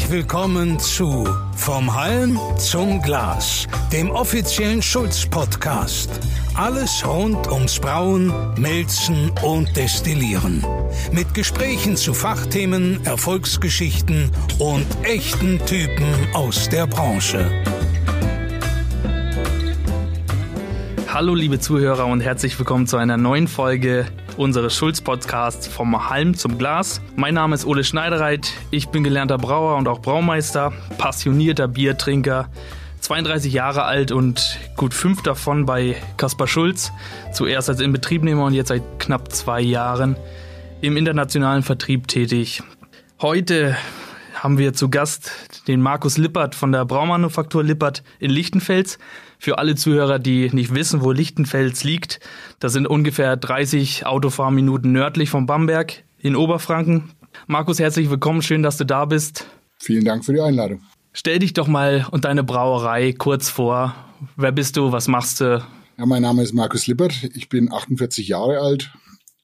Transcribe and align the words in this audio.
Herzlich 0.00 0.18
willkommen 0.22 0.78
zu 0.78 1.28
Vom 1.56 1.94
Halm 1.94 2.40
zum 2.56 3.02
Glas, 3.02 3.66
dem 3.92 4.10
offiziellen 4.10 4.80
Schulz-Podcast. 4.80 6.08
Alles 6.54 7.06
rund 7.06 7.46
ums 7.48 7.78
Brauen, 7.78 8.32
Melzen 8.58 9.30
und 9.42 9.76
Destillieren. 9.76 10.64
Mit 11.12 11.34
Gesprächen 11.34 11.98
zu 11.98 12.14
Fachthemen, 12.14 13.04
Erfolgsgeschichten 13.04 14.30
und 14.58 14.86
echten 15.02 15.58
Typen 15.66 16.06
aus 16.32 16.70
der 16.70 16.86
Branche. 16.86 17.50
Hallo 21.20 21.34
liebe 21.34 21.60
Zuhörer 21.60 22.06
und 22.06 22.22
herzlich 22.22 22.58
willkommen 22.58 22.86
zu 22.86 22.96
einer 22.96 23.18
neuen 23.18 23.46
Folge 23.46 24.06
unseres 24.38 24.74
Schulz-Podcasts 24.74 25.66
vom 25.66 26.08
Halm 26.08 26.32
zum 26.32 26.56
Glas. 26.56 27.02
Mein 27.14 27.34
Name 27.34 27.54
ist 27.54 27.66
Ole 27.66 27.84
Schneidereit, 27.84 28.50
ich 28.70 28.88
bin 28.88 29.04
gelernter 29.04 29.36
Brauer 29.36 29.76
und 29.76 29.86
auch 29.86 30.00
Braumeister, 30.00 30.72
passionierter 30.96 31.68
Biertrinker, 31.68 32.48
32 33.00 33.52
Jahre 33.52 33.82
alt 33.84 34.12
und 34.12 34.58
gut 34.76 34.94
fünf 34.94 35.20
davon 35.20 35.66
bei 35.66 35.94
Kaspar 36.16 36.46
Schulz, 36.46 36.90
zuerst 37.34 37.68
als 37.68 37.82
Inbetriebnehmer 37.82 38.46
und 38.46 38.54
jetzt 38.54 38.68
seit 38.68 38.82
knapp 38.98 39.30
zwei 39.30 39.60
Jahren 39.60 40.16
im 40.80 40.96
internationalen 40.96 41.62
Vertrieb 41.62 42.08
tätig. 42.08 42.62
Heute 43.20 43.76
haben 44.32 44.56
wir 44.56 44.72
zu 44.72 44.88
Gast 44.88 45.32
den 45.68 45.82
Markus 45.82 46.16
Lippert 46.16 46.54
von 46.54 46.72
der 46.72 46.86
Braumanufaktur 46.86 47.62
Lippert 47.62 48.02
in 48.20 48.30
Lichtenfels. 48.30 48.98
Für 49.42 49.56
alle 49.56 49.74
Zuhörer, 49.74 50.18
die 50.18 50.50
nicht 50.52 50.74
wissen, 50.74 51.00
wo 51.00 51.12
Lichtenfels 51.12 51.82
liegt, 51.82 52.20
das 52.58 52.74
sind 52.74 52.86
ungefähr 52.86 53.38
30 53.38 54.04
Autofahrminuten 54.04 54.92
nördlich 54.92 55.30
von 55.30 55.46
Bamberg 55.46 56.04
in 56.18 56.36
Oberfranken. 56.36 57.12
Markus, 57.46 57.78
herzlich 57.78 58.10
willkommen, 58.10 58.42
schön, 58.42 58.62
dass 58.62 58.76
du 58.76 58.84
da 58.84 59.06
bist. 59.06 59.46
Vielen 59.78 60.04
Dank 60.04 60.26
für 60.26 60.34
die 60.34 60.42
Einladung. 60.42 60.82
Stell 61.14 61.38
dich 61.38 61.54
doch 61.54 61.68
mal 61.68 62.06
und 62.10 62.26
deine 62.26 62.44
Brauerei 62.44 63.14
kurz 63.14 63.48
vor. 63.48 63.94
Wer 64.36 64.52
bist 64.52 64.76
du? 64.76 64.92
Was 64.92 65.08
machst 65.08 65.40
du? 65.40 65.64
Ja, 65.96 66.04
mein 66.04 66.20
Name 66.20 66.42
ist 66.42 66.52
Markus 66.52 66.86
Lippert. 66.86 67.14
Ich 67.34 67.48
bin 67.48 67.72
48 67.72 68.28
Jahre 68.28 68.58
alt, 68.58 68.92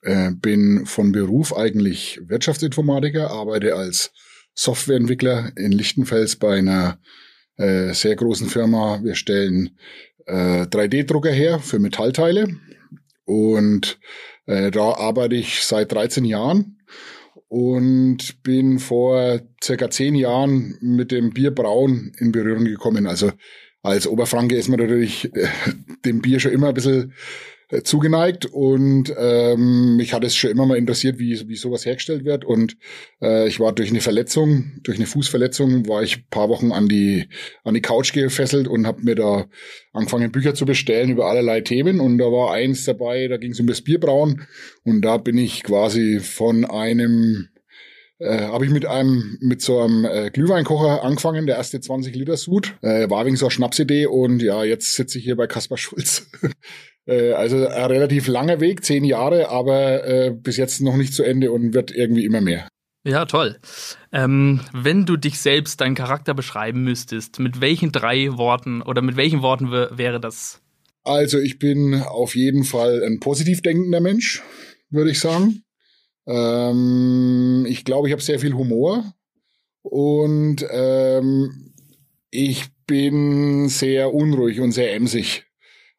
äh, 0.02 0.30
bin 0.30 0.84
von 0.84 1.10
Beruf 1.10 1.56
eigentlich 1.56 2.20
Wirtschaftsinformatiker, 2.22 3.30
arbeite 3.30 3.76
als 3.76 4.12
Softwareentwickler 4.52 5.56
in 5.56 5.72
Lichtenfels 5.72 6.36
bei 6.36 6.58
einer 6.58 6.98
äh, 7.56 7.92
sehr 7.92 8.16
großen 8.16 8.48
Firma. 8.48 9.00
Wir 9.02 9.14
stellen 9.14 9.78
äh, 10.26 10.62
3D-Drucker 10.62 11.32
her 11.32 11.58
für 11.60 11.78
Metallteile 11.78 12.48
und 13.24 13.98
äh, 14.46 14.70
da 14.70 14.94
arbeite 14.94 15.34
ich 15.34 15.62
seit 15.62 15.92
13 15.92 16.24
Jahren 16.24 16.78
und 17.48 18.42
bin 18.42 18.78
vor 18.78 19.40
circa 19.62 19.90
zehn 19.90 20.14
Jahren 20.14 20.76
mit 20.80 21.12
dem 21.12 21.30
Bierbrauen 21.30 22.12
in 22.18 22.32
Berührung 22.32 22.64
gekommen. 22.64 23.06
Also 23.06 23.32
als 23.82 24.06
Oberfranke 24.06 24.56
ist 24.56 24.68
man 24.68 24.80
natürlich 24.80 25.32
äh, 25.34 25.48
dem 26.04 26.20
Bier 26.20 26.40
schon 26.40 26.52
immer 26.52 26.68
ein 26.68 26.74
bisschen 26.74 27.12
äh, 27.68 27.82
zugeneigt. 27.82 28.46
Und 28.46 29.12
ähm, 29.18 29.96
mich 29.96 30.12
hat 30.12 30.24
es 30.24 30.36
schon 30.36 30.50
immer 30.50 30.66
mal 30.66 30.78
interessiert, 30.78 31.18
wie, 31.18 31.48
wie 31.48 31.56
sowas 31.56 31.84
hergestellt 31.84 32.24
wird. 32.24 32.44
Und 32.44 32.76
äh, 33.20 33.48
ich 33.48 33.60
war 33.60 33.72
durch 33.72 33.90
eine 33.90 34.00
Verletzung, 34.00 34.80
durch 34.82 34.98
eine 34.98 35.06
Fußverletzung, 35.06 35.88
war 35.88 36.02
ich 36.02 36.28
paar 36.30 36.48
Wochen 36.48 36.72
an 36.72 36.88
die 36.88 37.28
an 37.64 37.74
die 37.74 37.82
Couch 37.82 38.12
gefesselt 38.12 38.68
und 38.68 38.86
habe 38.86 39.02
mir 39.02 39.14
da 39.14 39.46
angefangen 39.92 40.32
Bücher 40.32 40.54
zu 40.54 40.66
bestellen 40.66 41.10
über 41.10 41.26
allerlei 41.26 41.60
Themen. 41.60 42.00
Und 42.00 42.18
da 42.18 42.26
war 42.26 42.52
eins 42.52 42.84
dabei, 42.84 43.28
da 43.28 43.36
ging 43.36 43.52
es 43.52 43.60
um 43.60 43.66
das 43.66 43.82
Bierbrauen. 43.82 44.46
Und 44.84 45.02
da 45.02 45.16
bin 45.16 45.38
ich 45.38 45.62
quasi 45.62 46.20
von 46.20 46.64
einem 46.64 47.48
äh, 48.18 48.38
habe 48.38 48.64
ich 48.64 48.70
mit 48.70 48.86
einem 48.86 49.36
mit 49.40 49.60
so 49.60 49.80
einem 49.80 50.04
äh, 50.04 50.30
Glühweinkocher 50.30 51.02
angefangen, 51.04 51.46
der 51.46 51.56
erste 51.56 51.80
20 51.80 52.14
Liter 52.14 52.36
Sud. 52.36 52.74
Äh, 52.80 53.10
war 53.10 53.26
wegen 53.26 53.36
so 53.36 53.46
eine 53.46 53.50
Schnapsidee. 53.50 54.06
Und 54.06 54.42
ja, 54.42 54.64
jetzt 54.64 54.94
sitze 54.94 55.18
ich 55.18 55.24
hier 55.24 55.36
bei 55.36 55.46
Kaspar 55.46 55.78
Schulz. 55.78 56.30
äh, 57.06 57.32
also 57.32 57.66
ein 57.66 57.86
relativ 57.86 58.28
langer 58.28 58.60
Weg, 58.60 58.84
zehn 58.84 59.04
Jahre, 59.04 59.48
aber 59.48 60.06
äh, 60.06 60.30
bis 60.30 60.56
jetzt 60.56 60.80
noch 60.80 60.96
nicht 60.96 61.14
zu 61.14 61.22
Ende 61.22 61.52
und 61.52 61.74
wird 61.74 61.90
irgendwie 61.90 62.24
immer 62.24 62.40
mehr. 62.40 62.68
Ja, 63.06 63.24
toll. 63.24 63.56
Ähm, 64.10 64.60
wenn 64.72 65.06
du 65.06 65.16
dich 65.16 65.38
selbst, 65.38 65.80
deinen 65.80 65.94
Charakter 65.94 66.34
beschreiben 66.34 66.82
müsstest, 66.82 67.38
mit 67.38 67.60
welchen 67.60 67.92
drei 67.92 68.36
Worten 68.36 68.82
oder 68.82 69.00
mit 69.00 69.16
welchen 69.16 69.42
Worten 69.42 69.70
wäre 69.70 70.18
das? 70.18 70.60
Also 71.04 71.38
ich 71.38 71.60
bin 71.60 72.02
auf 72.02 72.34
jeden 72.34 72.64
Fall 72.64 73.04
ein 73.04 73.20
positiv 73.20 73.62
denkender 73.62 74.00
Mensch, 74.00 74.42
würde 74.90 75.12
ich 75.12 75.20
sagen. 75.20 75.62
Ähm, 76.26 77.64
ich 77.68 77.84
glaube, 77.84 78.08
ich 78.08 78.12
habe 78.12 78.22
sehr 78.22 78.40
viel 78.40 78.54
Humor 78.54 79.14
und 79.82 80.66
ähm, 80.68 81.72
ich 82.30 82.64
bin 82.88 83.68
sehr 83.68 84.12
unruhig 84.12 84.60
und 84.60 84.72
sehr 84.72 84.94
emsig. 84.94 85.45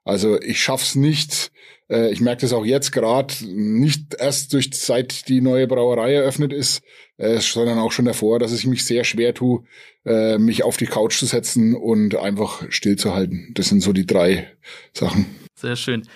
Also 0.07 0.39
ich 0.39 0.61
schaff's 0.61 0.95
nicht. 0.95 1.51
Äh, 1.89 2.11
ich 2.11 2.21
merke 2.21 2.41
das 2.41 2.53
auch 2.53 2.65
jetzt 2.65 2.91
gerade 2.91 3.33
nicht 3.45 4.15
erst 4.17 4.53
durch 4.53 4.69
seit 4.73 5.27
die 5.27 5.41
neue 5.41 5.67
Brauerei 5.67 6.13
eröffnet 6.13 6.53
ist, 6.53 6.81
äh, 7.17 7.39
sondern 7.39 7.77
auch 7.77 7.91
schon 7.91 8.05
davor, 8.05 8.39
dass 8.39 8.53
ich 8.53 8.65
mich 8.65 8.85
sehr 8.85 9.03
schwer 9.03 9.33
tue, 9.33 9.63
äh, 10.05 10.37
mich 10.37 10.63
auf 10.63 10.77
die 10.77 10.85
Couch 10.85 11.19
zu 11.19 11.25
setzen 11.25 11.75
und 11.75 12.15
einfach 12.15 12.63
stillzuhalten. 12.69 13.51
Das 13.53 13.67
sind 13.67 13.81
so 13.81 13.91
die 13.91 14.05
drei 14.05 14.47
Sachen. 14.93 15.25
Sehr 15.55 15.75
schön. 15.75 16.07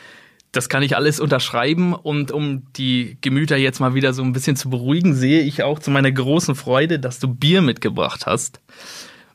Das 0.54 0.70
kann 0.70 0.84
ich 0.84 0.96
alles 0.96 1.20
unterschreiben 1.20 1.94
und 1.94 2.32
um 2.32 2.72
die 2.78 3.18
Gemüter 3.20 3.58
jetzt 3.58 3.82
mal 3.82 3.94
wieder 3.94 4.14
so 4.14 4.24
ein 4.24 4.32
bisschen 4.32 4.56
zu 4.56 4.70
beruhigen, 4.70 5.14
sehe 5.14 5.42
ich 5.42 5.64
auch 5.64 5.80
zu 5.80 5.92
meiner 5.92 6.12
großen 6.12 6.56
Freude, 6.56 6.98
dass 6.98 7.20
du 7.20 7.28
Bier 7.28 7.62
mitgebracht 7.62 8.26
hast. 8.26 8.62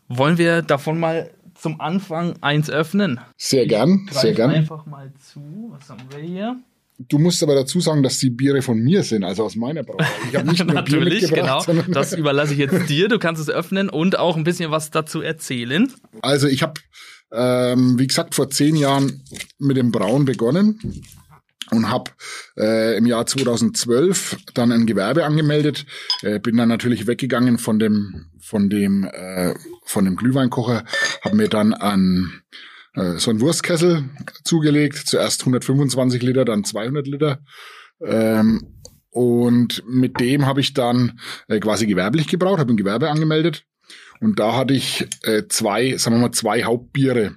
Wollen 0.09 0.38
wir 0.38 0.62
davon 0.62 0.99
mal 0.99 1.31
zum 1.59 1.81
Anfang 1.81 2.34
eins 2.41 2.71
öffnen? 2.71 3.21
Sehr 3.37 3.67
gern, 3.67 4.09
sehr 4.11 4.33
gern. 4.33 4.50
einfach 4.50 4.87
mal 4.87 5.12
zu. 5.19 5.71
Was 5.71 5.89
haben 5.91 6.03
wir 6.11 6.22
hier? 6.22 6.56
Du 6.99 7.19
musst 7.19 7.43
aber 7.43 7.55
dazu 7.55 7.81
sagen, 7.81 8.03
dass 8.03 8.19
die 8.19 8.31
Biere 8.31 8.62
von 8.62 8.78
mir 8.78 9.03
sind, 9.03 9.22
also 9.22 9.44
aus 9.44 9.55
meiner 9.55 9.83
Brauerei. 9.83 10.06
Ich 10.31 10.37
habe 10.37 10.49
nicht 10.49 10.59
nur 10.65 10.75
Natürlich, 10.75 11.28
Bier 11.28 11.43
genau. 11.43 11.62
Das 11.89 12.15
überlasse 12.15 12.55
ich 12.55 12.59
jetzt 12.59 12.89
dir. 12.89 13.09
Du 13.09 13.19
kannst 13.19 13.41
es 13.41 13.50
öffnen 13.50 13.91
und 13.91 14.19
auch 14.19 14.37
ein 14.37 14.44
bisschen 14.44 14.71
was 14.71 14.91
dazu 14.91 15.21
erzählen. 15.21 15.93
Also 16.22 16.47
ich 16.49 16.62
habe, 16.62 16.81
ähm, 17.33 17.99
wie 17.99 18.06
gesagt, 18.06 18.34
vor 18.34 18.49
zehn 18.49 18.77
Jahren 18.77 19.23
mit 19.59 19.77
dem 19.77 19.93
Brauen 19.93 20.25
begonnen 20.25 20.78
und 21.71 21.91
habe 21.91 22.10
äh, 22.56 22.97
im 22.97 23.06
Jahr 23.06 23.27
2012 23.27 24.37
dann 24.54 24.72
ein 24.72 24.87
Gewerbe 24.87 25.25
angemeldet, 25.25 25.87
äh, 26.22 26.38
bin 26.38 26.56
dann 26.56 26.69
natürlich 26.69 27.06
weggegangen 27.06 27.59
von 27.59 27.78
dem 27.78 28.27
von 28.41 28.71
dem 28.71 29.04
äh, 29.04 29.54
von 29.84 30.05
dem 30.05 30.16
Glühweinkocher, 30.16 30.84
habe 31.22 31.37
mir 31.37 31.49
dann 31.49 31.75
an 31.75 32.43
äh, 32.94 33.19
so 33.19 33.31
einen 33.31 33.41
Wurstkessel 33.41 34.05
zugelegt, 34.44 34.97
zuerst 35.06 35.43
125 35.43 36.22
Liter, 36.22 36.44
dann 36.44 36.65
200 36.65 37.06
Liter. 37.06 37.41
Ähm, 38.00 38.76
und 39.10 39.82
mit 39.88 40.21
dem 40.21 40.47
habe 40.47 40.60
ich 40.60 40.75
dann 40.75 41.19
äh, 41.49 41.59
quasi 41.59 41.87
gewerblich 41.87 42.28
gebraut, 42.28 42.59
habe 42.59 42.72
ein 42.72 42.76
Gewerbe 42.76 43.10
angemeldet. 43.10 43.65
Und 44.21 44.38
da 44.38 44.56
hatte 44.56 44.75
ich 44.75 45.06
äh, 45.22 45.44
zwei, 45.49 45.97
sagen 45.97 46.16
wir 46.16 46.21
mal, 46.21 46.32
zwei 46.32 46.65
Hauptbiere. 46.65 47.34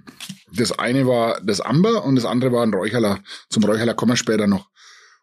Das 0.56 0.72
eine 0.78 1.08
war 1.08 1.42
das 1.44 1.62
Amber 1.62 2.04
und 2.04 2.16
das 2.16 2.26
andere 2.26 2.52
war 2.52 2.64
ein 2.64 2.74
Räucherler. 2.74 3.20
Zum 3.50 3.64
Räucherler 3.64 3.94
kommen 3.94 4.14
wir 4.14 4.18
später 4.18 4.48
noch. 4.48 4.70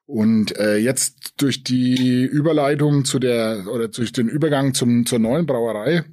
Und 0.06 0.56
äh, 0.56 0.76
jetzt 0.76 1.34
durch 1.38 1.64
die 1.64 2.24
Überleitung 2.24 3.04
zu 3.04 3.18
der 3.18 3.66
oder 3.72 3.88
durch 3.88 4.12
den 4.12 4.28
Übergang 4.28 4.72
zum 4.72 5.04
zur 5.04 5.18
neuen 5.18 5.46
Brauerei 5.46 6.04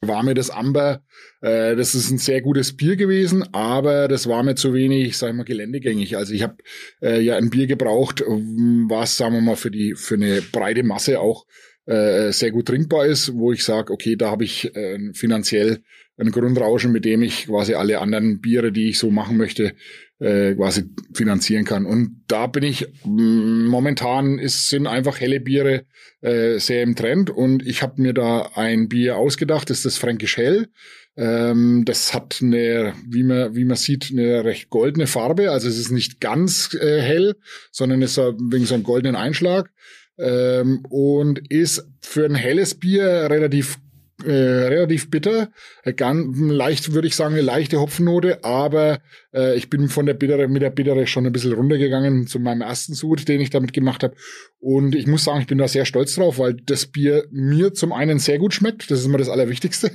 war 0.00 0.22
mir 0.22 0.34
das 0.34 0.48
Amber, 0.48 1.02
äh, 1.42 1.76
das 1.76 1.94
ist 1.94 2.10
ein 2.10 2.16
sehr 2.16 2.40
gutes 2.40 2.74
Bier 2.74 2.96
gewesen, 2.96 3.44
aber 3.52 4.08
das 4.08 4.26
war 4.26 4.42
mir 4.42 4.54
zu 4.54 4.72
wenig, 4.72 5.18
sag 5.18 5.30
ich 5.30 5.36
mal, 5.36 5.44
geländegängig. 5.44 6.16
Also 6.16 6.32
ich 6.32 6.42
habe 6.42 6.56
äh, 7.02 7.20
ja 7.20 7.36
ein 7.36 7.50
Bier 7.50 7.66
gebraucht, 7.66 8.22
was, 8.26 9.18
sagen 9.18 9.34
wir 9.34 9.42
mal, 9.42 9.56
für 9.56 9.70
die 9.70 9.94
für 9.94 10.14
eine 10.14 10.40
breite 10.40 10.82
Masse 10.82 11.20
auch 11.20 11.44
äh, 11.84 12.32
sehr 12.32 12.50
gut 12.50 12.68
trinkbar 12.68 13.06
ist, 13.06 13.34
wo 13.34 13.52
ich 13.52 13.64
sage, 13.64 13.92
okay, 13.92 14.16
da 14.16 14.30
habe 14.30 14.44
ich 14.44 14.74
äh, 14.74 15.12
finanziell 15.12 15.82
ein 16.20 16.30
Grundrauschen, 16.30 16.92
mit 16.92 17.04
dem 17.04 17.22
ich 17.22 17.46
quasi 17.46 17.74
alle 17.74 18.00
anderen 18.00 18.40
Biere, 18.40 18.72
die 18.72 18.90
ich 18.90 18.98
so 18.98 19.10
machen 19.10 19.36
möchte, 19.36 19.72
äh, 20.18 20.54
quasi 20.54 20.84
finanzieren 21.14 21.64
kann. 21.64 21.86
Und 21.86 22.24
da 22.28 22.46
bin 22.46 22.62
ich 22.62 22.86
mm, 23.04 23.66
momentan 23.66 24.38
ist 24.38 24.68
sind 24.68 24.86
einfach 24.86 25.18
helle 25.18 25.40
Biere 25.40 25.86
äh, 26.20 26.58
sehr 26.58 26.82
im 26.82 26.94
Trend 26.94 27.30
und 27.30 27.66
ich 27.66 27.82
habe 27.82 28.02
mir 28.02 28.12
da 28.12 28.50
ein 28.54 28.88
Bier 28.88 29.16
ausgedacht, 29.16 29.70
das 29.70 29.78
ist 29.78 29.86
das 29.86 29.96
Fränkisch 29.96 30.36
Hell. 30.36 30.68
Ähm, 31.16 31.84
das 31.86 32.14
hat 32.14 32.40
eine, 32.42 32.94
wie 33.08 33.22
man 33.22 33.56
wie 33.56 33.64
man 33.64 33.76
sieht, 33.76 34.10
eine 34.10 34.44
recht 34.44 34.70
goldene 34.70 35.06
Farbe. 35.06 35.50
Also 35.50 35.68
es 35.68 35.78
ist 35.78 35.90
nicht 35.90 36.20
ganz 36.20 36.74
äh, 36.74 37.00
hell, 37.00 37.36
sondern 37.72 38.02
es 38.02 38.18
ist 38.18 38.34
wegen 38.50 38.66
so 38.66 38.74
einem 38.74 38.84
goldenen 38.84 39.16
Einschlag 39.16 39.70
ähm, 40.18 40.84
und 40.88 41.50
ist 41.50 41.88
für 42.02 42.26
ein 42.26 42.34
helles 42.34 42.74
Bier 42.74 43.28
relativ 43.30 43.78
äh, 44.24 44.32
relativ 44.32 45.10
bitter, 45.10 45.50
äh, 45.82 45.92
ganz 45.92 46.38
leicht 46.38 46.92
würde 46.92 47.08
ich 47.08 47.16
sagen 47.16 47.34
eine 47.34 47.42
leichte 47.42 47.80
Hopfennote, 47.80 48.44
aber 48.44 49.00
äh, 49.32 49.56
ich 49.56 49.70
bin 49.70 49.88
von 49.88 50.06
der 50.06 50.14
Bittere 50.14 50.48
mit 50.48 50.62
der 50.62 50.70
Bittere 50.70 51.06
schon 51.06 51.26
ein 51.26 51.32
bisschen 51.32 51.52
runtergegangen 51.52 52.26
zu 52.26 52.38
meinem 52.38 52.62
ersten 52.62 52.94
Sud, 52.94 53.28
den 53.28 53.40
ich 53.40 53.50
damit 53.50 53.72
gemacht 53.72 54.02
habe 54.02 54.14
und 54.58 54.94
ich 54.94 55.06
muss 55.06 55.24
sagen, 55.24 55.40
ich 55.40 55.46
bin 55.46 55.58
da 55.58 55.68
sehr 55.68 55.84
stolz 55.84 56.14
drauf, 56.14 56.38
weil 56.38 56.54
das 56.54 56.86
Bier 56.86 57.26
mir 57.30 57.72
zum 57.74 57.92
einen 57.92 58.18
sehr 58.18 58.38
gut 58.38 58.54
schmeckt, 58.54 58.90
das 58.90 59.00
ist 59.00 59.06
immer 59.06 59.18
das 59.18 59.28
Allerwichtigste 59.28 59.90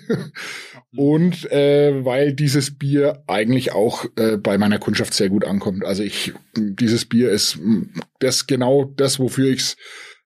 und 0.96 1.52
äh, 1.52 2.04
weil 2.04 2.34
dieses 2.34 2.78
Bier 2.78 3.24
eigentlich 3.28 3.74
auch 3.74 4.06
äh, 4.16 4.38
bei 4.38 4.58
meiner 4.58 4.80
Kundschaft 4.80 5.14
sehr 5.14 5.30
gut 5.30 5.46
ankommt. 5.46 5.86
Also 5.86 6.04
ich 6.04 6.34
dieses 6.56 7.06
Bier 7.06 7.32
ist 7.32 7.60
das 8.20 8.48
genau 8.48 8.86
das, 8.86 9.20
wofür 9.20 9.50
ich's 9.50 9.78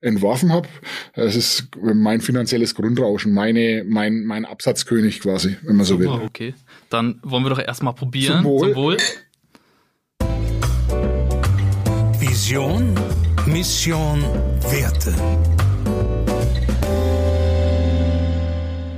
entworfen 0.01 0.51
habe. 0.51 0.67
Es 1.13 1.35
ist 1.35 1.69
mein 1.81 2.21
finanzielles 2.21 2.75
Grundrauschen, 2.75 3.33
meine, 3.33 3.83
mein, 3.87 4.23
mein 4.23 4.45
Absatzkönig 4.45 5.19
quasi, 5.19 5.57
wenn 5.63 5.75
man 5.75 5.85
so 5.85 5.99
will. 5.99 6.07
Okay, 6.07 6.53
dann 6.89 7.19
wollen 7.23 7.43
wir 7.43 7.49
doch 7.49 7.59
erstmal 7.59 7.93
probieren. 7.93 8.43
Zum 8.43 8.45
Wohl. 8.45 8.73
Zum 8.73 8.75
Wohl. 8.75 8.97
Vision, 12.19 12.95
Mission, 13.45 14.21
Werte. 14.69 15.13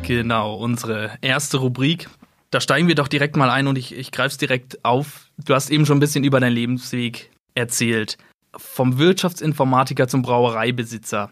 Genau, 0.04 0.56
unsere 0.56 1.12
erste 1.22 1.58
Rubrik. 1.58 2.10
Da 2.50 2.60
steigen 2.60 2.88
wir 2.88 2.96
doch 2.96 3.08
direkt 3.08 3.38
mal 3.38 3.50
ein 3.50 3.68
und 3.68 3.78
ich, 3.78 3.96
ich 3.96 4.12
greife 4.12 4.30
es 4.30 4.38
direkt 4.38 4.84
auf. 4.84 5.30
Du 5.46 5.54
hast 5.54 5.70
eben 5.70 5.86
schon 5.86 5.98
ein 5.98 6.02
bisschen 6.02 6.24
über 6.24 6.40
deinen 6.40 6.54
Lebensweg 6.54 7.32
erzählt 7.56 8.18
vom 8.56 8.98
Wirtschaftsinformatiker 8.98 10.08
zum 10.08 10.22
Brauereibesitzer. 10.22 11.32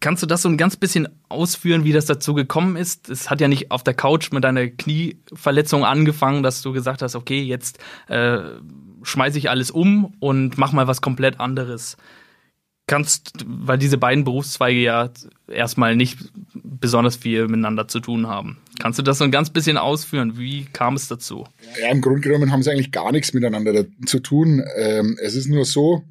Kannst 0.00 0.22
du 0.22 0.26
das 0.26 0.42
so 0.42 0.48
ein 0.48 0.56
ganz 0.56 0.76
bisschen 0.76 1.08
ausführen, 1.28 1.84
wie 1.84 1.92
das 1.92 2.06
dazu 2.06 2.34
gekommen 2.34 2.74
ist? 2.74 3.08
Es 3.08 3.30
hat 3.30 3.40
ja 3.40 3.46
nicht 3.46 3.70
auf 3.70 3.84
der 3.84 3.94
Couch 3.94 4.32
mit 4.32 4.42
deiner 4.42 4.66
Knieverletzung 4.66 5.84
angefangen, 5.84 6.42
dass 6.42 6.60
du 6.60 6.72
gesagt 6.72 7.02
hast, 7.02 7.14
okay, 7.14 7.42
jetzt 7.42 7.78
äh, 8.08 8.38
schmeiße 9.02 9.38
ich 9.38 9.48
alles 9.48 9.70
um 9.70 10.16
und 10.18 10.58
mach 10.58 10.72
mal 10.72 10.88
was 10.88 11.02
komplett 11.02 11.38
anderes. 11.38 11.96
Kannst, 12.88 13.44
weil 13.46 13.78
diese 13.78 13.96
beiden 13.96 14.24
Berufszweige 14.24 14.80
ja 14.80 15.10
erstmal 15.46 15.94
nicht 15.94 16.18
besonders 16.52 17.14
viel 17.14 17.46
miteinander 17.46 17.86
zu 17.86 18.00
tun 18.00 18.26
haben. 18.26 18.58
Kannst 18.82 18.98
du 18.98 19.04
das 19.04 19.18
so 19.18 19.24
ein 19.24 19.30
ganz 19.30 19.48
bisschen 19.50 19.76
ausführen? 19.76 20.38
Wie 20.38 20.64
kam 20.64 20.96
es 20.96 21.06
dazu? 21.06 21.46
Ja, 21.80 21.92
im 21.92 22.00
Grunde 22.00 22.20
genommen 22.20 22.50
haben 22.50 22.64
sie 22.64 22.72
eigentlich 22.72 22.90
gar 22.90 23.12
nichts 23.12 23.32
miteinander 23.32 23.86
zu 24.06 24.18
tun. 24.18 24.60
Ähm, 24.76 25.16
es 25.22 25.36
ist 25.36 25.46
nur 25.46 25.64
so, 25.64 26.02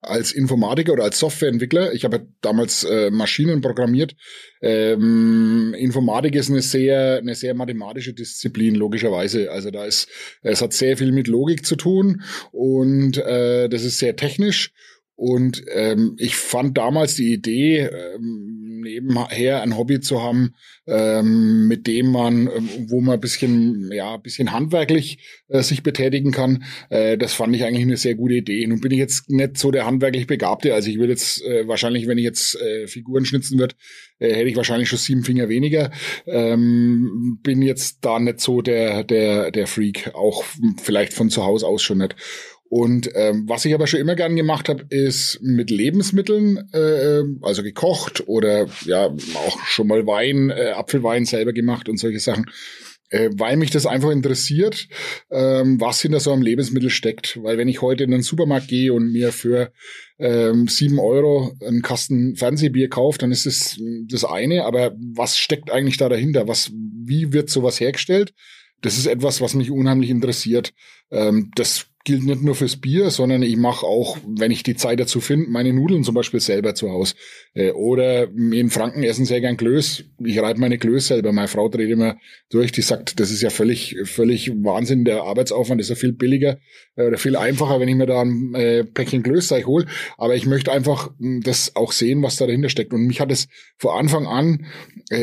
als 0.00 0.32
Informatiker 0.32 0.94
oder 0.94 1.04
als 1.04 1.20
Softwareentwickler, 1.20 1.92
ich 1.92 2.04
habe 2.04 2.26
damals 2.40 2.82
äh, 2.82 3.12
Maschinen 3.12 3.60
programmiert. 3.60 4.16
Ähm, 4.60 5.72
Informatik 5.78 6.34
ist 6.34 6.50
eine 6.50 6.62
sehr, 6.62 7.18
eine 7.18 7.36
sehr 7.36 7.54
mathematische 7.54 8.12
Disziplin, 8.12 8.74
logischerweise. 8.74 9.52
Also 9.52 9.70
da 9.70 9.84
ist, 9.84 10.08
es 10.42 10.62
hat 10.62 10.72
sehr 10.72 10.96
viel 10.96 11.12
mit 11.12 11.28
Logik 11.28 11.64
zu 11.64 11.76
tun 11.76 12.22
und 12.50 13.18
äh, 13.18 13.68
das 13.68 13.84
ist 13.84 13.98
sehr 13.98 14.16
technisch. 14.16 14.72
Und 15.14 15.62
ähm, 15.74 16.16
ich 16.18 16.34
fand 16.34 16.76
damals 16.76 17.14
die 17.14 17.32
Idee, 17.32 17.80
ähm, 17.80 18.59
nebenher 18.80 19.62
ein 19.62 19.76
Hobby 19.76 20.00
zu 20.00 20.22
haben, 20.22 20.54
ähm, 20.86 21.68
mit 21.68 21.86
dem 21.86 22.10
man, 22.10 22.48
ähm, 22.48 22.68
wo 22.88 23.00
man 23.00 23.14
ein 23.14 23.20
bisschen, 23.20 23.90
ja, 23.92 24.14
ein 24.14 24.22
bisschen 24.22 24.52
handwerklich 24.52 25.18
äh, 25.48 25.62
sich 25.62 25.82
betätigen 25.82 26.32
kann, 26.32 26.64
äh, 26.88 27.16
das 27.16 27.32
fand 27.34 27.54
ich 27.54 27.64
eigentlich 27.64 27.84
eine 27.84 27.96
sehr 27.96 28.14
gute 28.14 28.34
Idee. 28.34 28.66
Nun 28.66 28.80
bin 28.80 28.92
ich 28.92 28.98
jetzt 28.98 29.30
nicht 29.30 29.56
so 29.56 29.70
der 29.70 29.86
handwerklich 29.86 30.26
Begabte. 30.26 30.74
Also 30.74 30.90
ich 30.90 30.98
würde 30.98 31.12
jetzt 31.12 31.42
äh, 31.42 31.66
wahrscheinlich, 31.68 32.06
wenn 32.06 32.18
ich 32.18 32.24
jetzt 32.24 32.60
äh, 32.60 32.86
Figuren 32.86 33.24
schnitzen 33.24 33.58
würde, 33.58 33.74
äh, 34.18 34.34
hätte 34.34 34.48
ich 34.48 34.56
wahrscheinlich 34.56 34.88
schon 34.88 34.98
sieben 34.98 35.24
Finger 35.24 35.48
weniger. 35.48 35.90
Ähm, 36.26 37.38
bin 37.42 37.62
jetzt 37.62 37.98
da 38.02 38.18
nicht 38.18 38.40
so 38.40 38.62
der, 38.62 39.04
der, 39.04 39.50
der 39.50 39.66
Freak, 39.66 40.14
auch 40.14 40.44
vielleicht 40.82 41.12
von 41.12 41.30
zu 41.30 41.44
Hause 41.44 41.66
aus 41.66 41.82
schon 41.82 41.98
nicht. 41.98 42.16
Und 42.70 43.10
ähm, 43.16 43.46
was 43.48 43.64
ich 43.64 43.74
aber 43.74 43.88
schon 43.88 43.98
immer 43.98 44.14
gern 44.14 44.36
gemacht 44.36 44.68
habe, 44.68 44.84
ist 44.90 45.40
mit 45.42 45.70
Lebensmitteln, 45.70 46.70
äh, 46.72 47.22
also 47.42 47.64
gekocht 47.64 48.28
oder 48.28 48.68
ja 48.84 49.06
auch 49.06 49.58
schon 49.64 49.88
mal 49.88 50.06
Wein, 50.06 50.50
äh, 50.50 50.70
Apfelwein 50.70 51.24
selber 51.24 51.52
gemacht 51.52 51.88
und 51.88 51.98
solche 51.98 52.20
Sachen, 52.20 52.46
äh, 53.08 53.28
weil 53.32 53.56
mich 53.56 53.72
das 53.72 53.86
einfach 53.86 54.10
interessiert, 54.10 54.86
ähm, 55.32 55.80
was 55.80 56.00
hinter 56.00 56.20
so 56.20 56.32
einem 56.32 56.42
Lebensmittel 56.42 56.90
steckt. 56.90 57.42
Weil 57.42 57.58
wenn 57.58 57.66
ich 57.66 57.82
heute 57.82 58.04
in 58.04 58.12
den 58.12 58.22
Supermarkt 58.22 58.68
gehe 58.68 58.92
und 58.92 59.10
mir 59.10 59.32
für 59.32 59.72
ähm, 60.20 60.68
sieben 60.68 61.00
Euro 61.00 61.56
einen 61.66 61.82
Kasten 61.82 62.36
Fernsehbier 62.36 62.88
kaufe, 62.88 63.18
dann 63.18 63.32
ist 63.32 63.46
es 63.46 63.80
das 64.06 64.24
eine. 64.24 64.64
Aber 64.64 64.94
was 64.96 65.38
steckt 65.38 65.72
eigentlich 65.72 65.96
da 65.96 66.08
dahinter? 66.08 66.46
Was, 66.46 66.70
wie 66.72 67.32
wird 67.32 67.50
sowas 67.50 67.80
hergestellt? 67.80 68.32
Das 68.80 68.96
ist 68.96 69.06
etwas, 69.06 69.40
was 69.40 69.54
mich 69.54 69.72
unheimlich 69.72 70.10
interessiert. 70.10 70.72
Ähm, 71.10 71.50
das 71.56 71.89
gilt 72.04 72.24
nicht 72.24 72.42
nur 72.42 72.54
fürs 72.54 72.76
Bier, 72.76 73.10
sondern 73.10 73.42
ich 73.42 73.56
mache 73.56 73.84
auch, 73.84 74.16
wenn 74.26 74.50
ich 74.50 74.62
die 74.62 74.74
Zeit 74.74 74.98
dazu 75.00 75.20
finde, 75.20 75.50
meine 75.50 75.72
Nudeln 75.72 76.02
zum 76.02 76.14
Beispiel 76.14 76.40
selber 76.40 76.74
zu 76.74 76.90
Hause. 76.90 77.14
Äh, 77.52 77.72
oder 77.72 78.28
in 78.30 78.70
Franken 78.70 79.02
essen 79.02 79.26
sehr 79.26 79.40
gern 79.42 79.58
Klöß. 79.58 80.04
Ich 80.24 80.38
reite 80.38 80.60
meine 80.60 80.78
Klöß 80.78 81.08
selber. 81.08 81.32
Meine 81.32 81.48
Frau 81.48 81.68
dreht 81.68 81.90
immer 81.90 82.16
durch, 82.48 82.72
die 82.72 82.80
sagt, 82.80 83.20
das 83.20 83.30
ist 83.30 83.42
ja 83.42 83.50
völlig, 83.50 83.96
völlig 84.04 84.50
Wahnsinn. 84.50 85.04
Der 85.04 85.24
Arbeitsaufwand 85.24 85.80
ist 85.80 85.90
ja 85.90 85.94
viel 85.94 86.12
billiger 86.12 86.58
äh, 86.96 87.06
oder 87.06 87.18
viel 87.18 87.36
einfacher, 87.36 87.80
wenn 87.80 87.88
ich 87.88 87.96
mir 87.96 88.06
da 88.06 88.22
ein 88.22 88.54
äh, 88.54 88.84
Päckchen 88.84 89.22
Klößteig 89.22 89.66
hole. 89.66 89.84
Aber 90.16 90.34
ich 90.34 90.46
möchte 90.46 90.72
einfach 90.72 91.10
mh, 91.18 91.40
das 91.44 91.76
auch 91.76 91.92
sehen, 91.92 92.22
was 92.22 92.36
da 92.36 92.46
dahinter 92.46 92.70
steckt. 92.70 92.94
Und 92.94 93.02
mich 93.06 93.20
hat 93.20 93.30
es 93.30 93.48
vor 93.76 93.98
Anfang 93.98 94.26
an 94.26 94.66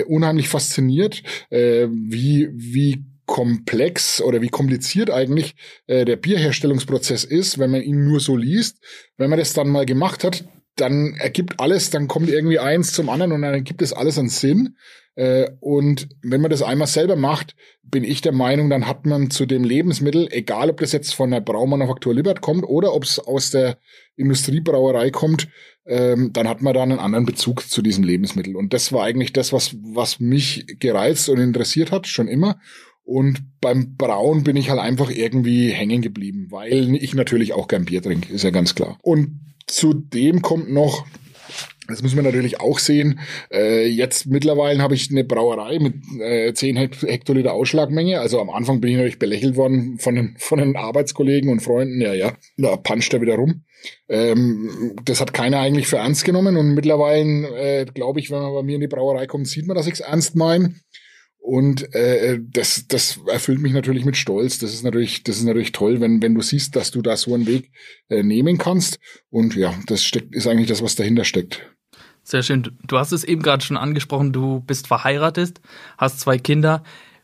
unheimlich 0.08 0.50
fasziniert, 0.50 1.24
wie, 1.50 2.50
wie 2.52 3.06
komplex 3.28 4.22
oder 4.22 4.42
wie 4.42 4.50
kompliziert 4.50 5.12
eigentlich 5.12 5.56
äh, 5.86 6.06
der 6.06 6.16
Bierherstellungsprozess 6.16 7.24
ist, 7.24 7.60
wenn 7.60 7.70
man 7.70 7.84
ihn 7.84 8.06
nur 8.06 8.20
so 8.20 8.36
liest. 8.36 8.78
Wenn 9.18 9.30
man 9.30 9.38
das 9.38 9.54
dann 9.54 9.70
mal 9.70 9.86
gemacht 9.86 10.24
hat, 10.24 10.46
dann 10.76 11.16
ergibt 11.20 11.60
alles, 11.60 11.90
dann 11.90 12.08
kommt 12.08 12.30
irgendwie 12.30 12.60
eins 12.60 12.94
zum 12.94 13.10
anderen 13.10 13.34
und 13.34 13.42
dann 13.42 13.64
gibt 13.64 13.82
es 13.82 13.94
alles 13.94 14.18
einen 14.18 14.30
Sinn. 14.30 14.76
Äh, 15.16 15.50
und 15.60 16.10
wenn 16.22 16.42
man 16.42 16.52
das 16.52 16.62
einmal 16.62 16.88
selber 16.88 17.16
macht, 17.16 17.56
bin 17.84 18.04
ich 18.04 18.22
der 18.22 18.32
Meinung, 18.32 18.70
dann 18.70 18.88
hat 18.88 19.06
man 19.06 19.30
zu 19.30 19.46
dem 19.46 19.64
Lebensmittel, 19.64 20.28
egal 20.32 20.70
ob 20.70 20.80
das 20.80 20.92
jetzt 20.92 21.14
von 21.14 21.32
der 21.32 21.42
Braumanufaktur 21.42 22.14
Libert 22.14 22.42
kommt 22.42 22.64
oder 22.64 22.94
ob 22.94 23.04
es 23.04 23.20
aus 23.20 23.52
der 23.52 23.78
Industriebrauerei 24.16 25.12
kommt, 25.12 25.48
ähm, 25.88 26.32
dann 26.34 26.48
hat 26.48 26.62
man 26.62 26.74
da 26.74 26.84
einen 26.84 27.00
anderen 27.00 27.26
Bezug 27.26 27.68
zu 27.68 27.82
diesem 27.82 28.04
Lebensmittel. 28.04 28.56
Und 28.56 28.74
das 28.74 28.92
war 28.92 29.04
eigentlich 29.04 29.34
das, 29.34 29.54
was, 29.54 29.76
was 29.82 30.20
mich 30.20 30.66
gereizt 30.80 31.30
und 31.30 31.40
interessiert 31.40 31.92
hat, 31.92 32.08
schon 32.08 32.28
immer. 32.28 32.60
Und 33.08 33.62
beim 33.62 33.96
Brauen 33.96 34.44
bin 34.44 34.58
ich 34.58 34.70
halt 34.70 34.82
einfach 34.82 35.10
irgendwie 35.10 35.70
hängen 35.70 36.02
geblieben, 36.02 36.48
weil 36.50 36.94
ich 36.94 37.14
natürlich 37.16 37.54
auch 37.54 37.70
gern 37.70 37.86
Bier 37.86 38.02
trinke, 38.02 38.34
ist 38.34 38.44
ja 38.44 38.50
ganz 38.50 38.76
klar. 38.76 38.98
Und 39.02 39.40
zudem 39.66 40.42
kommt 40.42 40.70
noch, 40.70 41.06
das 41.88 42.04
muss 42.04 42.16
man 42.16 42.26
natürlich 42.26 42.60
auch 42.60 42.80
sehen. 42.80 43.22
Äh, 43.50 43.88
jetzt 43.88 44.26
mittlerweile 44.26 44.82
habe 44.82 44.94
ich 44.94 45.10
eine 45.10 45.24
Brauerei 45.24 45.80
mit 45.80 45.94
äh, 46.20 46.54
10 46.54 46.76
Hektoliter 46.76 47.54
Ausschlagmenge. 47.54 48.20
Also 48.20 48.42
am 48.42 48.50
Anfang 48.50 48.82
bin 48.82 48.92
ich 48.92 48.98
natürlich 48.98 49.20
belächelt 49.20 49.56
worden 49.56 50.00
von 50.00 50.14
den, 50.14 50.36
von 50.38 50.60
den 50.60 50.76
Arbeitskollegen 50.76 51.50
und 51.50 51.62
Freunden. 51.62 52.02
Ja, 52.02 52.14
ja, 52.14 52.34
da 52.58 52.76
puncht 52.76 53.14
er 53.14 53.22
wieder 53.22 53.36
rum. 53.36 53.64
Ähm, 54.10 54.98
das 55.06 55.22
hat 55.22 55.34
keiner 55.34 55.60
eigentlich 55.60 55.88
für 55.88 55.96
ernst 55.96 56.26
genommen. 56.26 56.58
Und 56.58 56.74
mittlerweile, 56.74 57.56
äh, 57.58 57.86
glaube 57.86 58.20
ich, 58.20 58.32
wenn 58.32 58.42
man 58.42 58.54
bei 58.54 58.64
mir 58.64 58.76
in 58.76 58.82
die 58.82 58.88
Brauerei 58.88 59.28
kommt, 59.28 59.48
sieht 59.48 59.66
man, 59.66 59.78
dass 59.78 59.88
ich 59.88 59.94
es 59.94 60.00
ernst 60.02 60.36
meine. 60.36 60.76
Und 61.48 61.96
äh, 61.96 62.42
das, 62.42 62.90
das 62.90 63.22
erfüllt 63.26 63.62
mich 63.62 63.72
natürlich 63.72 64.04
mit 64.04 64.18
Stolz. 64.18 64.60
Das 64.60 64.74
ist 64.74 64.84
natürlich, 64.84 65.24
das 65.24 65.38
ist 65.38 65.46
natürlich 65.46 65.72
toll, 65.72 66.02
wenn, 66.02 66.22
wenn 66.22 66.36
du 66.36 66.42
siehst, 66.42 66.76
dass 66.76 66.92
du 66.92 67.02
da 67.02 67.16
so 67.16 67.34
einen 67.34 67.48
Weg 67.48 67.72
äh, 68.10 68.22
nehmen 68.22 68.58
kannst. 68.58 69.00
Und 69.30 69.56
ja, 69.56 69.74
das 69.86 70.04
steckt, 70.04 70.36
ist 70.36 70.46
eigentlich 70.46 70.68
das, 70.68 70.84
was 70.84 70.98
dahinter 70.98 71.24
steckt. 71.24 71.66
Sehr 72.22 72.44
schön. 72.44 72.78
Du 72.86 72.98
hast 72.98 73.14
es 73.14 73.24
eben 73.24 73.42
gerade 73.42 73.64
schon 73.64 73.78
angesprochen, 73.78 74.34
du 74.34 74.60
bist 74.60 74.88
verheiratet, 74.88 75.62
hast 75.98 76.20
zwei 76.20 76.38
Kinder. 76.38 76.84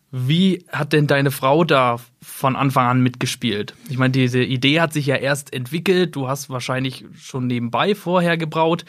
Wie 0.10 0.64
hat 0.70 0.94
denn 0.94 1.06
deine 1.08 1.32
Frau 1.32 1.66
da 1.66 2.00
von 2.34 2.56
Anfang 2.56 2.88
an 2.88 3.02
mitgespielt? 3.02 3.76
Ich 3.90 3.98
meine, 3.98 4.12
diese 4.12 4.44
Idee 4.44 4.82
hat 4.82 4.92
sich 4.92 5.06
ja 5.06 5.16
erst 5.16 5.54
entwickelt. 5.54 6.16
Du 6.16 6.28
hast 6.28 6.50
wahrscheinlich 6.50 7.06
schon 7.18 7.48
nebenbei 7.48 7.96
vorher 7.96 8.38
gebraut. 8.38 8.86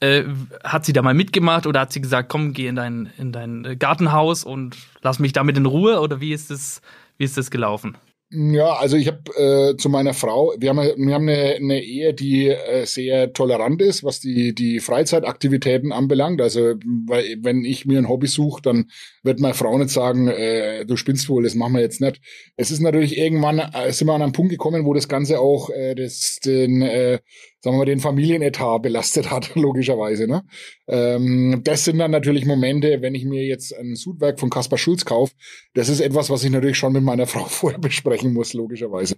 Äh, 0.00 0.24
hat 0.64 0.84
sie 0.84 0.92
da 0.92 1.02
mal 1.02 1.14
mitgemacht 1.14 1.66
oder 1.66 1.80
hat 1.80 1.92
sie 1.92 2.00
gesagt, 2.00 2.28
komm, 2.28 2.52
geh 2.52 2.66
in 2.66 2.76
dein, 2.76 3.10
in 3.18 3.32
dein 3.32 3.78
Gartenhaus 3.78 4.44
und 4.44 4.76
lass 5.02 5.18
mich 5.18 5.32
damit 5.32 5.56
in 5.56 5.66
Ruhe? 5.66 6.00
Oder 6.00 6.20
wie 6.20 6.32
ist 6.32 6.50
das, 6.50 6.80
wie 7.18 7.24
ist 7.24 7.36
das 7.36 7.50
gelaufen? 7.50 7.96
Ja, 8.30 8.72
also 8.74 8.96
ich 8.96 9.06
habe 9.06 9.20
äh, 9.36 9.76
zu 9.76 9.88
meiner 9.88 10.12
Frau, 10.12 10.52
wir 10.58 10.70
haben, 10.70 10.78
wir 10.78 11.14
haben 11.14 11.28
eine, 11.28 11.54
eine 11.54 11.80
Ehe, 11.80 12.12
die 12.12 12.48
äh, 12.48 12.84
sehr 12.84 13.32
tolerant 13.32 13.80
ist, 13.80 14.02
was 14.02 14.18
die, 14.18 14.52
die 14.52 14.80
Freizeitaktivitäten 14.80 15.92
anbelangt. 15.92 16.40
Also 16.40 16.74
weil, 17.06 17.36
wenn 17.42 17.64
ich 17.64 17.86
mir 17.86 17.98
ein 17.98 18.08
Hobby 18.08 18.26
suche, 18.26 18.60
dann 18.62 18.90
wird 19.22 19.38
meine 19.38 19.54
Frau 19.54 19.78
nicht 19.78 19.90
sagen, 19.90 20.26
äh, 20.26 20.84
du 20.84 20.96
spinnst 20.96 21.28
wohl, 21.28 21.44
das 21.44 21.54
machen 21.54 21.74
wir 21.74 21.82
jetzt 21.82 22.00
nicht. 22.00 22.20
Es 22.56 22.72
ist 22.72 22.80
natürlich 22.80 23.16
irgendwann, 23.16 23.60
äh, 23.60 23.92
sind 23.92 24.08
wir 24.08 24.14
an 24.14 24.22
einen 24.22 24.32
Punkt 24.32 24.50
gekommen, 24.50 24.86
wo 24.86 24.92
das 24.92 25.06
Ganze 25.06 25.38
auch 25.38 25.70
äh, 25.70 25.94
das, 25.94 26.40
den, 26.44 26.82
äh, 26.82 27.20
sagen 27.60 27.76
wir 27.76 27.78
mal, 27.78 27.84
den 27.84 28.00
Familienetat 28.00 28.82
belastet 28.82 29.30
hat, 29.30 29.54
logischerweise. 29.54 30.26
Ne? 30.26 30.42
Ähm, 30.88 31.60
das 31.64 31.84
sind 31.84 31.98
dann 31.98 32.10
natürlich 32.10 32.44
Momente, 32.44 33.02
wenn 33.02 33.14
ich 33.14 33.24
mir 33.24 33.44
jetzt 33.44 33.74
ein 33.74 33.96
Sudwerk 33.96 34.38
von 34.38 34.50
Kaspar 34.50 34.78
Schulz 34.78 35.04
kaufe, 35.04 35.34
das 35.74 35.88
ist 35.88 36.00
etwas, 36.00 36.30
was 36.30 36.44
ich 36.44 36.50
natürlich 36.50 36.78
schon 36.78 36.92
mit 36.92 37.02
meiner 37.02 37.26
Frau 37.26 37.44
vorher 37.44 37.80
besprechen 37.80 38.32
muss, 38.32 38.52
logischerweise. 38.52 39.16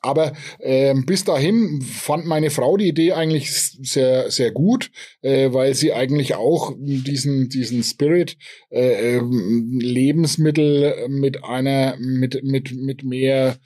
Aber 0.00 0.32
ähm, 0.60 1.06
bis 1.06 1.24
dahin 1.24 1.82
fand 1.82 2.24
meine 2.24 2.50
Frau 2.50 2.76
die 2.76 2.86
Idee 2.86 3.14
eigentlich 3.14 3.52
sehr, 3.52 4.30
sehr 4.30 4.52
gut, 4.52 4.92
äh, 5.22 5.52
weil 5.52 5.74
sie 5.74 5.92
eigentlich 5.92 6.36
auch 6.36 6.72
diesen, 6.78 7.48
diesen 7.48 7.82
Spirit 7.82 8.36
äh, 8.70 9.16
ähm, 9.16 9.80
Lebensmittel 9.80 11.08
mit 11.08 11.42
einer, 11.42 11.96
mit, 11.98 12.44
mit, 12.44 12.76
mit 12.76 13.02
mehr, 13.02 13.56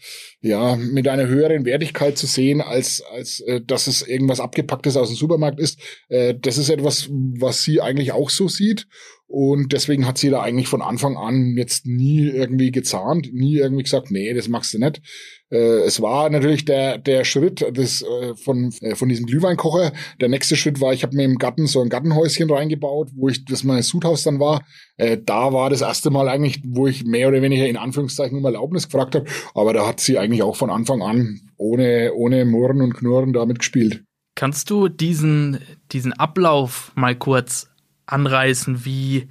ja, 0.41 0.77
mit 0.77 1.07
einer 1.07 1.27
höheren 1.27 1.67
Wertigkeit 1.67 2.17
zu 2.17 2.27
sehen, 2.27 2.63
als, 2.63 3.03
als 3.03 3.41
äh, 3.41 3.61
dass 3.61 3.87
es 3.87 4.01
irgendwas 4.13 4.41
abgepacktes 4.41 4.97
aus 4.97 5.09
dem 5.09 5.17
Supermarkt 5.17 5.59
ist. 5.59 5.81
Äh, 6.09 6.35
das 6.41 6.59
ist 6.59 6.69
etwas, 6.69 7.09
was 7.11 7.63
sie 7.63 7.81
eigentlich 7.81 8.13
auch 8.13 8.31
so 8.31 8.49
sieht. 8.49 8.87
Und 9.33 9.73
deswegen 9.73 10.07
hat 10.07 10.19
sie 10.19 10.29
da 10.29 10.43
eigentlich 10.43 10.69
von 10.69 10.83
Anfang 10.83 11.17
an 11.17 11.57
jetzt 11.57 11.87
nie 11.87 12.29
irgendwie 12.29 12.71
gezahnt, 12.71 13.33
nie 13.33 13.57
irgendwie 13.57 13.85
gesagt, 13.85 14.11
nee, 14.11 14.35
das 14.35 14.49
machst 14.49 14.75
du 14.75 14.79
nicht. 14.79 15.01
Äh, 15.49 15.87
es 15.87 16.03
war 16.03 16.29
natürlich 16.29 16.67
der, 16.67 16.99
der 16.99 17.25
Schritt 17.25 17.65
des, 17.75 18.03
äh, 18.03 18.35
von, 18.35 18.75
äh, 18.83 18.95
von 18.95 19.09
diesem 19.09 19.25
Glühweinkocher. 19.25 19.95
Der 20.21 20.29
nächste 20.29 20.55
Schritt 20.55 20.83
war, 20.83 20.93
ich 20.93 21.03
habe 21.03 21.17
mir 21.17 21.25
im 21.25 21.39
Garten 21.39 21.67
so 21.67 21.81
ein 21.81 21.89
Gartenhäuschen 21.89 22.51
reingebaut, 22.51 23.09
wo 23.15 23.31
ich, 23.31 23.47
das 23.47 23.65
mein 23.65 23.81
Sudhaus 23.81 24.23
dann 24.23 24.39
war. 24.39 24.67
Äh, 24.99 25.17
da 25.25 25.55
war 25.55 25.71
das 25.71 25.81
erste 25.81 26.11
Mal 26.11 26.29
eigentlich, 26.29 26.61
wo 26.67 26.87
ich 26.87 27.07
mehr 27.07 27.29
oder 27.29 27.41
weniger 27.41 27.67
in 27.67 27.79
Anführungszeichen 27.79 28.37
um 28.37 28.45
Erlaubnis 28.45 28.91
gefragt 28.91 29.15
habe. 29.15 29.25
Aber 29.55 29.73
da 29.73 29.87
hat 29.87 30.01
sie 30.01 30.19
eigentlich 30.19 30.43
auch 30.43 30.57
von 30.57 30.69
Anfang 30.69 31.01
an 31.01 31.41
ohne, 31.57 32.13
ohne 32.15 32.45
Murren 32.45 32.83
und 32.83 32.93
Knurren 32.93 33.33
damit 33.33 33.61
gespielt. 33.61 34.05
Kannst 34.35 34.69
du 34.69 34.89
diesen, 34.89 35.59
diesen 35.91 36.13
Ablauf 36.13 36.93
mal 36.97 37.17
kurz 37.17 37.72
anreißen, 38.07 38.85
wie, 38.85 39.29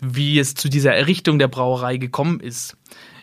wie 0.00 0.38
es 0.38 0.54
zu 0.54 0.68
dieser 0.68 0.94
Errichtung 0.94 1.38
der 1.38 1.48
Brauerei 1.48 1.96
gekommen 1.96 2.40
ist. 2.40 2.76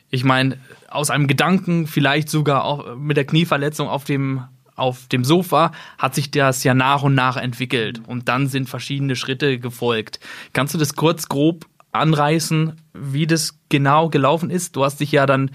Ich 0.09 0.23
meine, 0.23 0.57
aus 0.89 1.09
einem 1.09 1.27
Gedanken, 1.27 1.87
vielleicht 1.87 2.29
sogar 2.29 2.63
auch 2.63 2.95
mit 2.95 3.17
der 3.17 3.25
Knieverletzung 3.25 3.89
auf 3.89 4.05
dem, 4.05 4.43
auf 4.75 5.07
dem 5.07 5.23
Sofa, 5.23 5.71
hat 5.97 6.15
sich 6.15 6.31
das 6.31 6.63
ja 6.63 6.73
nach 6.73 7.03
und 7.03 7.15
nach 7.15 7.35
entwickelt 7.35 8.01
und 8.07 8.29
dann 8.29 8.47
sind 8.47 8.69
verschiedene 8.69 9.15
Schritte 9.15 9.59
gefolgt. 9.59 10.19
Kannst 10.53 10.73
du 10.73 10.77
das 10.77 10.95
kurz 10.95 11.27
grob 11.27 11.65
anreißen, 11.91 12.73
wie 12.93 13.27
das 13.27 13.59
genau 13.69 14.09
gelaufen 14.09 14.49
ist? 14.49 14.75
Du 14.75 14.83
hast 14.85 14.99
dich 14.99 15.11
ja 15.11 15.25
dann 15.25 15.51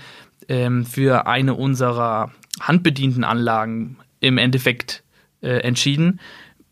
ähm, 0.49 0.85
für 0.85 1.27
eine 1.27 1.55
unserer 1.55 2.31
handbedienten 2.61 3.25
Anlagen 3.25 3.97
im 4.21 4.39
Endeffekt 4.39 5.03
äh, 5.41 5.59
entschieden. 5.61 6.21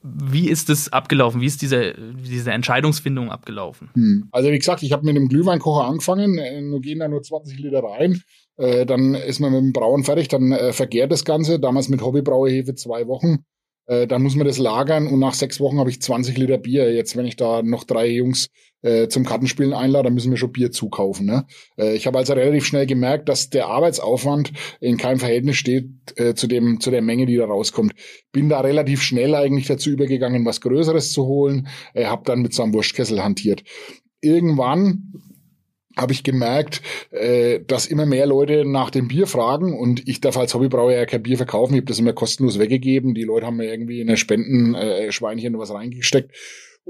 Wie 0.03 0.49
ist 0.49 0.71
es 0.71 0.93
abgelaufen? 0.93 1.41
Wie 1.41 1.47
ist 1.47 1.61
diese, 1.61 1.95
diese 1.95 2.53
Entscheidungsfindung 2.53 3.31
abgelaufen? 3.31 3.91
Hm. 3.95 4.29
Also 4.33 4.51
wie 4.51 4.59
gesagt, 4.59 4.83
ich 4.83 4.93
habe 4.93 5.05
mit 5.05 5.15
dem 5.15 5.29
Glühweinkocher 5.29 5.87
angefangen, 5.87 6.39
äh, 6.39 6.63
nur 6.63 6.81
gehen 6.81 7.01
da 7.01 7.09
nur 7.09 7.23
20 7.23 7.59
Liter 7.59 7.83
rein. 7.83 8.23
Äh, 8.57 8.87
dann 8.87 9.15
ist 9.15 9.41
man 9.41 9.53
mit 9.53 9.61
dem 9.61 9.73
Brauen 9.73 10.05
fertig, 10.05 10.29
dann 10.29 10.53
äh, 10.53 10.73
vergärt 10.73 11.13
das 11.13 11.25
Ganze, 11.25 11.61
damals 11.61 11.89
mit 11.89 12.01
Hobbybrauehefe 12.01 12.75
zwei 12.75 13.07
Wochen. 13.09 13.45
Äh, 13.87 14.07
dann 14.07 14.23
muss 14.23 14.37
man 14.37 14.47
das 14.47 14.59
lagern 14.59 15.07
und 15.07 15.19
nach 15.19 15.35
sechs 15.35 15.61
Wochen 15.61 15.79
habe 15.79 15.91
ich 15.91 16.01
20 16.01 16.37
Liter 16.39 16.59
Bier. 16.59 16.95
Jetzt, 16.95 17.17
wenn 17.17 17.27
ich 17.27 17.37
da 17.37 17.63
noch 17.63 17.85
drei 17.85 18.09
Jungs 18.09 18.49
äh, 18.83 19.09
zum 19.09 19.25
Kartenspielen 19.25 19.73
einlade, 19.73 20.05
dann 20.05 20.15
müssen 20.15 20.31
wir 20.31 20.39
schon 20.39 20.53
Bier 20.53 20.71
zukaufen. 20.71 21.27
Ne? 21.27 21.47
Äh, 21.77 21.95
ich 21.95 22.07
habe 22.07 22.19
also 22.19 22.33
relativ 22.33 22.65
schnell 22.65 22.87
gemerkt, 22.87 23.29
dass 23.29 23.51
der 23.51 23.67
Arbeitsaufwand 23.67 24.53
in 24.81 24.97
keinem 24.97 25.19
Verhältnis 25.19 25.57
steht 25.57 25.89
äh, 26.17 26.35
zu 26.35 26.47
dem 26.47 26.81
zu 26.81 26.91
der 26.91 27.03
Menge, 27.03 27.27
die 27.27 27.37
da 27.37 27.47
rauskommt. 27.47 27.93
Bin 28.33 28.49
da 28.49 28.61
relativ 28.61 29.03
schnell 29.03 29.35
eigentlich 29.35 29.67
dazu 29.67 29.91
übergegangen, 29.91 30.45
was 30.45 30.61
Größeres 30.61 31.13
zu 31.13 31.27
holen. 31.27 31.69
Äh, 31.95 32.07
habe 32.07 32.23
dann 32.25 32.43
mit 32.43 32.55
so 32.55 32.63
einem 32.63 32.73
Wurstkessel 32.73 33.23
hantiert. 33.23 33.65
Irgendwann 34.21 35.13
habe 35.97 36.13
ich 36.13 36.23
gemerkt, 36.23 36.83
äh, 37.11 37.61
dass 37.67 37.87
immer 37.87 38.07
mehr 38.07 38.27
Leute 38.27 38.65
nach 38.65 38.91
dem 38.91 39.09
Bier 39.09 39.27
fragen 39.27 39.79
und 39.79 40.09
ich 40.09 40.21
darf 40.21 40.37
als 40.37 40.55
Hobbybrauer 40.55 40.93
ja 40.93 41.07
kein 41.07 41.23
Bier 41.23 41.37
verkaufen. 41.37 41.75
Ich 41.75 41.81
habe 41.81 41.87
das 41.87 41.99
immer 41.99 42.13
kostenlos 42.13 42.59
weggegeben. 42.59 43.15
Die 43.15 43.25
Leute 43.25 43.47
haben 43.47 43.57
mir 43.57 43.71
irgendwie 43.71 44.01
in 44.01 44.09
ein 44.09 44.17
Spendenschweinchen 44.17 45.55
äh, 45.55 45.59
was 45.59 45.73
reingesteckt. 45.73 46.33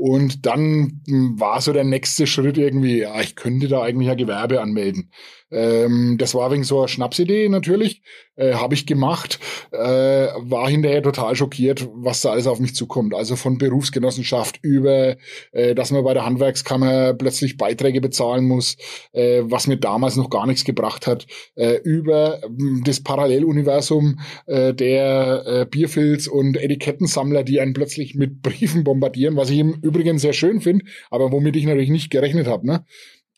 Und 0.02 0.46
dann 0.46 1.02
war 1.36 1.60
so 1.60 1.74
der 1.74 1.84
nächste 1.84 2.26
Schritt 2.26 2.56
irgendwie, 2.56 3.00
ja, 3.00 3.20
ich 3.20 3.36
könnte 3.36 3.68
da 3.68 3.82
eigentlich 3.82 4.08
ja 4.08 4.14
Gewerbe 4.14 4.62
anmelden. 4.62 5.10
Ähm, 5.50 6.16
das 6.18 6.34
war 6.34 6.50
wegen 6.50 6.64
so 6.64 6.78
einer 6.78 6.88
Schnapsidee 6.88 7.48
natürlich, 7.48 8.02
äh, 8.36 8.54
habe 8.54 8.74
ich 8.74 8.86
gemacht, 8.86 9.38
äh, 9.72 9.78
war 9.78 10.68
hinterher 10.68 11.02
total 11.02 11.34
schockiert, 11.36 11.88
was 11.92 12.20
da 12.20 12.30
alles 12.30 12.46
auf 12.46 12.60
mich 12.60 12.74
zukommt. 12.74 13.14
Also 13.14 13.36
von 13.36 13.58
Berufsgenossenschaft 13.58 14.60
über, 14.62 15.16
äh, 15.52 15.74
dass 15.74 15.90
man 15.90 16.04
bei 16.04 16.14
der 16.14 16.24
Handwerkskammer 16.24 17.14
plötzlich 17.14 17.56
Beiträge 17.56 18.00
bezahlen 18.00 18.46
muss, 18.46 18.76
äh, 19.12 19.42
was 19.44 19.66
mir 19.66 19.76
damals 19.76 20.16
noch 20.16 20.30
gar 20.30 20.46
nichts 20.46 20.64
gebracht 20.64 21.06
hat, 21.06 21.26
äh, 21.56 21.76
über 21.82 22.42
äh, 22.42 22.48
das 22.84 23.02
Paralleluniversum 23.02 24.20
äh, 24.46 24.72
der 24.72 25.42
äh, 25.46 25.66
Bierfilz 25.66 26.26
und 26.26 26.56
Etikettensammler, 26.56 27.42
die 27.42 27.60
einen 27.60 27.74
plötzlich 27.74 28.14
mit 28.14 28.42
Briefen 28.42 28.84
bombardieren, 28.84 29.36
was 29.36 29.50
ich 29.50 29.58
im 29.58 29.74
Übrigen 29.82 30.18
sehr 30.18 30.32
schön 30.32 30.60
finde, 30.60 30.84
aber 31.10 31.32
womit 31.32 31.56
ich 31.56 31.64
natürlich 31.64 31.90
nicht 31.90 32.10
gerechnet 32.10 32.46
habe. 32.46 32.66
Ne? 32.66 32.84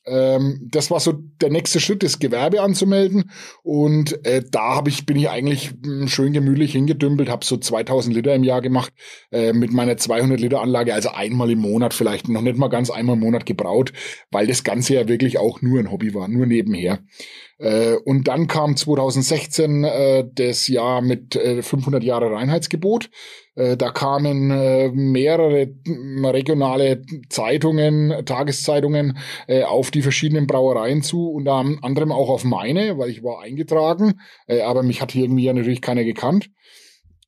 Ähm, 0.05 0.69
das 0.71 0.91
war 0.91 1.01
so 1.01 1.13
der 1.13 1.51
nächste 1.51 1.81
Schritt, 1.81 2.03
das 2.03 2.19
Gewerbe 2.19 2.61
anzumelden. 2.61 3.31
Und 3.63 4.25
äh, 4.27 4.43
da 4.49 4.77
hab 4.77 4.89
ich, 4.89 5.07
bin 5.07 5.17
ich 5.17 5.31
eigentlich 5.31 5.73
hm, 5.85 6.09
schön 6.09 6.33
gemütlich 6.33 6.73
hingedümpelt, 6.73 7.29
habe 7.29 7.45
so 7.45 7.57
2000 7.57 8.15
Liter 8.17 8.35
im 8.35 8.45
Jahr 8.45 8.63
gemacht 8.63 8.93
äh, 9.31 9.53
mit 9.53 9.73
meiner 9.73 9.97
200 9.97 10.41
Liter 10.41 10.61
Anlage, 10.61 10.95
also 10.95 11.11
einmal 11.11 11.51
im 11.51 11.61
Monat 11.61 11.95
vielleicht, 11.95 12.29
noch 12.29 12.43
nicht 12.43 12.59
mal 12.59 12.69
ganz 12.69 12.91
einmal 12.91 13.15
im 13.15 13.21
Monat 13.21 13.47
gebraut, 13.47 13.93
weil 14.31 14.47
das 14.47 14.65
Ganze 14.65 14.95
ja 14.95 15.09
wirklich 15.09 15.39
auch 15.39 15.63
nur 15.63 15.79
ein 15.79 15.91
Hobby 15.91 16.15
war, 16.15 16.29
nur 16.29 16.47
nebenher. 16.47 17.01
Äh, 17.63 17.95
und 18.05 18.27
dann 18.27 18.49
kam 18.49 18.77
2016 18.77 19.85
äh, 19.85 20.25
das 20.35 20.67
Jahr 20.67 21.01
mit 21.01 21.37
äh, 21.37 21.63
500 21.63 22.03
Jahre 22.03 22.33
Reinheitsgebot. 22.33 23.09
Äh, 23.55 23.77
da 23.77 23.91
kamen 23.91 24.51
äh, 24.51 24.89
mehrere 24.89 25.69
regionale 25.87 27.03
Zeitungen, 27.29 28.25
Tageszeitungen 28.27 29.19
auf 29.67 29.91
die 29.91 30.03
verschiedenen 30.03 30.47
Brauereien 30.47 31.03
zu, 31.03 31.31
unter 31.31 31.65
anderem 31.83 32.11
auch 32.11 32.29
auf 32.29 32.45
meine, 32.45 32.99
weil 32.99 33.11
ich 33.11 33.23
war 33.23 33.43
eingetragen, 33.43 34.21
aber 34.65 34.83
mich 34.83 35.01
hat 35.01 35.13
hier 35.13 35.25
irgendwie 35.25 35.45
ja 35.45 35.53
natürlich 35.53 35.83
keiner 35.83 36.05
gekannt. 36.05 36.51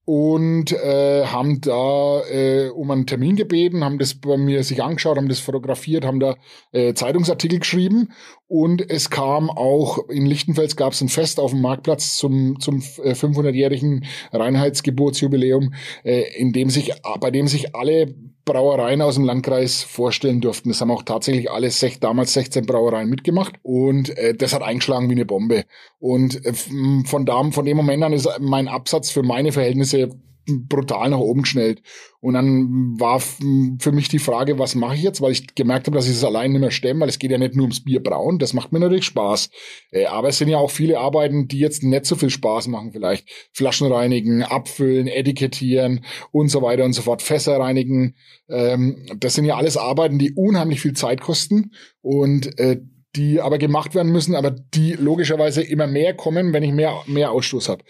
Und 0.06 0.72
äh, 0.72 1.24
haben 1.24 1.62
da 1.62 2.20
äh, 2.28 2.68
um 2.68 2.90
einen 2.90 3.06
Termin 3.06 3.36
gebeten, 3.36 3.82
haben 3.84 3.98
das 3.98 4.14
bei 4.14 4.36
mir 4.36 4.62
sich 4.62 4.82
angeschaut, 4.82 5.16
haben 5.16 5.30
das 5.30 5.38
fotografiert, 5.38 6.04
haben 6.04 6.20
da 6.20 6.36
äh, 6.72 6.92
Zeitungsartikel 6.92 7.60
geschrieben 7.60 8.10
und 8.54 8.88
es 8.88 9.10
kam 9.10 9.50
auch 9.50 10.08
in 10.08 10.26
Lichtenfels 10.26 10.76
gab 10.76 10.92
es 10.92 11.00
ein 11.00 11.08
Fest 11.08 11.40
auf 11.40 11.50
dem 11.50 11.60
Marktplatz 11.60 12.16
zum 12.16 12.60
zum 12.60 12.78
500-jährigen 12.78 14.04
äh, 14.30 14.36
Reinheitsgeburtsjubiläum, 14.36 15.74
äh, 16.04 16.22
in 16.38 16.52
dem 16.52 16.70
sich 16.70 16.92
bei 17.18 17.32
dem 17.32 17.48
sich 17.48 17.74
alle 17.74 18.14
Brauereien 18.44 19.02
aus 19.02 19.16
dem 19.16 19.24
Landkreis 19.24 19.82
vorstellen 19.82 20.40
durften. 20.40 20.68
Das 20.68 20.80
haben 20.80 20.92
auch 20.92 21.02
tatsächlich 21.02 21.50
alle 21.50 21.68
sech, 21.68 21.98
damals 21.98 22.32
16 22.34 22.64
Brauereien 22.64 23.10
mitgemacht 23.10 23.54
und 23.64 24.16
äh, 24.16 24.34
das 24.34 24.54
hat 24.54 24.62
eingeschlagen 24.62 25.08
wie 25.08 25.14
eine 25.14 25.26
Bombe. 25.26 25.64
Und 25.98 26.46
äh, 26.46 26.52
von 26.52 27.26
da, 27.26 27.50
von 27.50 27.64
dem 27.64 27.76
Moment 27.76 28.04
an 28.04 28.12
ist 28.12 28.28
mein 28.38 28.68
Absatz 28.68 29.10
für 29.10 29.24
meine 29.24 29.50
Verhältnisse 29.50 30.10
brutal 30.46 31.10
nach 31.10 31.18
oben 31.18 31.42
geschnellt. 31.42 31.82
Und 32.20 32.34
dann 32.34 32.98
war 32.98 33.20
für 33.20 33.92
mich 33.92 34.08
die 34.08 34.18
Frage, 34.18 34.58
was 34.58 34.74
mache 34.74 34.94
ich 34.94 35.02
jetzt? 35.02 35.20
Weil 35.20 35.32
ich 35.32 35.54
gemerkt 35.54 35.86
habe, 35.86 35.96
dass 35.96 36.06
ich 36.06 36.14
es 36.14 36.24
allein 36.24 36.52
nicht 36.52 36.60
mehr 36.60 36.70
stemme, 36.70 37.00
weil 37.00 37.08
es 37.08 37.18
geht 37.18 37.30
ja 37.30 37.38
nicht 37.38 37.54
nur 37.54 37.64
ums 37.64 37.84
Bier 37.84 38.02
brauen. 38.02 38.38
Das 38.38 38.54
macht 38.54 38.72
mir 38.72 38.80
natürlich 38.80 39.04
Spaß. 39.04 39.50
Äh, 39.90 40.06
aber 40.06 40.28
es 40.28 40.38
sind 40.38 40.48
ja 40.48 40.58
auch 40.58 40.70
viele 40.70 40.98
Arbeiten, 40.98 41.48
die 41.48 41.58
jetzt 41.58 41.82
nicht 41.82 42.06
so 42.06 42.16
viel 42.16 42.30
Spaß 42.30 42.68
machen 42.68 42.92
vielleicht. 42.92 43.28
Flaschen 43.52 43.92
reinigen, 43.92 44.42
abfüllen, 44.42 45.06
etikettieren 45.06 46.04
und 46.30 46.48
so 46.48 46.62
weiter 46.62 46.84
und 46.84 46.94
so 46.94 47.02
fort. 47.02 47.22
Fässer 47.22 47.58
reinigen. 47.58 48.14
Ähm, 48.48 49.06
das 49.18 49.34
sind 49.34 49.44
ja 49.44 49.56
alles 49.56 49.76
Arbeiten, 49.76 50.18
die 50.18 50.32
unheimlich 50.32 50.80
viel 50.80 50.94
Zeit 50.94 51.20
kosten 51.20 51.72
und 52.00 52.58
äh, 52.58 52.80
die 53.16 53.40
aber 53.40 53.58
gemacht 53.58 53.94
werden 53.94 54.12
müssen, 54.12 54.34
aber 54.34 54.50
die 54.50 54.92
logischerweise 54.92 55.62
immer 55.62 55.86
mehr 55.86 56.14
kommen, 56.14 56.52
wenn 56.52 56.62
ich 56.62 56.72
mehr, 56.72 57.02
mehr 57.06 57.30
Ausstoß 57.30 57.68
habe. 57.68 57.84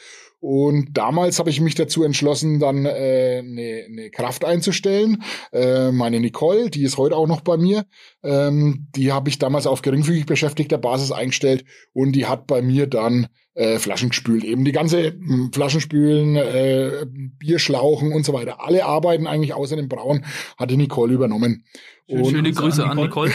Und 0.46 0.88
damals 0.92 1.38
habe 1.38 1.48
ich 1.48 1.62
mich 1.62 1.74
dazu 1.74 2.04
entschlossen, 2.04 2.60
dann 2.60 2.84
äh, 2.84 3.38
eine, 3.42 3.84
eine 3.88 4.10
Kraft 4.10 4.44
einzustellen. 4.44 5.22
Äh, 5.54 5.90
meine 5.90 6.20
Nicole, 6.20 6.68
die 6.68 6.82
ist 6.82 6.98
heute 6.98 7.16
auch 7.16 7.26
noch 7.26 7.40
bei 7.40 7.56
mir, 7.56 7.86
ähm, 8.22 8.86
die 8.94 9.10
habe 9.10 9.30
ich 9.30 9.38
damals 9.38 9.66
auf 9.66 9.80
geringfügig 9.80 10.26
beschäftigter 10.26 10.76
Basis 10.76 11.12
eingestellt 11.12 11.64
und 11.94 12.12
die 12.12 12.26
hat 12.26 12.46
bei 12.46 12.60
mir 12.60 12.86
dann 12.86 13.28
äh, 13.54 13.78
Flaschen 13.78 14.10
gespült. 14.10 14.44
Eben 14.44 14.66
die 14.66 14.72
ganze 14.72 15.12
hm, 15.12 15.50
Flaschenspülen, 15.52 16.36
äh, 16.36 17.06
Bierschlauchen 17.38 18.12
und 18.12 18.26
so 18.26 18.34
weiter. 18.34 18.60
Alle 18.60 18.84
Arbeiten 18.84 19.26
eigentlich 19.26 19.54
außer 19.54 19.76
dem 19.76 19.88
Brauen 19.88 20.26
hat 20.58 20.70
die 20.70 20.76
Nicole 20.76 21.14
übernommen. 21.14 21.64
Und 22.06 22.26
schöne 22.26 22.52
Grüße 22.52 22.84
an 22.84 22.98
Nicole. 22.98 23.30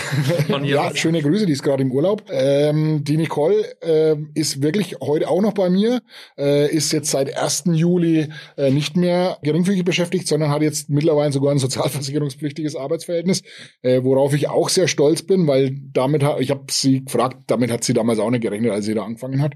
An 0.50 0.62
Nicole. 0.62 0.68
ja, 0.68 0.96
schöne 0.96 1.24
Grüße, 1.24 1.48
die 1.48 1.54
ist 1.54 1.64
gerade 1.64 1.82
im 1.82 1.92
Urlaub. 1.92 2.26
Ähm, 2.30 3.04
die 3.04 3.18
Nicole 3.18 3.66
äh, 3.82 4.16
ist 4.36 4.62
wirklich 4.62 4.98
heute 5.02 5.28
auch 5.28 5.42
noch 5.42 5.54
bei 5.54 5.72
mir, 5.72 6.02
äh, 6.38 6.72
ist 6.72 6.92
jetzt 7.00 7.12
seit 7.12 7.36
1. 7.36 7.64
Juli 7.74 8.28
äh, 8.58 8.72
nicht 8.72 8.96
mehr 8.96 9.38
geringfügig 9.44 9.84
beschäftigt, 9.84 10.28
sondern 10.28 10.50
hat 10.50 10.62
jetzt 10.62 10.90
mittlerweile 10.90 11.32
sogar 11.32 11.52
ein 11.52 11.60
sozialversicherungspflichtiges 11.60 12.76
Arbeitsverhältnis, 12.76 13.42
äh, 13.82 14.04
worauf 14.04 14.34
ich 14.34 14.48
auch 14.48 14.70
sehr 14.70 14.88
stolz 14.88 15.24
bin, 15.24 15.48
weil 15.48 15.78
damit, 15.94 16.24
ich 16.40 16.52
habe 16.52 16.66
sie 16.70 17.04
gefragt, 17.04 17.38
damit 17.48 17.72
hat 17.72 17.84
sie 17.84 17.94
damals 17.94 18.20
auch 18.20 18.30
nicht 18.30 18.42
gerechnet, 18.42 18.72
als 18.72 18.86
sie 18.86 18.94
da 18.94 19.04
angefangen 19.04 19.42
hat. 19.42 19.54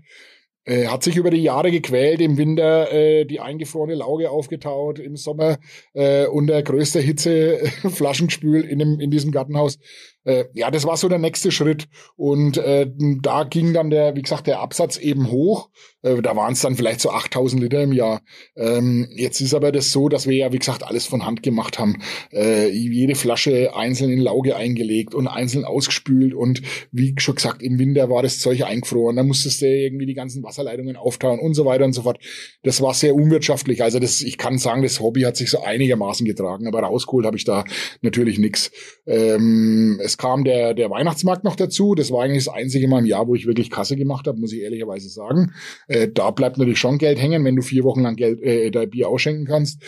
Äh, 0.65 0.87
hat 0.87 1.03
sich 1.03 1.17
über 1.17 1.29
die 1.29 1.43
Jahre 1.43 1.71
gequält, 1.71 2.21
im 2.21 2.37
Winter 2.37 2.89
äh, 2.91 3.25
die 3.25 3.41
eingefrorene 3.41 3.95
Lauge 3.95 4.31
aufgetaut, 4.31 4.97
im 4.97 5.17
Sommer 5.17 5.57
äh, 5.93 6.25
unter 6.25 6.63
größter 6.63 7.01
Hitze 7.01 7.59
Flaschen 7.89 8.27
gespült 8.27 8.65
in, 8.65 8.79
in 8.79 9.11
diesem 9.11 9.31
Gartenhaus 9.31 9.77
äh, 10.25 10.45
ja, 10.53 10.71
das 10.71 10.85
war 10.85 10.97
so 10.97 11.09
der 11.09 11.19
nächste 11.19 11.51
Schritt. 11.51 11.87
Und 12.15 12.57
äh, 12.57 12.89
da 13.21 13.43
ging 13.43 13.73
dann 13.73 13.89
der, 13.89 14.15
wie 14.15 14.21
gesagt, 14.21 14.47
der 14.47 14.59
Absatz 14.59 14.97
eben 14.97 15.31
hoch. 15.31 15.69
Äh, 16.01 16.21
da 16.21 16.35
waren 16.35 16.53
es 16.53 16.61
dann 16.61 16.75
vielleicht 16.75 17.01
so 17.01 17.11
8000 17.11 17.61
Liter 17.61 17.81
im 17.81 17.93
Jahr. 17.93 18.21
Ähm, 18.55 19.07
jetzt 19.15 19.41
ist 19.41 19.53
aber 19.53 19.71
das 19.71 19.91
so, 19.91 20.09
dass 20.09 20.27
wir 20.27 20.35
ja, 20.35 20.53
wie 20.53 20.59
gesagt, 20.59 20.83
alles 20.83 21.05
von 21.05 21.25
Hand 21.25 21.43
gemacht 21.43 21.79
haben. 21.79 22.01
Äh, 22.31 22.69
jede 22.69 23.15
Flasche 23.15 23.75
einzeln 23.75 24.11
in 24.11 24.19
Lauge 24.19 24.55
eingelegt 24.55 25.13
und 25.13 25.27
einzeln 25.27 25.65
ausgespült. 25.65 26.33
Und 26.33 26.61
wie 26.91 27.15
schon 27.17 27.35
gesagt, 27.35 27.61
im 27.61 27.79
Winter 27.79 28.09
war 28.09 28.23
das 28.23 28.39
Zeug 28.39 28.63
eingefroren. 28.63 29.15
Da 29.15 29.23
musstest 29.23 29.61
du 29.61 29.67
irgendwie 29.67 30.05
die 30.05 30.13
ganzen 30.13 30.43
Wasserleitungen 30.43 30.95
auftauen 30.95 31.39
und 31.39 31.53
so 31.53 31.65
weiter 31.65 31.85
und 31.85 31.93
so 31.93 32.03
fort. 32.03 32.19
Das 32.63 32.81
war 32.81 32.93
sehr 32.93 33.15
unwirtschaftlich. 33.15 33.83
Also 33.83 33.99
das, 33.99 34.21
ich 34.21 34.37
kann 34.37 34.57
sagen, 34.57 34.83
das 34.83 34.99
Hobby 34.99 35.21
hat 35.21 35.35
sich 35.35 35.49
so 35.49 35.61
einigermaßen 35.61 36.25
getragen. 36.25 36.67
Aber 36.67 36.79
rausgeholt 36.81 37.25
habe 37.25 37.37
ich 37.37 37.45
da 37.45 37.65
natürlich 38.01 38.39
nichts. 38.39 38.71
Ähm, 39.05 39.99
es 40.13 40.17
kam 40.17 40.43
der, 40.43 40.75
der 40.75 40.91
Weihnachtsmarkt 40.91 41.43
noch 41.43 41.55
dazu. 41.55 41.95
Das 41.95 42.11
war 42.11 42.23
eigentlich 42.23 42.45
das 42.45 42.53
einzige 42.53 42.87
Mal 42.87 42.99
im 42.99 43.05
Jahr, 43.05 43.27
wo 43.27 43.33
ich 43.33 43.47
wirklich 43.47 43.71
Kasse 43.71 43.95
gemacht 43.95 44.27
habe, 44.27 44.39
muss 44.39 44.53
ich 44.53 44.61
ehrlicherweise 44.61 45.09
sagen. 45.09 45.53
Äh, 45.87 46.07
da 46.07 46.29
bleibt 46.29 46.57
natürlich 46.57 46.79
schon 46.79 46.99
Geld 46.99 47.19
hängen, 47.19 47.43
wenn 47.43 47.55
du 47.55 47.63
vier 47.63 47.83
Wochen 47.83 48.01
lang 48.01 48.15
Geld, 48.15 48.41
äh, 48.43 48.69
dein 48.69 48.91
Bier 48.91 49.09
ausschenken 49.09 49.45
kannst. 49.45 49.81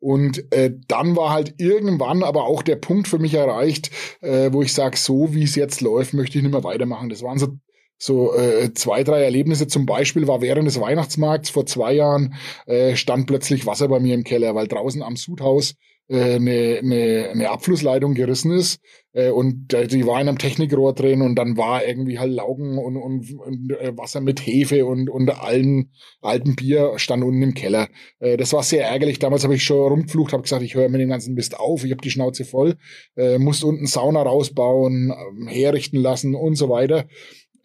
Und 0.00 0.52
äh, 0.52 0.70
dann 0.86 1.16
war 1.16 1.30
halt 1.30 1.54
irgendwann 1.56 2.22
aber 2.22 2.44
auch 2.44 2.62
der 2.62 2.76
Punkt 2.76 3.08
für 3.08 3.18
mich 3.18 3.32
erreicht, 3.32 3.90
äh, 4.20 4.52
wo 4.52 4.60
ich 4.60 4.74
sage, 4.74 4.98
so 4.98 5.34
wie 5.34 5.44
es 5.44 5.54
jetzt 5.54 5.80
läuft, 5.80 6.12
möchte 6.12 6.36
ich 6.36 6.44
nicht 6.44 6.52
mehr 6.52 6.62
weitermachen. 6.62 7.08
Das 7.08 7.22
waren 7.22 7.38
so 7.38 7.56
so 7.96 8.34
äh, 8.34 8.74
zwei, 8.74 9.02
drei 9.02 9.22
Erlebnisse. 9.22 9.66
Zum 9.66 9.86
Beispiel 9.86 10.26
war 10.26 10.42
während 10.42 10.66
des 10.66 10.78
Weihnachtsmarkts 10.78 11.48
vor 11.48 11.64
zwei 11.64 11.94
Jahren 11.94 12.34
äh, 12.66 12.96
stand 12.96 13.26
plötzlich 13.26 13.66
Wasser 13.66 13.88
bei 13.88 14.00
mir 14.00 14.14
im 14.14 14.24
Keller, 14.24 14.54
weil 14.54 14.66
draußen 14.66 15.02
am 15.02 15.16
Sudhaus 15.16 15.74
eine, 16.08 16.78
eine, 16.82 17.28
eine 17.32 17.50
Abflussleitung 17.50 18.14
gerissen 18.14 18.52
ist 18.52 18.80
äh, 19.14 19.30
und 19.30 19.72
die 19.72 20.06
war 20.06 20.20
in 20.20 20.28
einem 20.28 20.38
Technikrohr 20.38 20.92
drin 20.94 21.22
und 21.22 21.36
dann 21.36 21.56
war 21.56 21.86
irgendwie 21.86 22.18
halt 22.18 22.32
Laugen 22.32 22.78
und, 22.78 22.96
und, 22.96 23.32
und 23.38 23.70
äh, 23.72 23.96
Wasser 23.96 24.20
mit 24.20 24.40
Hefe 24.40 24.84
und, 24.84 25.08
und 25.08 25.30
allen 25.30 25.90
alten 26.20 26.56
Bier 26.56 26.92
stand 26.96 27.24
unten 27.24 27.42
im 27.42 27.54
Keller. 27.54 27.88
Äh, 28.18 28.36
das 28.36 28.52
war 28.52 28.62
sehr 28.62 28.86
ärgerlich. 28.86 29.18
Damals 29.18 29.44
habe 29.44 29.54
ich 29.54 29.64
schon 29.64 29.78
rumgeflucht, 29.78 30.32
habe 30.32 30.42
gesagt, 30.42 30.62
ich 30.62 30.74
höre 30.74 30.88
mir 30.88 30.98
den 30.98 31.08
ganzen 31.08 31.34
Mist 31.34 31.58
auf, 31.58 31.84
ich 31.84 31.90
habe 31.90 32.02
die 32.02 32.10
Schnauze 32.10 32.44
voll, 32.44 32.76
äh, 33.16 33.38
musste 33.38 33.66
unten 33.66 33.86
Sauna 33.86 34.22
rausbauen, 34.22 35.10
äh, 35.10 35.54
herrichten 35.54 35.98
lassen 35.98 36.34
und 36.34 36.56
so 36.56 36.68
weiter. 36.68 37.06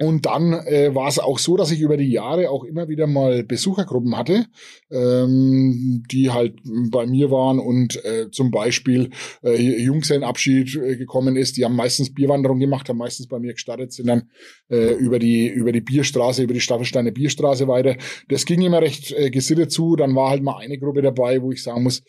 Und 0.01 0.25
dann 0.25 0.53
äh, 0.53 0.96
war 0.96 1.10
es 1.10 1.20
auch 1.20 1.39
so, 1.39 1.58
dass 1.58 1.72
ich 1.72 1.82
über 1.82 1.98
die 1.98 2.10
Jahre 2.10 2.50
auch 2.50 2.63
immer 2.63 2.88
wieder 2.88 3.06
mal 3.06 3.44
Besuchergruppen 3.44 4.15
hatte, 4.15 4.46
ähm, 4.89 6.03
die 6.10 6.29
halt 6.29 6.56
bei 6.89 7.06
mir 7.06 7.32
waren 7.32 7.60
und 7.60 8.03
äh, 8.06 8.32
zum 8.32 8.50
Beispiel 8.50 9.10
äh, 9.44 9.62
Jungsellenabschied 9.62 10.74
äh, 10.77 10.96
gekommen 10.96 11.36
ist. 11.36 11.58
Die 11.58 11.65
haben 11.65 11.75
meistens 11.75 12.13
Bierwanderung 12.13 12.60
gemacht, 12.60 12.88
haben 12.88 12.98
meistens 12.98 13.27
bei 13.27 13.39
mir 13.39 13.51
gestartet, 13.51 13.91
sind 13.91 14.08
dann 14.08 14.29
äh, 14.70 14.94
über 14.94 15.20
die 15.20 15.50
über 15.50 15.74
die 15.74 15.82
Bierstraße, 15.82 16.44
über 16.44 16.53
die 16.53 16.62
Staffelsteine 16.62 17.12
Bierstraße 17.12 17.68
weiter. 17.68 17.98
Das 18.29 18.46
ging 18.46 18.62
immer 18.62 18.82
recht 18.82 19.12
äh, 19.12 19.29
gesittet 19.29 19.72
zu. 19.74 19.98
Dann 19.98 20.15
war 20.15 20.29
halt 20.29 20.44
mal 20.44 20.60
eine 20.60 20.77
Gruppe 20.77 21.01
dabei, 21.01 21.41
wo 21.41 21.51
ich 21.51 21.62
sagen 21.62 21.84
muss, 21.84 22.03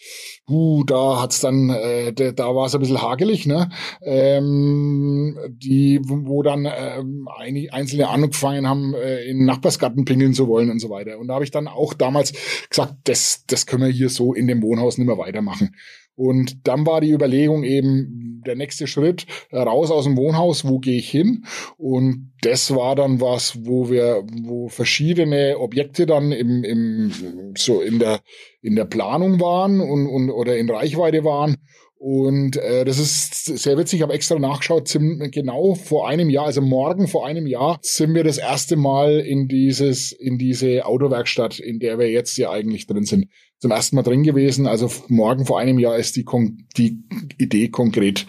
uh, 0.48 0.84
da 0.84 1.22
hat's 1.22 1.40
dann, 1.40 1.70
äh, 1.70 2.12
da, 2.12 2.30
da 2.30 2.54
war 2.54 2.66
es 2.66 2.74
ein 2.74 2.80
bisschen 2.80 3.02
hagelig, 3.02 3.46
ne? 3.46 3.68
Ähm, 4.02 5.36
die, 5.48 6.00
wo 6.04 6.44
dann 6.44 6.66
ähm, 6.66 7.28
einige 7.36 7.79
Einzelne 7.80 8.08
angefangen 8.08 8.68
haben, 8.68 8.94
äh, 8.94 9.24
in 9.24 9.44
Nachbarsgarten 9.44 10.04
pingeln 10.04 10.34
zu 10.34 10.48
wollen 10.48 10.70
und 10.70 10.78
so 10.78 10.90
weiter. 10.90 11.18
Und 11.18 11.28
da 11.28 11.34
habe 11.34 11.44
ich 11.44 11.50
dann 11.50 11.68
auch 11.68 11.94
damals 11.94 12.32
gesagt, 12.68 12.94
das, 13.04 13.44
das 13.46 13.66
können 13.66 13.84
wir 13.84 13.90
hier 13.90 14.08
so 14.08 14.34
in 14.34 14.46
dem 14.46 14.62
Wohnhaus 14.62 14.98
nicht 14.98 15.06
mehr 15.06 15.18
weitermachen. 15.18 15.74
Und 16.14 16.68
dann 16.68 16.86
war 16.86 17.00
die 17.00 17.12
Überlegung 17.12 17.64
eben 17.64 18.42
der 18.44 18.54
nächste 18.54 18.86
Schritt 18.86 19.26
raus 19.52 19.90
aus 19.90 20.04
dem 20.04 20.18
Wohnhaus, 20.18 20.66
wo 20.66 20.78
gehe 20.78 20.98
ich 20.98 21.10
hin? 21.10 21.46
Und 21.78 22.32
das 22.42 22.74
war 22.74 22.94
dann 22.94 23.22
was, 23.22 23.64
wo 23.64 23.88
wir, 23.88 24.22
wo 24.42 24.68
verschiedene 24.68 25.58
Objekte 25.58 26.04
dann 26.04 26.30
im, 26.30 26.62
im 26.62 27.54
so 27.56 27.80
in 27.80 27.98
der 27.98 28.20
in 28.60 28.76
der 28.76 28.84
Planung 28.84 29.40
waren 29.40 29.80
und, 29.80 30.06
und 30.06 30.30
oder 30.30 30.58
in 30.58 30.68
Reichweite 30.68 31.24
waren. 31.24 31.56
Und 32.02 32.56
äh, 32.56 32.86
das 32.86 32.98
ist 32.98 33.44
sehr 33.44 33.76
witzig. 33.76 33.98
Ich 33.98 34.02
habe 34.02 34.14
extra 34.14 34.38
nachgeschaut, 34.38 34.88
ziemlich 34.88 35.32
genau 35.32 35.74
vor 35.74 36.08
einem 36.08 36.30
Jahr, 36.30 36.46
also 36.46 36.62
morgen 36.62 37.08
vor 37.08 37.26
einem 37.26 37.46
Jahr, 37.46 37.78
sind 37.82 38.14
wir 38.14 38.24
das 38.24 38.38
erste 38.38 38.76
Mal 38.76 39.18
in 39.18 39.48
dieses, 39.48 40.10
in 40.10 40.38
diese 40.38 40.86
Autowerkstatt, 40.86 41.58
in 41.58 41.78
der 41.78 41.98
wir 41.98 42.10
jetzt 42.10 42.38
ja 42.38 42.50
eigentlich 42.50 42.86
drin 42.86 43.04
sind, 43.04 43.26
zum 43.58 43.70
ersten 43.70 43.96
Mal 43.96 44.02
drin 44.02 44.22
gewesen. 44.22 44.66
Also 44.66 44.90
morgen 45.08 45.44
vor 45.44 45.60
einem 45.60 45.78
Jahr 45.78 45.98
ist 45.98 46.16
die, 46.16 46.24
Kon 46.24 46.66
die 46.78 47.02
Idee 47.36 47.68
konkret 47.68 48.26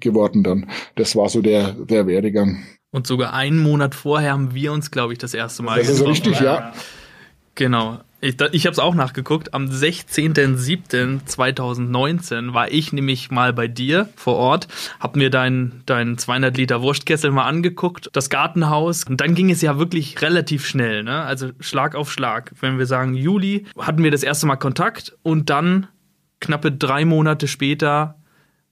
geworden 0.00 0.42
dann. 0.42 0.70
Das 0.96 1.14
war 1.14 1.28
so 1.28 1.42
der, 1.42 1.72
der 1.72 2.06
Werdegang. 2.06 2.64
Und 2.90 3.06
sogar 3.06 3.34
einen 3.34 3.58
Monat 3.58 3.94
vorher 3.94 4.32
haben 4.32 4.54
wir 4.54 4.72
uns, 4.72 4.90
glaube 4.90 5.12
ich, 5.12 5.18
das 5.18 5.34
erste 5.34 5.62
Mal 5.62 5.78
Das 5.78 5.90
ist 5.90 6.06
richtig, 6.06 6.40
ja. 6.40 6.72
Genau. 7.54 7.98
Ich, 8.22 8.36
ich 8.52 8.66
habe 8.66 8.72
es 8.72 8.78
auch 8.78 8.94
nachgeguckt. 8.94 9.54
Am 9.54 9.64
16.07.2019 9.66 12.52
war 12.52 12.70
ich 12.70 12.92
nämlich 12.92 13.30
mal 13.30 13.54
bei 13.54 13.66
dir 13.66 14.10
vor 14.14 14.36
Ort, 14.36 14.68
hab 14.98 15.16
mir 15.16 15.30
dein, 15.30 15.82
dein 15.86 16.18
200 16.18 16.54
Liter 16.56 16.82
Wurstkessel 16.82 17.30
mal 17.30 17.46
angeguckt, 17.46 18.10
das 18.12 18.28
Gartenhaus. 18.28 19.04
Und 19.04 19.22
dann 19.22 19.34
ging 19.34 19.50
es 19.50 19.62
ja 19.62 19.78
wirklich 19.78 20.20
relativ 20.20 20.66
schnell, 20.66 21.02
ne? 21.02 21.22
Also 21.22 21.52
Schlag 21.60 21.94
auf 21.94 22.12
Schlag. 22.12 22.52
Wenn 22.60 22.76
wir 22.78 22.84
sagen 22.86 23.14
Juli, 23.14 23.64
hatten 23.78 24.04
wir 24.04 24.10
das 24.10 24.22
erste 24.22 24.46
Mal 24.46 24.56
Kontakt 24.56 25.16
und 25.22 25.48
dann 25.48 25.86
knappe 26.40 26.72
drei 26.72 27.06
Monate 27.06 27.48
später 27.48 28.20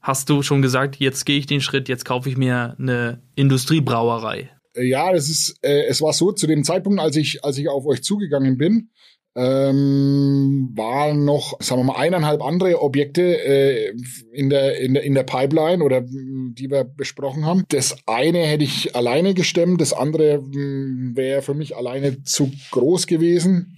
hast 0.00 0.30
du 0.30 0.42
schon 0.42 0.62
gesagt, 0.62 0.96
jetzt 0.96 1.24
gehe 1.24 1.38
ich 1.38 1.46
den 1.46 1.60
Schritt, 1.60 1.88
jetzt 1.88 2.04
kaufe 2.04 2.28
ich 2.28 2.36
mir 2.36 2.76
eine 2.78 3.20
Industriebrauerei. 3.34 4.50
Ja, 4.74 5.12
das 5.12 5.28
ist, 5.28 5.56
äh, 5.62 5.86
es 5.88 6.02
war 6.02 6.12
so, 6.12 6.32
zu 6.32 6.46
dem 6.46 6.64
Zeitpunkt, 6.64 7.00
als 7.00 7.16
ich, 7.16 7.44
als 7.44 7.58
ich 7.58 7.68
auf 7.68 7.84
euch 7.84 8.02
zugegangen 8.02 8.58
bin, 8.58 8.90
ähm, 9.38 10.70
waren 10.74 11.24
noch, 11.24 11.60
sagen 11.60 11.82
wir 11.82 11.84
mal, 11.84 11.96
eineinhalb 11.96 12.42
andere 12.42 12.82
Objekte 12.82 13.22
äh, 13.22 13.94
in, 14.32 14.50
der, 14.50 14.80
in, 14.80 14.94
der, 14.94 15.04
in 15.04 15.14
der 15.14 15.22
Pipeline 15.22 15.84
oder 15.84 16.00
die 16.00 16.68
wir 16.68 16.82
besprochen 16.82 17.46
haben. 17.46 17.62
Das 17.68 17.96
eine 18.06 18.40
hätte 18.40 18.64
ich 18.64 18.96
alleine 18.96 19.34
gestemmt, 19.34 19.80
das 19.80 19.92
andere 19.92 20.42
wäre 20.42 21.42
für 21.42 21.54
mich 21.54 21.76
alleine 21.76 22.24
zu 22.24 22.50
groß 22.72 23.06
gewesen. 23.06 23.76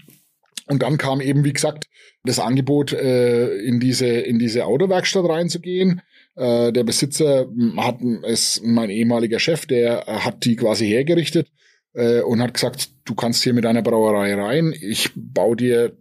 Und 0.67 0.83
dann 0.83 0.97
kam 0.97 1.21
eben, 1.21 1.45
wie 1.45 1.53
gesagt, 1.53 1.89
das 2.25 2.39
Angebot, 2.39 2.95
äh, 2.95 3.57
in 3.59 3.81
diese 3.81 4.07
in 4.07 4.39
diese 4.39 4.65
Autowerkstatt 4.65 5.29
reinzugehen. 5.29 6.01
Äh, 6.37 6.73
der 6.73 6.85
Besitzer 6.85 7.49
hat 7.77 8.01
ist 8.23 8.63
mein 8.65 8.89
ehemaliger 8.89 9.41
Chef, 9.41 9.67
der 9.67 10.07
hat 10.07 10.45
die 10.47 10.57
quasi 10.57 10.87
hergerichtet 10.87 11.49
äh, 11.95 12.21
und 12.21 12.41
hat 12.41 12.55
gesagt, 12.55 12.91
du 13.05 13.15
kannst 13.15 13.43
hier 13.43 13.55
mit 13.55 13.65
deiner 13.65 13.83
Brauerei 13.83 14.35
rein, 14.35 14.75
ich 14.79 15.11
baue 15.15 15.57
dir 15.57 15.97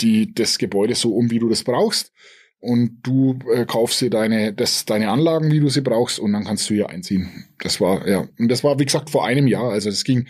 die, 0.00 0.34
das 0.34 0.58
Gebäude 0.58 0.94
so 0.94 1.14
um, 1.14 1.30
wie 1.30 1.38
du 1.38 1.48
das 1.48 1.64
brauchst 1.64 2.12
und 2.60 3.00
du 3.02 3.38
äh, 3.52 3.64
kaufst 3.64 4.00
dir 4.00 4.10
deine, 4.10 4.52
das, 4.52 4.84
deine 4.84 5.10
Anlagen, 5.10 5.52
wie 5.52 5.60
du 5.60 5.68
sie 5.68 5.82
brauchst, 5.82 6.18
und 6.18 6.32
dann 6.32 6.44
kannst 6.44 6.68
du 6.68 6.74
hier 6.74 6.90
einziehen. 6.90 7.46
Das 7.58 7.80
war, 7.80 8.06
ja, 8.08 8.26
und 8.38 8.48
das 8.48 8.64
war, 8.64 8.78
wie 8.78 8.84
gesagt, 8.84 9.10
vor 9.10 9.24
einem 9.24 9.46
Jahr. 9.46 9.70
Also 9.70 9.88
es 9.88 10.04
ging, 10.04 10.26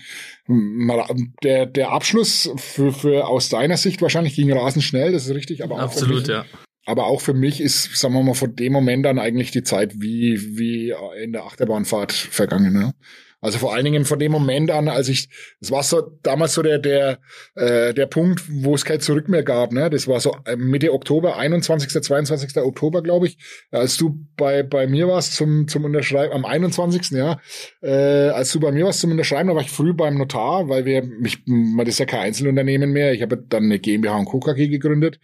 der, 1.42 1.66
der 1.66 1.90
Abschluss 1.92 2.50
für, 2.56 2.92
für 2.92 3.26
aus 3.26 3.48
deiner 3.48 3.76
Sicht 3.76 4.02
wahrscheinlich 4.02 4.34
ging 4.34 4.52
rasend 4.52 4.84
schnell, 4.84 5.12
das 5.12 5.26
ist 5.26 5.34
richtig, 5.34 5.64
aber 5.64 5.76
auch 5.76 5.80
Absolut, 5.80 6.28
ja. 6.28 6.44
Aber 6.84 7.06
auch 7.06 7.20
für 7.20 7.34
mich 7.34 7.60
ist, 7.60 7.96
sagen 7.96 8.14
wir 8.14 8.22
mal, 8.22 8.34
von 8.34 8.54
dem 8.54 8.72
Moment 8.72 9.06
an 9.06 9.18
eigentlich 9.18 9.50
die 9.50 9.64
Zeit 9.64 10.00
wie, 10.00 10.56
wie 10.56 10.94
in 11.20 11.32
der 11.32 11.44
Achterbahnfahrt 11.44 12.12
vergangen. 12.12 12.72
Ne? 12.72 12.94
Also 13.40 13.58
vor 13.58 13.74
allen 13.74 13.84
Dingen 13.84 14.04
von 14.04 14.18
dem 14.18 14.32
Moment 14.32 14.70
an, 14.70 14.88
als 14.88 15.08
ich, 15.08 15.28
das 15.60 15.70
war 15.70 15.82
so 15.82 16.00
damals 16.22 16.54
so 16.54 16.62
der 16.62 16.78
der 16.78 17.18
äh, 17.54 17.92
der 17.92 18.06
Punkt, 18.06 18.42
wo 18.48 18.74
es 18.74 18.84
kein 18.84 19.00
Zurück 19.00 19.28
mehr 19.28 19.42
gab. 19.42 19.72
Ne, 19.72 19.90
das 19.90 20.08
war 20.08 20.20
so 20.20 20.36
äh, 20.46 20.56
Mitte 20.56 20.92
Oktober, 20.92 21.36
21. 21.36 22.02
22. 22.02 22.56
Oktober, 22.56 23.02
glaube 23.02 23.26
ich, 23.26 23.38
als 23.70 23.98
du 23.98 24.18
bei 24.36 24.62
bei 24.62 24.86
mir 24.86 25.06
warst 25.08 25.34
zum 25.34 25.68
zum 25.68 25.84
Unterschreiben 25.84 26.32
am 26.32 26.44
21. 26.44 27.10
Ja, 27.10 27.38
äh, 27.82 28.28
als 28.30 28.52
du 28.52 28.60
bei 28.60 28.72
mir 28.72 28.86
warst 28.86 29.00
zum 29.00 29.10
Unterschreiben, 29.10 29.48
da 29.48 29.54
war 29.54 29.62
ich 29.62 29.70
früh 29.70 29.92
beim 29.92 30.16
Notar, 30.16 30.68
weil 30.68 30.86
wir 30.86 31.02
mich, 31.02 31.44
das 31.44 31.88
ist 31.88 31.98
ja 31.98 32.06
kein 32.06 32.20
Einzelunternehmen 32.20 32.90
mehr. 32.90 33.12
Ich 33.12 33.22
habe 33.22 33.36
dann 33.36 33.64
eine 33.64 33.78
GmbH 33.78 34.16
und 34.16 34.24
Co. 34.24 34.40
KG 34.40 34.68
gegründet 34.68 35.20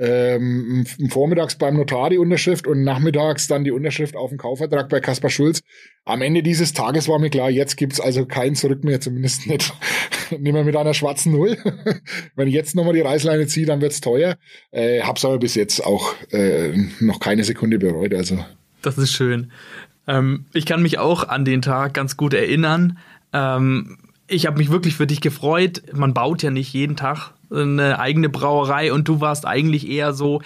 ähm, 0.00 0.86
vormittags 1.10 1.56
beim 1.56 1.76
Notar 1.76 2.08
die 2.08 2.16
Unterschrift 2.16 2.66
und 2.66 2.82
nachmittags 2.82 3.48
dann 3.48 3.64
die 3.64 3.70
Unterschrift 3.70 4.16
auf 4.16 4.30
den 4.30 4.38
Kaufvertrag 4.38 4.88
bei 4.88 4.98
Kaspar 5.00 5.28
Schulz. 5.28 5.60
Am 6.06 6.22
Ende 6.22 6.42
dieses 6.42 6.72
Tages 6.72 7.06
war 7.06 7.18
mir 7.18 7.28
klar, 7.28 7.50
jetzt 7.50 7.76
gibt's 7.76 8.00
also 8.00 8.24
kein 8.24 8.54
Zurück 8.54 8.82
mehr, 8.82 9.02
zumindest 9.02 9.46
nicht. 9.46 9.74
Nehmen 10.30 10.56
wir 10.56 10.64
mit 10.64 10.76
einer 10.76 10.94
schwarzen 10.94 11.32
Null. 11.32 11.58
Wenn 12.34 12.48
ich 12.48 12.54
jetzt 12.54 12.74
nochmal 12.74 12.94
die 12.94 13.02
Reißleine 13.02 13.46
ziehe, 13.46 13.66
dann 13.66 13.82
wird's 13.82 14.00
teuer. 14.00 14.36
Äh, 14.70 15.02
hab's 15.02 15.24
aber 15.26 15.38
bis 15.38 15.54
jetzt 15.54 15.84
auch 15.84 16.14
äh, 16.30 16.72
noch 17.00 17.20
keine 17.20 17.44
Sekunde 17.44 17.78
bereut. 17.78 18.14
Also. 18.14 18.42
Das 18.80 18.96
ist 18.96 19.12
schön. 19.12 19.52
Ähm, 20.06 20.46
ich 20.54 20.64
kann 20.64 20.80
mich 20.80 20.98
auch 20.98 21.28
an 21.28 21.44
den 21.44 21.60
Tag 21.60 21.92
ganz 21.92 22.16
gut 22.16 22.32
erinnern. 22.32 22.98
Ähm, 23.34 23.98
ich 24.28 24.46
habe 24.46 24.56
mich 24.56 24.70
wirklich 24.70 24.94
für 24.94 25.06
dich 25.06 25.20
gefreut. 25.20 25.82
Man 25.92 26.14
baut 26.14 26.42
ja 26.42 26.50
nicht 26.50 26.72
jeden 26.72 26.96
Tag 26.96 27.34
eine 27.50 27.98
eigene 27.98 28.28
Brauerei 28.28 28.92
und 28.92 29.08
du 29.08 29.20
warst 29.20 29.46
eigentlich 29.46 29.88
eher 29.88 30.12
so, 30.12 30.40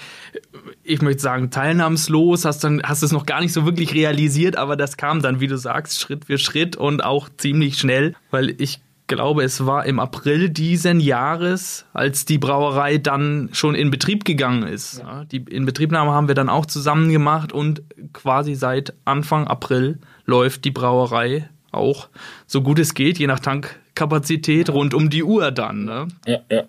ich 0.83 1.03
möchte 1.03 1.23
sagen, 1.23 1.51
teilnahmslos, 1.51 2.45
hast 2.45 2.65
dann 2.65 2.83
hast 2.83 3.03
es 3.03 3.13
noch 3.13 3.27
gar 3.27 3.41
nicht 3.41 3.53
so 3.53 3.65
wirklich 3.65 3.95
realisiert, 3.95 4.57
aber 4.57 4.77
das 4.77 4.97
kam 4.97 5.23
dann, 5.23 5.41
wie 5.41 5.47
du 5.47 5.59
sagst, 5.59 6.01
Schritt 6.01 6.27
für 6.27 6.39
Schritt 6.39 6.77
und 6.77 7.05
auch 7.05 7.29
ziemlich 7.37 7.79
schnell, 7.79 8.15
weil 8.31 8.55
ich 8.61 8.81
glaube, 9.07 9.43
es 9.43 9.67
war 9.67 9.85
im 9.85 10.01
April 10.01 10.49
diesen 10.49 11.01
Jahres, 11.01 11.85
als 11.93 12.25
die 12.25 12.39
Brauerei 12.39 12.99
dann 12.99 13.51
schon 13.53 13.75
in 13.75 13.91
Betrieb 13.91 14.25
gegangen 14.25 14.63
ist. 14.63 15.01
Ja. 15.01 15.25
Die 15.25 15.39
Inbetriebnahme 15.39 16.13
haben 16.13 16.29
wir 16.29 16.35
dann 16.35 16.49
auch 16.49 16.67
zusammen 16.67 17.11
gemacht 17.11 17.53
und 17.53 17.83
quasi 18.13 18.55
seit 18.55 18.95
Anfang 19.05 19.47
April 19.47 19.99
läuft 20.25 20.65
die 20.65 20.71
Brauerei 20.71 21.49
auch 21.71 22.09
so 22.47 22.63
gut 22.63 22.79
es 22.79 22.95
geht, 22.95 23.19
je 23.19 23.27
nach 23.27 23.41
Tankkapazität, 23.41 24.71
rund 24.71 24.95
um 24.95 25.11
die 25.11 25.25
Uhr 25.25 25.51
dann. 25.51 25.85
Ne? 25.85 26.09
Ja, 26.27 26.39
ja. 26.51 26.65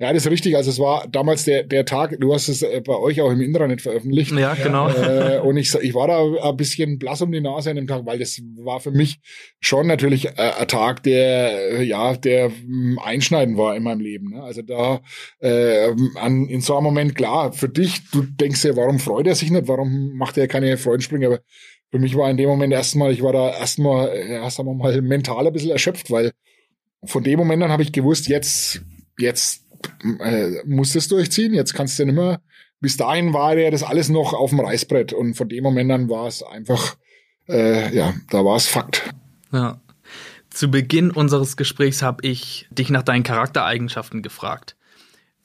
Ja, 0.00 0.14
das 0.14 0.24
ist 0.24 0.32
richtig. 0.32 0.56
Also 0.56 0.70
es 0.70 0.78
war 0.78 1.06
damals 1.08 1.44
der, 1.44 1.62
der 1.62 1.84
Tag, 1.84 2.16
du 2.18 2.32
hast 2.32 2.48
es 2.48 2.62
äh, 2.62 2.80
bei 2.80 2.96
euch 2.96 3.20
auch 3.20 3.30
im 3.30 3.42
Intranet 3.42 3.82
veröffentlicht. 3.82 4.32
Ja, 4.32 4.54
genau. 4.54 4.88
Äh, 4.88 5.40
und 5.40 5.58
ich, 5.58 5.74
ich 5.74 5.92
war 5.92 6.08
da 6.08 6.48
ein 6.48 6.56
bisschen 6.56 6.98
blass 6.98 7.20
um 7.20 7.30
die 7.30 7.42
Nase 7.42 7.68
an 7.68 7.76
dem 7.76 7.86
Tag, 7.86 8.06
weil 8.06 8.18
das 8.18 8.40
war 8.56 8.80
für 8.80 8.92
mich 8.92 9.20
schon 9.60 9.86
natürlich 9.86 10.38
äh, 10.38 10.52
ein 10.58 10.68
Tag, 10.68 11.02
der, 11.02 11.82
ja, 11.84 12.16
der 12.16 12.46
ähm, 12.46 12.98
einschneidend 13.04 13.58
war 13.58 13.76
in 13.76 13.82
meinem 13.82 14.00
Leben. 14.00 14.30
Ne? 14.30 14.42
Also 14.42 14.62
da 14.62 15.02
äh, 15.40 15.94
an, 16.14 16.46
in 16.48 16.62
so 16.62 16.76
einem 16.76 16.84
Moment, 16.84 17.14
klar, 17.14 17.52
für 17.52 17.68
dich, 17.68 18.10
du 18.10 18.22
denkst 18.22 18.64
ja, 18.64 18.76
warum 18.76 19.00
freut 19.00 19.26
er 19.26 19.34
sich 19.34 19.50
nicht, 19.50 19.68
warum 19.68 20.16
macht 20.16 20.38
er 20.38 20.48
keine 20.48 20.78
Freudensprünge, 20.78 21.26
aber 21.26 21.40
für 21.90 21.98
mich 21.98 22.16
war 22.16 22.30
in 22.30 22.38
dem 22.38 22.48
Moment 22.48 22.72
erstmal, 22.72 23.12
ich 23.12 23.22
war 23.22 23.34
da 23.34 23.50
erstmal, 23.50 24.16
ja, 24.30 24.48
sagen 24.48 24.66
wir 24.70 24.74
mal, 24.74 25.02
mental 25.02 25.46
ein 25.46 25.52
bisschen 25.52 25.72
erschöpft, 25.72 26.10
weil 26.10 26.32
von 27.04 27.22
dem 27.22 27.38
Moment 27.38 27.62
an 27.62 27.70
habe 27.70 27.82
ich 27.82 27.92
gewusst, 27.92 28.28
jetzt, 28.28 28.80
jetzt 29.18 29.66
äh, 30.20 30.62
musst 30.66 30.96
es 30.96 31.08
durchziehen, 31.08 31.54
jetzt 31.54 31.74
kannst 31.74 31.98
du 31.98 32.04
nicht 32.04 32.14
mehr. 32.14 32.40
Bis 32.80 32.96
dahin 32.96 33.32
war 33.32 33.56
ja 33.56 33.70
das 33.70 33.82
alles 33.82 34.08
noch 34.08 34.32
auf 34.32 34.50
dem 34.50 34.60
Reißbrett 34.60 35.12
und 35.12 35.34
von 35.34 35.48
dem 35.48 35.62
Moment 35.62 35.92
an 35.92 36.08
war 36.08 36.26
es 36.26 36.42
einfach, 36.42 36.96
äh, 37.48 37.94
ja, 37.94 38.14
da 38.30 38.44
war 38.44 38.56
es 38.56 38.66
Fakt. 38.66 39.02
Ja. 39.52 39.80
Zu 40.48 40.70
Beginn 40.70 41.10
unseres 41.10 41.56
Gesprächs 41.56 42.02
habe 42.02 42.26
ich 42.26 42.66
dich 42.70 42.90
nach 42.90 43.02
deinen 43.02 43.22
Charaktereigenschaften 43.22 44.22
gefragt. 44.22 44.76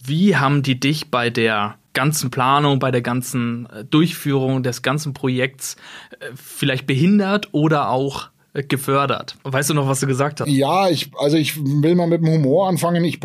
Wie 0.04 0.36
haben 0.36 0.64
die 0.64 0.80
dich 0.80 1.12
bei 1.12 1.30
der 1.30 1.78
ganzen 1.94 2.30
Planung, 2.30 2.80
bei 2.80 2.92
der 2.92 3.02
ganzen 3.02 3.68
äh, 3.68 3.84
Durchführung 3.84 4.64
des 4.64 4.82
ganzen 4.82 5.14
Projekts 5.14 5.78
äh, 6.20 6.32
vielleicht 6.36 6.86
behindert 6.88 7.50
oder 7.54 7.90
auch 7.90 8.30
gefördert. 8.64 9.38
Weißt 9.44 9.70
du 9.70 9.74
noch, 9.74 9.88
was 9.88 10.00
du 10.00 10.08
gesagt 10.08 10.42
hast? 10.42 10.50
Ja, 10.50 10.90
ich, 10.90 11.12
also 11.18 11.38
ich 11.38 11.58
will 11.58 11.96
mal 11.96 12.08
mit 12.08 12.22
dem 12.22 12.30
Humor 12.30 12.68
anfangen. 12.68 13.04
Ich, 13.04 13.20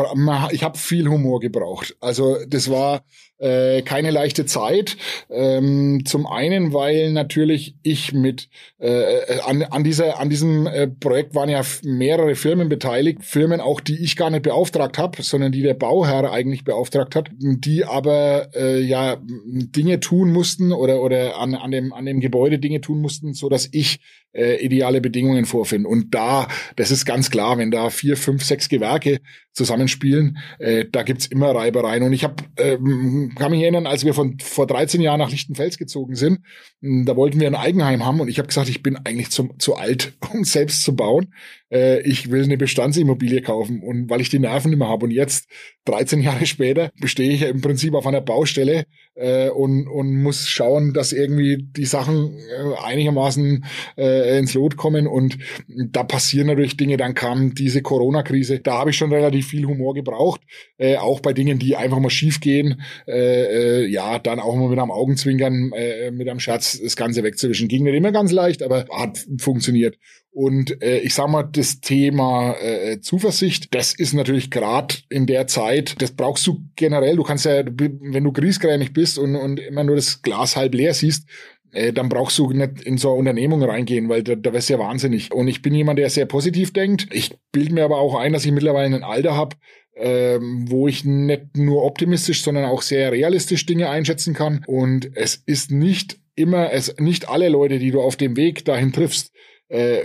ich 0.50 0.64
habe 0.64 0.78
viel 0.78 1.08
Humor 1.08 1.40
gebraucht. 1.40 1.96
Also 2.00 2.36
das 2.46 2.70
war 2.70 3.02
äh, 3.40 3.83
keine 3.83 4.11
leichte 4.11 4.44
Zeit. 4.46 4.96
Ähm, 5.31 6.03
zum 6.05 6.26
einen, 6.26 6.72
weil 6.72 7.12
natürlich 7.12 7.74
ich 7.83 8.12
mit 8.12 8.48
äh, 8.79 9.40
an, 9.46 9.62
an 9.62 9.83
dieser 9.83 10.20
an 10.20 10.31
diesem 10.31 10.66
äh, 10.66 10.87
Projekt 10.87 11.35
waren 11.35 11.48
ja 11.48 11.62
mehrere 11.83 12.35
Firmen 12.35 12.68
beteiligt, 12.68 13.24
Firmen 13.24 13.61
auch, 13.61 13.81
die 13.81 14.03
ich 14.03 14.16
gar 14.16 14.31
nicht 14.31 14.42
beauftragt 14.42 14.98
habe, 14.98 15.22
sondern 15.22 15.53
die 15.53 15.62
der 15.62 15.74
Bauherr 15.74 16.31
eigentlich 16.31 16.64
beauftragt 16.64 17.16
hat, 17.16 17.31
die 17.38 17.85
aber 17.85 18.50
äh, 18.55 18.81
ja 18.81 19.16
Dinge 19.24 20.00
tun 20.00 20.33
mussten 20.33 20.72
oder 20.72 21.00
oder 21.00 21.38
an, 21.38 21.55
an 21.55 21.70
dem 21.70 21.92
an 21.92 22.05
dem 22.05 22.20
Gebäude 22.20 22.59
Dinge 22.59 22.81
tun 22.81 23.00
mussten, 23.00 23.33
so 23.33 23.48
dass 23.48 23.68
ich 23.72 24.00
äh, 24.33 24.64
ideale 24.64 25.00
Bedingungen 25.00 25.44
vorfinde. 25.44 25.88
Und 25.88 26.14
da, 26.14 26.48
das 26.76 26.90
ist 26.90 27.05
ganz 27.05 27.31
klar, 27.31 27.59
wenn 27.59 27.70
da 27.70 27.90
vier, 27.90 28.16
fünf, 28.16 28.44
sechs 28.44 28.68
Gewerke 28.68 29.20
zusammenspielen, 29.52 30.38
äh, 30.58 30.84
da 30.90 31.02
gibt's 31.02 31.26
immer 31.26 31.54
Reibereien. 31.54 32.02
Und 32.02 32.12
ich 32.12 32.24
habe 32.24 32.36
ähm, 32.56 33.32
kann 33.36 33.50
mich 33.50 33.62
erinnern, 33.62 33.86
als 33.86 34.04
wir 34.04 34.14
von 34.14 34.38
vor 34.38 34.66
13 34.66 35.00
Jahren 35.00 35.18
nach 35.18 35.30
Lichtenfels 35.30 35.78
gezogen 35.78 36.14
sind, 36.14 36.40
hm, 36.80 37.04
da 37.04 37.16
wollten 37.16 37.40
wir 37.40 37.48
ein 37.48 37.54
Eigenheim 37.54 38.04
haben 38.04 38.20
und 38.20 38.28
ich 38.28 38.38
habe 38.38 38.48
gesagt, 38.48 38.68
ich 38.68 38.82
bin 38.82 38.96
eigentlich 38.96 39.30
zum, 39.30 39.58
zu 39.58 39.76
alt, 39.76 40.14
um 40.32 40.44
selbst 40.44 40.82
zu 40.82 40.94
bauen. 40.94 41.34
Äh, 41.70 42.00
ich 42.02 42.30
will 42.30 42.44
eine 42.44 42.56
Bestandsimmobilie 42.56 43.42
kaufen 43.42 43.83
und 43.83 44.11
weil 44.11 44.20
ich 44.20 44.28
die 44.28 44.38
Nerven 44.38 44.72
immer 44.72 44.88
habe. 44.88 45.06
Und 45.06 45.12
jetzt, 45.12 45.48
13 45.87 46.20
Jahre 46.20 46.46
später, 46.46 46.90
stehe 47.04 47.33
ich 47.33 47.42
im 47.42 47.61
Prinzip 47.61 47.94
auf 47.94 48.06
einer 48.06 48.20
Baustelle 48.20 48.85
äh, 49.14 49.48
und, 49.50 49.87
und 49.88 50.22
muss 50.22 50.48
schauen, 50.48 50.92
dass 50.92 51.12
irgendwie 51.12 51.59
die 51.62 51.85
Sachen 51.85 52.37
äh, 52.37 52.85
einigermaßen 52.85 53.64
äh, 53.96 54.38
ins 54.38 54.54
Lot 54.54 54.76
kommen. 54.76 55.06
Und 55.06 55.38
da 55.68 56.04
passieren 56.04 56.48
natürlich 56.48 56.76
Dinge. 56.76 56.96
Dann 56.96 57.14
kam 57.14 57.54
diese 57.54 57.83
Corona-Krise. 57.83 58.61
Da 58.61 58.78
habe 58.78 58.90
ich 58.90 58.96
schon 58.96 59.12
relativ 59.12 59.48
viel 59.48 59.66
Humor 59.66 59.94
gebraucht. 59.94 60.40
Äh, 60.78 60.96
auch 60.96 61.20
bei 61.20 61.33
Dingen, 61.33 61.59
die 61.59 61.76
einfach 61.76 61.98
mal 61.98 62.11
schief 62.11 62.40
gehen. 62.40 62.83
Äh, 63.06 63.83
äh, 63.83 63.87
ja, 63.87 64.18
dann 64.18 64.40
auch 64.40 64.56
mal 64.56 64.68
mit 64.68 64.78
einem 64.78 64.90
Augenzwinkern, 64.90 65.72
äh, 65.74 66.11
mit 66.11 66.28
einem 66.28 66.40
Scherz 66.40 66.80
das 66.80 66.96
Ganze 66.96 67.22
wegzuwischen. 67.22 67.68
Ging 67.68 67.85
nicht 67.85 67.94
immer 67.94 68.12
ganz 68.12 68.33
leicht, 68.33 68.62
aber 68.62 68.87
hat 68.90 69.26
funktioniert. 69.38 69.96
Und 70.32 70.80
äh, 70.82 70.98
ich 70.98 71.14
sag 71.14 71.28
mal, 71.28 71.42
das 71.42 71.80
Thema 71.80 72.54
äh, 72.60 73.00
Zuversicht, 73.00 73.74
das 73.74 73.92
ist 73.92 74.12
natürlich 74.12 74.50
gerade 74.50 74.94
in 75.08 75.26
der 75.26 75.48
Zeit, 75.48 76.00
das 76.00 76.12
brauchst 76.12 76.46
du 76.46 76.62
generell. 76.76 77.16
Du 77.16 77.24
kannst 77.24 77.46
ja, 77.46 77.64
wenn 77.64 78.24
du 78.24 78.32
griesgrämig 78.32 78.92
bist 78.92 79.18
und, 79.18 79.34
und 79.34 79.58
immer 79.58 79.82
nur 79.82 79.96
das 79.96 80.22
Glas 80.22 80.54
halb 80.54 80.74
leer 80.74 80.94
siehst, 80.94 81.26
äh, 81.72 81.92
dann 81.92 82.08
brauchst 82.08 82.38
du 82.38 82.50
nicht 82.50 82.80
in 82.82 82.96
so 82.96 83.10
eine 83.10 83.18
Unternehmung 83.18 83.62
reingehen, 83.62 84.08
weil 84.08 84.22
da, 84.22 84.36
da 84.36 84.52
wärst 84.52 84.68
du 84.68 84.74
ja 84.74 84.78
wahnsinnig. 84.78 85.32
Und 85.32 85.48
ich 85.48 85.62
bin 85.62 85.74
jemand, 85.74 85.98
der 85.98 86.10
sehr 86.10 86.26
positiv 86.26 86.72
denkt. 86.72 87.08
Ich 87.12 87.36
bilde 87.50 87.74
mir 87.74 87.84
aber 87.84 87.98
auch 87.98 88.14
ein, 88.14 88.32
dass 88.32 88.44
ich 88.44 88.52
mittlerweile 88.52 88.94
ein 88.94 89.04
Alter 89.04 89.36
habe, 89.36 89.56
ähm, 89.96 90.64
wo 90.68 90.86
ich 90.88 91.04
nicht 91.04 91.56
nur 91.56 91.84
optimistisch, 91.84 92.42
sondern 92.42 92.64
auch 92.64 92.82
sehr 92.82 93.12
realistisch 93.12 93.66
Dinge 93.66 93.90
einschätzen 93.90 94.34
kann. 94.34 94.64
Und 94.66 95.10
es 95.16 95.42
ist 95.46 95.70
nicht 95.70 96.18
immer, 96.34 96.72
es 96.72 96.96
nicht 96.98 97.28
alle 97.28 97.48
Leute, 97.48 97.78
die 97.78 97.90
du 97.90 98.00
auf 98.00 98.16
dem 98.16 98.36
Weg 98.36 98.64
dahin 98.64 98.92
triffst, 98.92 99.32
äh, 99.70 100.02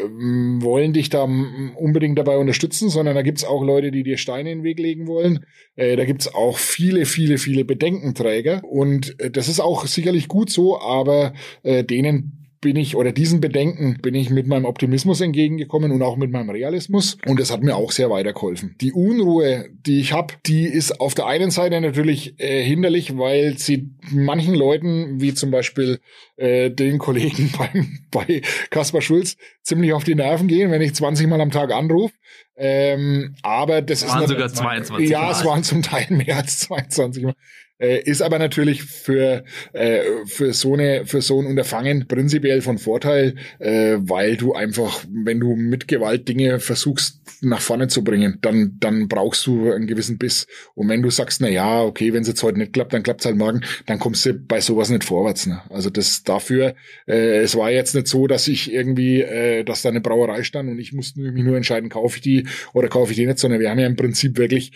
wollen 0.60 0.94
dich 0.94 1.10
da 1.10 1.24
unbedingt 1.24 2.18
dabei 2.20 2.38
unterstützen, 2.38 2.90
sondern 2.90 3.16
da 3.16 3.24
gibt's 3.24 3.44
auch 3.44 3.64
Leute, 3.64 3.92
die 3.92 4.04
dir 4.04 4.18
Steine 4.18 4.52
in 4.52 4.60
den 4.60 4.64
Weg 4.64 4.80
legen 4.80 5.08
wollen. 5.08 5.46
Äh, 5.76 5.96
da 5.96 6.06
gibt's 6.06 6.34
auch 6.34 6.58
viele, 6.60 7.06
viele, 7.06 7.40
viele 7.40 7.66
Bedenkenträger. 7.66 8.64
Und 8.64 9.20
äh, 9.20 9.32
das 9.32 9.50
ist 9.50 9.60
auch 9.60 9.88
sicherlich 9.88 10.28
gut 10.28 10.52
so, 10.52 10.80
aber 10.80 11.34
äh, 11.64 11.84
denen 11.84 12.45
bin 12.66 12.78
ich 12.78 12.96
oder 12.96 13.12
diesen 13.12 13.42
Bedenken 13.42 14.00
bin 14.02 14.16
ich 14.16 14.32
mit 14.32 14.48
meinem 14.48 14.66
Optimismus 14.66 15.22
entgegengekommen 15.22 15.92
und 15.92 16.02
auch 16.02 16.18
mit 16.18 16.32
meinem 16.32 16.50
Realismus 16.50 17.16
und 17.28 17.40
das 17.40 17.52
hat 17.52 17.62
mir 17.62 17.76
auch 17.76 17.92
sehr 17.92 18.10
weitergeholfen. 18.10 18.74
Die 18.82 18.92
Unruhe, 18.92 19.70
die 19.86 20.00
ich 20.00 20.14
habe, 20.14 20.34
die 20.48 20.66
ist 20.66 21.00
auf 21.00 21.14
der 21.14 21.28
einen 21.28 21.52
Seite 21.52 21.80
natürlich 21.80 22.40
äh, 22.40 22.64
hinderlich, 22.64 23.20
weil 23.20 23.56
sie 23.60 23.92
manchen 24.10 24.56
Leuten, 24.56 25.22
wie 25.22 25.36
zum 25.36 25.52
Beispiel 25.52 26.00
äh, 26.38 26.72
den 26.72 26.98
Kollegen 26.98 27.52
beim, 27.58 28.00
bei 28.10 28.42
Kaspar 28.72 29.02
Schulz, 29.02 29.38
ziemlich 29.62 29.94
auf 29.94 30.04
die 30.04 30.16
Nerven 30.16 30.48
gehen, 30.48 30.72
wenn 30.72 30.82
ich 30.82 30.96
20 30.96 31.28
Mal 31.28 31.42
am 31.42 31.52
Tag 31.52 31.72
anrufe. 31.72 32.16
Ähm, 32.58 33.36
aber 33.44 33.84
das 33.84 34.08
waren 34.08 34.24
ist 34.24 34.30
sogar 34.30 34.50
22 34.50 35.08
Ja, 35.08 35.22
Mal. 35.22 35.32
es 35.34 35.46
waren 35.46 35.62
zum 35.62 35.84
Teil 35.84 36.08
mehr 36.10 36.38
als 36.38 36.58
22 36.62 37.26
Mal. 37.26 37.36
Äh, 37.78 38.04
ist 38.04 38.22
aber 38.22 38.40
natürlich 38.40 38.84
für, 38.84 39.44
äh, 39.74 40.02
für, 40.26 40.54
so 40.54 40.74
eine, 40.74 41.06
für 41.06 41.22
so 41.22 41.42
ein 41.42 41.46
Unterfangen 41.46 42.08
prinzipiell 42.08 42.62
von 42.62 42.78
Vorteil, 42.78 43.36
äh, 43.60 43.98
weil 44.00 44.38
du 44.38 44.54
einfach, 44.54 45.04
wenn 45.12 45.42
du 45.42 45.56
mit 45.56 45.90
Gewalt 45.90 46.28
Dinge 46.30 46.60
versuchst 46.60 47.20
nach 47.42 47.60
vorne 47.60 47.90
zu 47.90 48.04
bringen, 48.04 48.38
dann, 48.42 48.78
dann 48.80 49.10
brauchst 49.10 49.46
du 49.46 49.74
einen 49.74 49.88
gewissen 49.88 50.18
Biss. 50.18 50.48
Und 50.74 50.88
wenn 50.88 51.02
du 51.02 51.10
sagst, 51.10 51.42
na 51.42 51.50
ja, 51.50 51.82
okay, 51.82 52.14
wenn 52.14 52.22
es 52.22 52.30
jetzt 52.30 52.44
heute 52.44 52.60
nicht 52.60 52.72
klappt, 52.72 52.94
dann 52.94 53.04
klappt 53.04 53.22
es 53.22 53.26
halt 53.26 53.36
morgen, 53.36 53.62
dann 53.86 54.00
kommst 54.00 54.26
du 54.26 54.34
bei 54.34 54.62
sowas 54.62 54.90
nicht 54.90 55.04
vorwärts. 55.04 55.46
Ne? 55.46 55.62
Also 55.70 55.90
das 55.90 56.24
dafür, 56.24 56.76
äh, 57.08 57.40
es 57.40 57.58
war 57.58 57.72
jetzt 57.72 57.94
nicht 57.94 58.08
so, 58.08 58.28
dass 58.28 58.48
ich 58.48 58.72
irgendwie, 58.72 59.22
äh, 59.22 59.66
dass 59.66 59.82
da 59.82 59.90
eine 59.90 60.00
Brauerei 60.00 60.44
stand 60.44 60.70
und 60.70 60.80
ich 60.80 60.94
musste 60.94 61.20
mich 61.20 61.44
nur 61.44 61.58
entscheiden, 61.58 61.90
kaufe 61.90 62.18
ich 62.18 62.22
die 62.22 62.48
oder 62.74 62.88
kaufe 62.88 63.12
ich 63.12 63.18
die 63.18 63.26
nicht, 63.26 63.40
sondern 63.40 63.60
wir 63.60 63.70
haben 63.70 63.80
ja 63.80 63.88
im 63.88 63.98
Prinzip 63.98 64.38
wirklich 64.38 64.72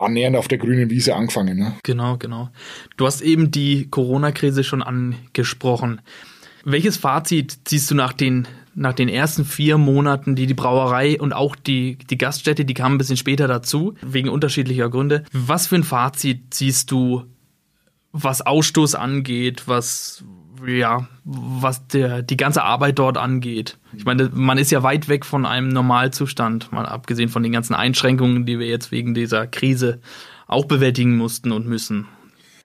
annähernd 0.00 0.36
auf 0.36 0.48
der 0.48 0.58
grünen 0.58 0.90
Wiese 0.90 1.14
angefangen. 1.14 1.58
Ne? 1.58 1.74
Genau, 1.82 2.16
genau. 2.16 2.50
Du 2.96 3.06
hast 3.06 3.20
eben 3.20 3.50
die 3.50 3.88
Corona-Krise 3.88 4.64
schon 4.64 4.82
angesprochen. 4.82 6.00
Welches 6.64 6.96
Fazit 6.96 7.58
ziehst 7.64 7.90
du 7.90 7.94
nach 7.94 8.12
den, 8.12 8.46
nach 8.74 8.92
den 8.92 9.08
ersten 9.08 9.44
vier 9.44 9.78
Monaten, 9.78 10.36
die 10.36 10.46
die 10.46 10.54
Brauerei 10.54 11.18
und 11.20 11.32
auch 11.32 11.56
die, 11.56 11.96
die 11.96 12.18
Gaststätte, 12.18 12.64
die 12.64 12.74
kamen 12.74 12.96
ein 12.96 12.98
bisschen 12.98 13.16
später 13.16 13.48
dazu, 13.48 13.94
wegen 14.02 14.28
unterschiedlicher 14.28 14.90
Gründe. 14.90 15.24
Was 15.32 15.66
für 15.66 15.76
ein 15.76 15.84
Fazit 15.84 16.52
ziehst 16.52 16.90
du, 16.90 17.24
was 18.12 18.42
Ausstoß 18.42 18.94
angeht, 18.94 19.64
was, 19.66 20.24
ja, 20.66 21.08
was 21.24 21.86
der, 21.88 22.22
die 22.22 22.36
ganze 22.36 22.62
Arbeit 22.62 22.98
dort 22.98 23.16
angeht. 23.16 23.78
Ich 23.92 24.04
meine, 24.04 24.30
man 24.32 24.58
ist 24.58 24.70
ja 24.70 24.82
weit 24.82 25.08
weg 25.08 25.24
von 25.24 25.46
einem 25.46 25.68
Normalzustand, 25.68 26.72
mal 26.72 26.86
abgesehen 26.86 27.28
von 27.28 27.42
den 27.42 27.52
ganzen 27.52 27.74
Einschränkungen, 27.74 28.46
die 28.46 28.58
wir 28.58 28.66
jetzt 28.66 28.90
wegen 28.92 29.14
dieser 29.14 29.46
Krise 29.46 30.00
auch 30.46 30.64
bewältigen 30.64 31.16
mussten 31.16 31.52
und 31.52 31.66
müssen. 31.66 32.06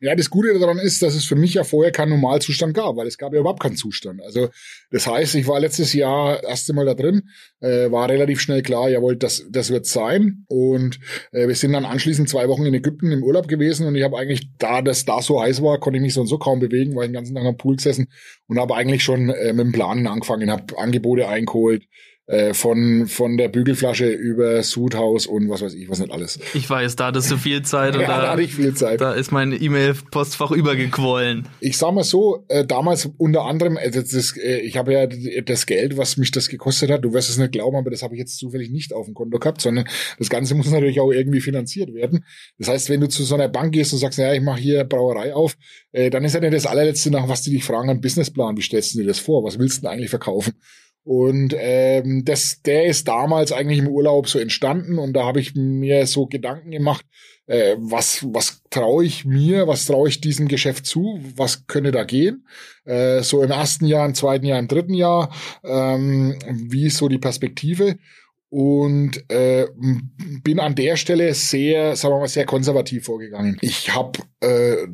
Ja, 0.02 0.16
das 0.16 0.30
Gute 0.30 0.58
daran 0.60 0.78
ist, 0.78 1.02
dass 1.02 1.16
es 1.16 1.26
für 1.26 1.36
mich 1.36 1.54
ja 1.54 1.64
vorher 1.64 1.92
keinen 1.92 2.10
Normalzustand 2.10 2.74
gab, 2.74 2.96
weil 2.98 3.08
es 3.08 3.18
gab 3.18 3.34
ja 3.34 3.40
überhaupt 3.40 3.62
keinen 3.62 3.76
Zustand. 3.76 4.22
Also 4.22 4.50
das 4.92 5.08
heißt, 5.08 5.36
ich 5.36 5.48
war 5.48 5.60
letztes 5.60 5.94
Jahr 5.94 6.44
erste 6.44 6.74
Mal 6.74 6.86
da 6.86 6.94
drin, 6.94 7.30
äh, 7.62 7.92
war 7.92 8.10
relativ 8.10 8.42
schnell 8.42 8.62
klar, 8.62 8.90
jawohl, 8.90 9.16
das, 9.16 9.46
das 9.50 9.70
wird 9.70 9.86
sein. 9.86 10.46
Und 10.48 11.00
äh, 11.32 11.48
wir 11.48 11.56
sind 11.56 11.74
dann 11.74 11.86
anschließend 11.86 12.30
zwei 12.30 12.48
Wochen 12.48 12.66
in 12.66 12.74
Ägypten 12.74 13.12
im 13.12 13.24
Urlaub 13.24 13.48
gewesen 13.48 13.88
und 13.88 13.96
ich 13.96 14.04
habe 14.04 14.18
eigentlich, 14.18 14.50
da 14.58 14.82
das 14.82 15.06
da 15.06 15.22
so 15.22 15.42
heiß 15.42 15.62
war, 15.62 15.80
konnte 15.80 15.98
ich 15.98 16.04
mich 16.04 16.14
so 16.14 16.22
und 16.22 16.28
so 16.28 16.38
kaum 16.38 16.60
bewegen, 16.60 16.96
weil 16.96 17.04
ich 17.04 17.10
den 17.10 17.16
ganzen 17.16 17.36
Tag 17.36 17.46
am 17.46 17.58
Pool 17.58 17.76
gesessen 17.78 18.08
und 18.48 18.60
habe 18.60 18.76
eigentlich 18.76 19.04
schon 19.04 19.30
äh, 19.30 19.54
mit 19.54 19.66
dem 19.66 19.72
Planen 19.72 20.08
angefangen, 20.08 20.52
habe 20.52 20.78
Angebote 20.78 21.28
eingeholt, 21.28 21.84
von, 22.54 23.06
von 23.08 23.38
der 23.38 23.50
Bügelflasche 23.50 24.10
über 24.10 24.64
Sudhaus 24.64 25.28
und 25.28 25.48
was 25.50 25.62
weiß 25.62 25.76
ich, 25.76 25.90
was 25.90 26.00
nicht 26.00 26.12
alles. 26.12 26.40
Ich 26.56 26.68
weiß, 26.68 26.96
da 26.96 27.08
hattest 27.08 27.30
du 27.30 27.38
viel 27.38 27.62
Zeit 27.62 27.96
und 27.96 28.02
ja, 28.02 28.08
da, 28.08 28.22
da 28.22 28.32
hatte 28.32 28.42
ich 28.42 28.56
viel 28.56 28.74
Zeit. 28.74 29.00
Da 29.00 29.14
ist 29.14 29.32
mein 29.32 29.52
E-Mail-Postfach 29.52 30.52
übergequollen. 30.52 31.48
Ich 31.60 31.78
sag 31.78 31.94
mal 31.94 32.04
so, 32.04 32.44
äh, 32.48 32.66
damals 32.66 33.10
unter 33.18 33.44
anderem, 33.44 33.78
äh, 33.78 33.92
das, 33.92 34.36
äh, 34.38 34.60
ich 34.62 34.78
habe 34.78 34.94
ja 34.94 35.08
das 35.42 35.66
Geld, 35.66 35.98
was 35.98 36.18
mich 36.18 36.32
das 36.32 36.50
gekostet 36.50 36.90
hat, 36.90 37.04
du 37.04 37.14
wirst 37.14 37.30
es 37.30 37.38
nicht 37.38 37.52
glauben, 37.52 37.78
aber 37.78 37.92
das 37.92 38.02
habe 38.02 38.16
ich 38.16 38.20
jetzt 38.20 38.38
zufällig 38.38 38.70
nicht 38.70 38.94
auf 38.94 39.06
dem 39.06 39.14
Konto 39.14 39.38
gehabt, 39.40 39.62
sondern 39.62 39.88
das 40.18 40.30
Ganze 40.30 40.56
muss 40.56 40.70
natürlich 40.70 41.00
auch 41.00 41.12
irgendwie 41.12 41.42
finanziert 41.42 41.94
werden. 41.94 42.26
Das 42.58 42.70
heißt, 42.70 42.90
wenn 42.90 43.02
du 43.02 43.08
zu 43.08 43.24
so 43.24 43.36
einer 43.36 43.50
Bank 43.50 43.74
gehst 43.74 43.94
und 43.94 44.00
sagst, 44.00 44.20
ja, 44.20 44.34
ich 44.34 44.42
mache 44.42 44.60
hier 44.60 44.84
Brauerei 44.84 45.34
auf, 45.34 45.58
äh, 45.92 46.10
dann 46.10 46.24
ist 46.24 46.34
ja 46.34 46.40
nicht 46.40 46.54
das 46.54 46.66
allerletzte, 46.66 47.12
nach 47.12 47.28
was 47.28 47.42
die 47.42 47.52
dich 47.52 47.64
fragen, 47.64 47.90
ein 47.90 48.02
Businessplan, 48.02 48.58
wie 48.58 48.62
stellst 48.62 48.94
du 48.94 49.00
dir 49.00 49.08
das 49.08 49.20
vor? 49.20 49.44
Was 49.44 49.60
willst 49.60 49.78
du 49.78 49.82
denn 49.82 49.92
eigentlich 49.92 50.10
verkaufen? 50.10 50.54
Und 51.06 51.56
ähm, 51.56 52.26
das, 52.26 52.64
der 52.64 52.86
ist 52.86 53.08
damals 53.08 53.52
eigentlich 53.52 53.78
im 53.78 53.88
Urlaub 53.88 54.28
so 54.28 54.40
entstanden 54.40 54.98
und 54.98 55.14
da 55.14 55.24
habe 55.24 55.40
ich 55.40 55.54
mir 55.54 56.08
so 56.08 56.26
Gedanken 56.26 56.72
gemacht, 56.72 57.06
äh, 57.46 57.76
was, 57.78 58.26
was 58.34 58.64
traue 58.72 59.06
ich 59.06 59.24
mir, 59.24 59.68
was 59.68 59.86
traue 59.86 60.10
ich 60.10 60.20
diesem 60.20 60.48
Geschäft 60.48 60.88
zu, 60.88 61.20
was 61.36 61.68
könnte 61.68 61.92
da 61.92 62.06
gehen? 62.06 62.48
Äh, 62.86 63.22
so 63.22 63.44
im 63.44 63.52
ersten 63.52 63.86
Jahr, 63.86 64.04
im 64.04 64.16
zweiten 64.16 64.48
Jahr, 64.48 64.58
im 64.58 64.68
dritten 64.68 64.96
Jahr, 64.96 65.32
ähm, 65.64 66.40
wie 66.52 66.88
ist 66.88 66.98
so 66.98 67.08
die 67.08 67.20
Perspektive? 67.20 68.00
Und 68.50 69.30
äh, 69.30 69.68
bin 70.44 70.60
an 70.60 70.74
der 70.74 70.96
Stelle 70.96 71.36
sehr, 71.36 71.96
sagen 71.96 72.16
wir 72.16 72.20
mal, 72.22 72.28
sehr 72.28 72.46
konservativ 72.46 73.06
vorgegangen. 73.06 73.58
Ich 73.62 73.94
habe 73.94 74.20
äh, 74.40 74.88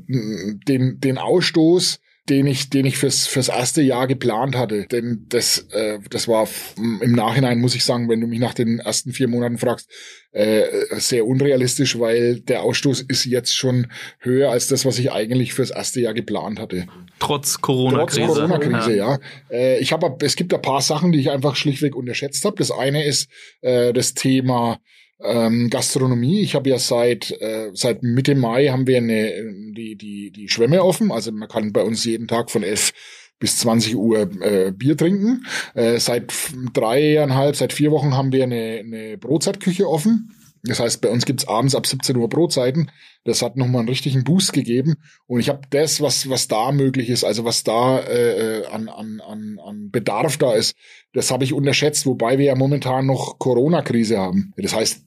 den, 0.67 0.99
den 0.99 1.17
Ausstoß 1.17 2.01
den 2.29 2.45
ich, 2.45 2.69
den 2.69 2.85
ich 2.85 2.97
fürs, 2.97 3.25
fürs 3.25 3.49
erste 3.49 3.81
Jahr 3.81 4.07
geplant 4.07 4.55
hatte. 4.55 4.85
Denn 4.85 5.25
das, 5.29 5.67
äh, 5.71 5.99
das 6.09 6.27
war 6.27 6.47
im 6.77 7.13
Nachhinein, 7.13 7.59
muss 7.59 7.75
ich 7.75 7.83
sagen, 7.83 8.09
wenn 8.09 8.21
du 8.21 8.27
mich 8.27 8.39
nach 8.39 8.53
den 8.53 8.79
ersten 8.79 9.11
vier 9.11 9.27
Monaten 9.27 9.57
fragst, 9.57 9.89
äh, 10.31 10.63
sehr 10.91 11.25
unrealistisch, 11.25 11.99
weil 11.99 12.39
der 12.39 12.61
Ausstoß 12.61 13.01
ist 13.01 13.25
jetzt 13.25 13.55
schon 13.55 13.87
höher 14.19 14.51
als 14.51 14.67
das, 14.67 14.85
was 14.85 14.99
ich 14.99 15.11
eigentlich 15.11 15.53
fürs 15.53 15.71
erste 15.71 15.99
Jahr 15.99 16.13
geplant 16.13 16.59
hatte. 16.59 16.85
Trotz 17.19 17.59
Corona-Krise. 17.59 18.27
Trotz 18.27 18.37
Corona-Krise, 18.37 18.95
ja. 18.95 19.13
ja. 19.13 19.19
Äh, 19.49 19.79
ich 19.79 19.91
habe, 19.91 20.15
es 20.23 20.35
gibt 20.35 20.53
ein 20.53 20.61
paar 20.61 20.81
Sachen, 20.81 21.11
die 21.11 21.19
ich 21.19 21.31
einfach 21.31 21.55
schlichtweg 21.55 21.95
unterschätzt 21.95 22.45
habe. 22.45 22.55
Das 22.57 22.71
eine 22.71 23.03
ist 23.03 23.29
äh, 23.61 23.93
das 23.93 24.13
Thema 24.13 24.79
ähm, 25.23 25.69
Gastronomie. 25.69 26.41
Ich 26.41 26.55
habe 26.55 26.69
ja 26.69 26.79
seit 26.79 27.31
äh, 27.41 27.71
seit 27.73 28.03
Mitte 28.03 28.35
Mai 28.35 28.67
haben 28.67 28.87
wir 28.87 28.97
eine 28.97 29.31
die 29.71 29.95
die 29.95 30.31
die 30.31 30.49
Schwämme 30.49 30.83
offen. 30.83 31.11
Also 31.11 31.31
man 31.31 31.49
kann 31.49 31.73
bei 31.73 31.83
uns 31.83 32.05
jeden 32.05 32.27
Tag 32.27 32.51
von 32.51 32.63
11 32.63 32.93
bis 33.39 33.57
20 33.57 33.95
Uhr 33.95 34.29
äh, 34.41 34.71
Bier 34.71 34.95
trinken. 34.95 35.45
Äh, 35.73 35.99
seit 35.99 36.33
dreieinhalb, 36.73 37.55
seit 37.55 37.73
vier 37.73 37.91
Wochen 37.91 38.15
haben 38.15 38.31
wir 38.31 38.43
eine, 38.43 38.83
eine 38.85 39.17
Brotzeitküche 39.17 39.89
offen. 39.89 40.31
Das 40.63 40.79
heißt, 40.79 41.01
bei 41.01 41.09
uns 41.09 41.25
gibt's 41.25 41.47
abends 41.47 41.75
ab 41.75 41.87
17 41.87 42.15
Uhr 42.15 42.29
Brotzeiten. 42.29 42.91
Das 43.23 43.41
hat 43.41 43.55
nochmal 43.55 43.81
einen 43.81 43.89
richtigen 43.89 44.23
Boost 44.23 44.53
gegeben. 44.53 44.95
Und 45.27 45.39
ich 45.39 45.49
habe 45.49 45.61
das, 45.69 46.01
was, 46.01 46.29
was 46.29 46.47
da 46.47 46.71
möglich 46.71 47.09
ist, 47.09 47.23
also 47.23 47.45
was 47.45 47.63
da 47.63 47.99
äh, 47.99 48.65
an, 48.71 48.89
an, 48.89 49.21
an, 49.21 49.59
an 49.63 49.91
Bedarf 49.91 50.37
da 50.37 50.53
ist, 50.53 50.75
das 51.13 51.31
habe 51.31 51.43
ich 51.43 51.53
unterschätzt, 51.53 52.05
wobei 52.05 52.37
wir 52.37 52.45
ja 52.45 52.55
momentan 52.55 53.05
noch 53.05 53.37
Corona-Krise 53.37 54.17
haben. 54.17 54.53
Das 54.57 54.75
heißt, 54.75 55.05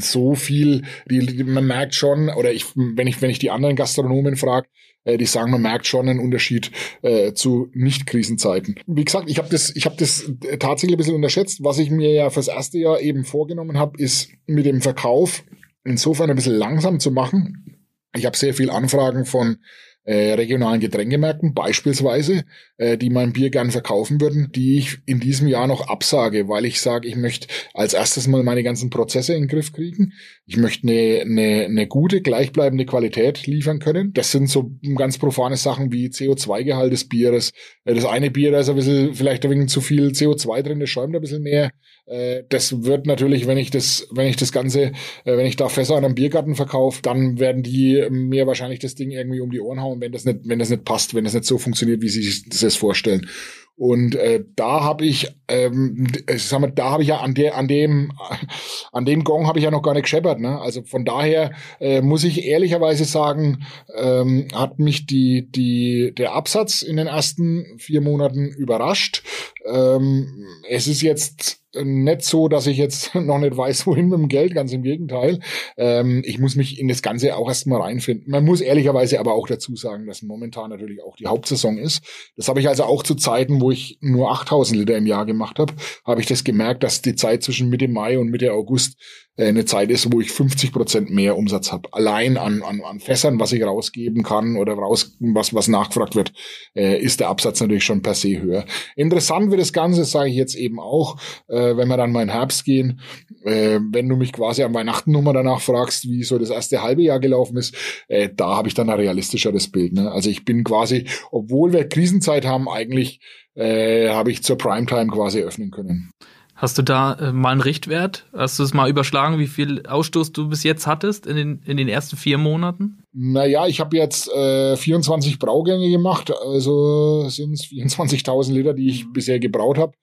so 0.00 0.34
viel, 0.34 0.82
die, 1.10 1.42
man 1.44 1.66
merkt 1.66 1.94
schon, 1.94 2.28
oder 2.28 2.52
ich, 2.52 2.66
wenn 2.74 3.06
ich, 3.06 3.22
wenn 3.22 3.30
ich 3.30 3.38
die 3.38 3.50
anderen 3.50 3.76
Gastronomen 3.76 4.36
frage, 4.36 4.68
äh, 5.04 5.16
die 5.16 5.26
sagen, 5.26 5.50
man 5.50 5.62
merkt 5.62 5.86
schon 5.86 6.08
einen 6.08 6.20
Unterschied 6.20 6.70
äh, 7.02 7.32
zu 7.32 7.70
Nicht-Krisenzeiten. 7.72 8.76
Wie 8.86 9.04
gesagt, 9.04 9.30
ich 9.30 9.38
habe 9.38 9.48
das, 9.48 9.74
ich 9.74 9.86
habe 9.86 9.96
das 9.98 10.30
tatsächlich 10.58 10.96
ein 10.96 10.98
bisschen 10.98 11.14
unterschätzt. 11.14 11.62
Was 11.62 11.78
ich 11.78 11.90
mir 11.90 12.12
ja 12.12 12.30
fürs 12.30 12.48
erste 12.48 12.78
Jahr 12.78 13.00
eben 13.00 13.24
vorgenommen 13.24 13.78
habe, 13.78 13.98
ist 14.02 14.30
mit 14.46 14.66
dem 14.66 14.82
Verkauf 14.82 15.44
insofern 15.84 16.30
ein 16.30 16.36
bisschen 16.36 16.56
langsam 16.56 17.00
zu 17.00 17.10
machen. 17.10 17.88
Ich 18.14 18.26
habe 18.26 18.36
sehr 18.36 18.54
viel 18.54 18.70
Anfragen 18.70 19.24
von 19.24 19.58
äh, 20.04 20.34
regionalen 20.34 20.80
Getränkemärkten 20.80 21.54
beispielsweise, 21.54 22.44
äh, 22.76 22.98
die 22.98 23.08
mein 23.08 23.32
Bier 23.32 23.48
gern 23.48 23.70
verkaufen 23.70 24.20
würden, 24.20 24.50
die 24.54 24.76
ich 24.76 24.98
in 25.06 25.18
diesem 25.18 25.48
Jahr 25.48 25.66
noch 25.66 25.88
absage, 25.88 26.46
weil 26.46 26.66
ich 26.66 26.80
sage, 26.80 27.08
ich 27.08 27.16
möchte 27.16 27.48
als 27.72 27.94
erstes 27.94 28.28
mal 28.28 28.42
meine 28.42 28.62
ganzen 28.62 28.90
Prozesse 28.90 29.32
in 29.32 29.44
den 29.44 29.48
Griff 29.48 29.72
kriegen. 29.72 30.12
Ich 30.44 30.58
möchte 30.58 30.86
eine, 30.86 31.22
eine, 31.22 31.64
eine 31.64 31.86
gute, 31.86 32.20
gleichbleibende 32.20 32.84
Qualität 32.84 33.46
liefern 33.46 33.78
können. 33.78 34.12
Das 34.12 34.30
sind 34.30 34.50
so 34.50 34.72
ganz 34.94 35.16
profane 35.16 35.56
Sachen 35.56 35.90
wie 35.90 36.08
CO2-Gehalt 36.08 36.92
des 36.92 37.08
Bieres. 37.08 37.52
Äh, 37.84 37.94
das 37.94 38.04
eine 38.04 38.30
Bier, 38.30 38.52
da 38.52 38.60
ist 38.60 38.68
ein 38.68 38.76
bisschen, 38.76 39.14
vielleicht 39.14 39.44
ein 39.44 39.50
wenig 39.50 39.70
zu 39.70 39.80
viel 39.80 40.08
CO2 40.08 40.62
drin, 40.62 40.80
das 40.80 40.90
schäumt 40.90 41.14
ein 41.14 41.22
bisschen 41.22 41.42
mehr. 41.42 41.70
Äh, 42.06 42.42
das 42.48 42.84
wird 42.84 43.06
natürlich, 43.06 43.46
wenn 43.46 43.58
ich 43.58 43.70
das, 43.70 44.06
wenn 44.10 44.26
ich 44.26 44.36
das 44.36 44.52
Ganze, 44.52 44.92
äh, 45.24 45.36
wenn 45.36 45.46
ich 45.46 45.56
da 45.56 45.68
Fässer 45.68 45.96
an 45.96 46.04
einem 46.04 46.14
Biergarten 46.14 46.54
verkaufe, 46.54 47.00
dann 47.02 47.38
werden 47.38 47.62
die 47.62 48.06
mir 48.10 48.46
wahrscheinlich 48.46 48.80
das 48.80 48.94
Ding 48.94 49.10
irgendwie 49.10 49.40
um 49.40 49.50
die 49.50 49.60
Ohren 49.60 49.80
hauen, 49.80 50.00
wenn 50.00 50.12
das 50.12 50.24
nicht, 50.24 50.40
wenn 50.44 50.58
das 50.58 50.70
nicht 50.70 50.84
passt, 50.84 51.14
wenn 51.14 51.24
das 51.24 51.34
nicht 51.34 51.46
so 51.46 51.58
funktioniert, 51.58 52.02
wie 52.02 52.08
sie 52.08 52.22
sich 52.22 52.48
das 52.48 52.76
vorstellen. 52.76 53.28
Und 53.76 54.14
äh, 54.14 54.44
da 54.54 54.84
habe 54.84 55.04
ich, 55.04 55.34
ähm, 55.48 56.06
ich 56.32 56.44
sag 56.44 56.60
mal, 56.60 56.70
da 56.70 56.90
habe 56.90 57.02
ich 57.02 57.08
ja 57.08 57.18
an 57.18 57.34
der, 57.34 57.56
an 57.56 57.66
dem, 57.66 58.12
an 58.92 59.04
dem 59.04 59.24
Gong 59.24 59.48
habe 59.48 59.58
ich 59.58 59.64
ja 59.64 59.72
noch 59.72 59.82
gar 59.82 59.94
nicht 59.94 60.04
gescheppert. 60.04 60.38
Ne? 60.38 60.60
Also 60.60 60.82
von 60.82 61.04
daher 61.04 61.52
äh, 61.80 62.00
muss 62.00 62.22
ich 62.22 62.44
ehrlicherweise 62.44 63.04
sagen, 63.04 63.64
ähm, 63.96 64.46
hat 64.54 64.78
mich 64.78 65.06
die, 65.06 65.50
die, 65.50 66.14
der 66.16 66.34
Absatz 66.34 66.82
in 66.82 66.96
den 66.96 67.08
ersten 67.08 67.76
vier 67.78 68.00
Monaten 68.00 68.46
überrascht. 68.46 69.24
Ähm, 69.66 70.46
es 70.68 70.86
ist 70.86 71.02
jetzt 71.02 71.63
nicht 71.82 72.22
so, 72.22 72.48
dass 72.48 72.66
ich 72.66 72.76
jetzt 72.76 73.14
noch 73.14 73.38
nicht 73.38 73.56
weiß, 73.56 73.86
wohin 73.86 74.08
mit 74.08 74.18
dem 74.18 74.28
Geld, 74.28 74.54
ganz 74.54 74.72
im 74.72 74.82
Gegenteil. 74.82 75.40
Ähm, 75.76 76.22
ich 76.24 76.38
muss 76.38 76.56
mich 76.56 76.78
in 76.78 76.88
das 76.88 77.02
Ganze 77.02 77.36
auch 77.36 77.48
erstmal 77.48 77.80
reinfinden. 77.80 78.30
Man 78.30 78.44
muss 78.44 78.60
ehrlicherweise 78.60 79.20
aber 79.20 79.34
auch 79.34 79.46
dazu 79.46 79.76
sagen, 79.76 80.06
dass 80.06 80.22
momentan 80.22 80.70
natürlich 80.70 81.02
auch 81.02 81.16
die 81.16 81.26
Hauptsaison 81.26 81.78
ist. 81.78 82.02
Das 82.36 82.48
habe 82.48 82.60
ich 82.60 82.68
also 82.68 82.84
auch 82.84 83.02
zu 83.02 83.14
Zeiten, 83.14 83.60
wo 83.60 83.70
ich 83.70 83.98
nur 84.00 84.30
8000 84.30 84.78
Liter 84.80 84.96
im 84.96 85.06
Jahr 85.06 85.26
gemacht 85.26 85.58
habe, 85.58 85.74
habe 86.04 86.20
ich 86.20 86.26
das 86.26 86.44
gemerkt, 86.44 86.82
dass 86.82 87.02
die 87.02 87.14
Zeit 87.14 87.42
zwischen 87.42 87.68
Mitte 87.70 87.88
Mai 87.88 88.18
und 88.18 88.30
Mitte 88.30 88.52
August 88.52 88.96
äh, 89.36 89.48
eine 89.48 89.64
Zeit 89.64 89.90
ist, 89.90 90.12
wo 90.12 90.20
ich 90.20 90.30
50 90.30 90.72
Prozent 90.72 91.10
mehr 91.10 91.36
Umsatz 91.36 91.72
habe. 91.72 91.88
Allein 91.92 92.36
an, 92.36 92.62
an, 92.62 92.80
an 92.82 93.00
Fässern, 93.00 93.40
was 93.40 93.52
ich 93.52 93.62
rausgeben 93.62 94.22
kann 94.22 94.56
oder 94.56 94.74
raus, 94.74 95.16
was, 95.20 95.54
was 95.54 95.68
nachgefragt 95.68 96.14
wird, 96.14 96.32
äh, 96.74 97.00
ist 97.00 97.20
der 97.20 97.28
Absatz 97.28 97.60
natürlich 97.60 97.84
schon 97.84 98.02
per 98.02 98.14
se 98.14 98.40
höher. 98.40 98.64
Interessant 98.96 99.50
wird 99.50 99.60
das 99.60 99.72
Ganze, 99.72 100.04
sage 100.04 100.30
ich 100.30 100.36
jetzt 100.36 100.54
eben 100.54 100.78
auch, 100.78 101.18
äh, 101.48 101.63
äh, 101.70 101.76
wenn 101.76 101.88
wir 101.88 101.96
dann 101.96 102.12
mal 102.12 102.22
in 102.22 102.28
Herbst 102.28 102.64
gehen, 102.64 103.00
äh, 103.44 103.80
wenn 103.90 104.08
du 104.08 104.16
mich 104.16 104.32
quasi 104.32 104.62
am 104.62 104.74
Weihnachten 104.74 105.12
nochmal 105.12 105.34
danach 105.34 105.60
fragst, 105.60 106.04
wie 106.04 106.22
so 106.22 106.38
das 106.38 106.50
erste 106.50 106.82
halbe 106.82 107.02
Jahr 107.02 107.20
gelaufen 107.20 107.56
ist, 107.56 107.74
äh, 108.08 108.28
da 108.34 108.56
habe 108.56 108.68
ich 108.68 108.74
dann 108.74 108.90
ein 108.90 108.98
realistischeres 108.98 109.70
Bild. 109.70 109.92
Ne? 109.92 110.10
Also 110.10 110.30
ich 110.30 110.44
bin 110.44 110.64
quasi, 110.64 111.06
obwohl 111.30 111.72
wir 111.72 111.88
Krisenzeit 111.88 112.46
haben, 112.46 112.68
eigentlich 112.68 113.20
äh, 113.54 114.08
habe 114.10 114.30
ich 114.30 114.42
zur 114.42 114.58
Primetime 114.58 115.08
quasi 115.08 115.40
öffnen 115.40 115.70
können. 115.70 116.10
Hast 116.56 116.78
du 116.78 116.82
da 116.82 117.14
äh, 117.14 117.32
mal 117.32 117.50
einen 117.50 117.60
Richtwert? 117.60 118.26
Hast 118.32 118.58
du 118.58 118.62
es 118.62 118.72
mal 118.72 118.88
überschlagen, 118.88 119.38
wie 119.38 119.48
viel 119.48 119.84
Ausstoß 119.86 120.32
du 120.32 120.48
bis 120.48 120.62
jetzt 120.62 120.86
hattest 120.86 121.26
in 121.26 121.36
den, 121.36 121.62
in 121.66 121.76
den 121.76 121.88
ersten 121.88 122.16
vier 122.16 122.38
Monaten? 122.38 123.02
Naja, 123.12 123.66
ich 123.66 123.80
habe 123.80 123.96
jetzt 123.96 124.32
äh, 124.32 124.76
24 124.76 125.40
Braugänge 125.40 125.90
gemacht, 125.90 126.32
also 126.32 127.28
sind 127.28 127.54
es 127.54 127.64
24.000 127.64 128.52
Liter, 128.52 128.72
die 128.72 128.88
ich 128.88 129.12
bisher 129.12 129.40
gebraut 129.40 129.78
habe. 129.78 129.94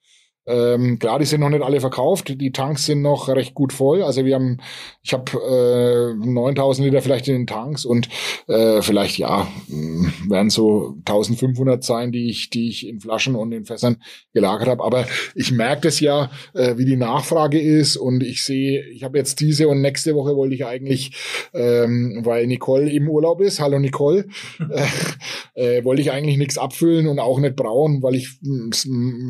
Ähm, 0.44 0.98
klar, 0.98 1.20
die 1.20 1.24
sind 1.24 1.40
noch 1.40 1.50
nicht 1.50 1.62
alle 1.62 1.80
verkauft. 1.80 2.34
Die 2.40 2.52
Tanks 2.52 2.86
sind 2.86 3.00
noch 3.00 3.28
recht 3.28 3.54
gut 3.54 3.72
voll. 3.72 4.02
Also 4.02 4.24
wir 4.24 4.34
haben, 4.34 4.58
ich 5.02 5.12
habe 5.12 6.16
äh, 6.18 6.26
9000 6.26 6.86
Liter 6.86 7.00
vielleicht 7.00 7.28
in 7.28 7.34
den 7.34 7.46
Tanks 7.46 7.84
und 7.84 8.08
äh, 8.48 8.82
vielleicht 8.82 9.18
ja 9.18 9.46
werden 10.28 10.50
so 10.50 10.96
1500 11.06 11.84
sein, 11.84 12.10
die 12.10 12.28
ich, 12.28 12.50
die 12.50 12.68
ich 12.68 12.88
in 12.88 13.00
Flaschen 13.00 13.36
und 13.36 13.52
in 13.52 13.64
Fässern 13.64 13.98
gelagert 14.32 14.68
habe. 14.68 14.82
Aber 14.82 15.06
ich 15.36 15.52
merke 15.52 15.82
das 15.82 16.00
ja, 16.00 16.30
äh, 16.54 16.76
wie 16.76 16.86
die 16.86 16.96
Nachfrage 16.96 17.60
ist 17.60 17.96
und 17.96 18.22
ich 18.24 18.42
sehe, 18.42 18.84
ich 18.88 19.04
habe 19.04 19.18
jetzt 19.18 19.40
diese 19.40 19.68
und 19.68 19.80
nächste 19.80 20.16
Woche 20.16 20.34
wollte 20.34 20.56
ich 20.56 20.66
eigentlich, 20.66 21.12
ähm, 21.54 22.22
weil 22.24 22.48
Nicole 22.48 22.90
im 22.90 23.08
Urlaub 23.08 23.40
ist, 23.40 23.60
hallo 23.60 23.78
Nicole, 23.78 24.26
äh, 25.54 25.78
äh, 25.78 25.84
wollte 25.84 26.02
ich 26.02 26.10
eigentlich 26.10 26.36
nichts 26.36 26.58
abfüllen 26.58 27.06
und 27.06 27.20
auch 27.20 27.38
nicht 27.38 27.54
brauen, 27.54 28.02
weil 28.02 28.16
ich 28.16 28.38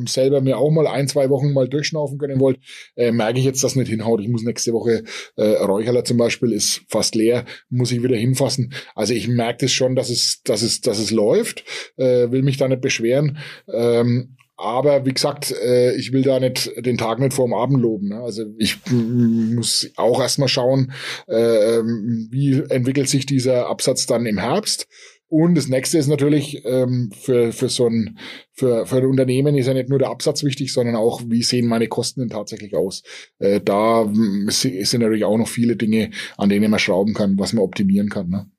selber 0.07 0.41
mir 0.41 0.57
auch 0.57 0.71
mal 0.71 0.87
ein 0.87 1.02
ein, 1.03 1.09
zwei 1.09 1.29
Wochen 1.31 1.53
mal 1.53 1.69
durchschnaufen 1.69 2.19
können 2.19 2.41
wollt, 2.41 2.59
äh, 2.97 3.13
merke 3.13 3.39
ich 3.39 3.45
jetzt, 3.45 3.63
dass 3.63 3.77
nicht 3.77 3.89
hinhaut. 3.89 4.21
Ich 4.21 4.29
muss 4.29 4.43
nächste 4.43 4.73
Woche, 4.73 5.05
äh, 5.37 5.43
Räucherler 5.43 6.05
zum 6.05 6.17
Beispiel 6.17 6.53
ist 6.53 6.83
fast 6.89 7.15
leer, 7.15 7.45
muss 7.69 7.93
ich 7.93 8.03
wieder 8.03 8.17
hinfassen. 8.17 8.73
Also 8.95 9.15
ich 9.15 9.29
merke 9.29 9.67
das 9.67 9.73
schon, 9.73 9.97
dass 9.97 10.11
es, 10.11 10.43
dass 10.45 10.63
es, 10.63 10.81
dass 10.81 10.99
es 10.99 11.11
läuft, 11.11 11.65
äh, 11.97 12.31
will 12.31 12.43
mich 12.43 12.57
da 12.57 12.69
nicht 12.69 12.81
beschweren. 12.81 13.39
Ähm, 13.73 14.37
aber 14.57 15.05
wie 15.05 15.13
gesagt, 15.13 15.51
äh, 15.51 15.95
ich 15.97 16.13
will 16.13 16.23
da 16.23 16.39
nicht 16.39 16.71
den 16.77 16.97
Tag 16.97 17.19
nicht 17.19 17.33
vorm 17.33 17.53
Abend 17.53 17.81
loben. 17.81 18.11
Ne? 18.11 18.21
Also 18.21 18.45
ich 18.59 18.79
muss 18.91 19.91
auch 19.97 20.21
erstmal 20.21 20.49
schauen, 20.49 20.93
äh, 21.27 21.83
wie 21.83 22.63
entwickelt 22.69 23.09
sich 23.09 23.27
dieser 23.27 23.67
Absatz 23.67 24.07
dann 24.07 24.25
im 24.25 24.39
Herbst. 24.39 24.87
Und 25.33 25.55
das 25.55 25.67
nächste 25.67 25.97
ist 25.97 26.09
natürlich 26.09 26.63
ähm, 26.67 27.11
für, 27.19 27.55
für 27.55 27.71
so 27.71 27.87
ein, 27.87 28.19
für, 28.53 28.85
für 28.85 28.99
ein 28.99 29.07
Unternehmen 29.07 29.57
ist 29.57 29.67
ja 29.67 29.73
nicht 29.73 29.89
nur 29.89 29.99
der 29.99 30.11
Absatz 30.11 30.45
wichtig, 30.45 30.75
sondern 30.75 30.95
auch, 30.95 31.23
wie 31.25 31.43
sehen 31.43 31.69
meine 31.69 31.89
Kosten 31.89 32.21
denn 32.21 32.29
tatsächlich 32.29 32.77
aus. 32.77 33.03
Äh, 33.39 33.63
da 33.63 34.03
hm, 34.03 34.49
sind 34.51 35.01
natürlich 35.01 35.25
auch 35.25 35.39
noch 35.39 35.49
viele 35.49 35.77
Dinge, 35.77 36.11
an 36.37 36.51
denen 36.51 36.71
man 36.71 36.79
schrauben 36.79 37.15
kann, 37.15 37.39
was 37.39 37.55
man 37.55 37.65
optimieren 37.65 38.11
kann. 38.11 38.29
Ne? 38.29 38.51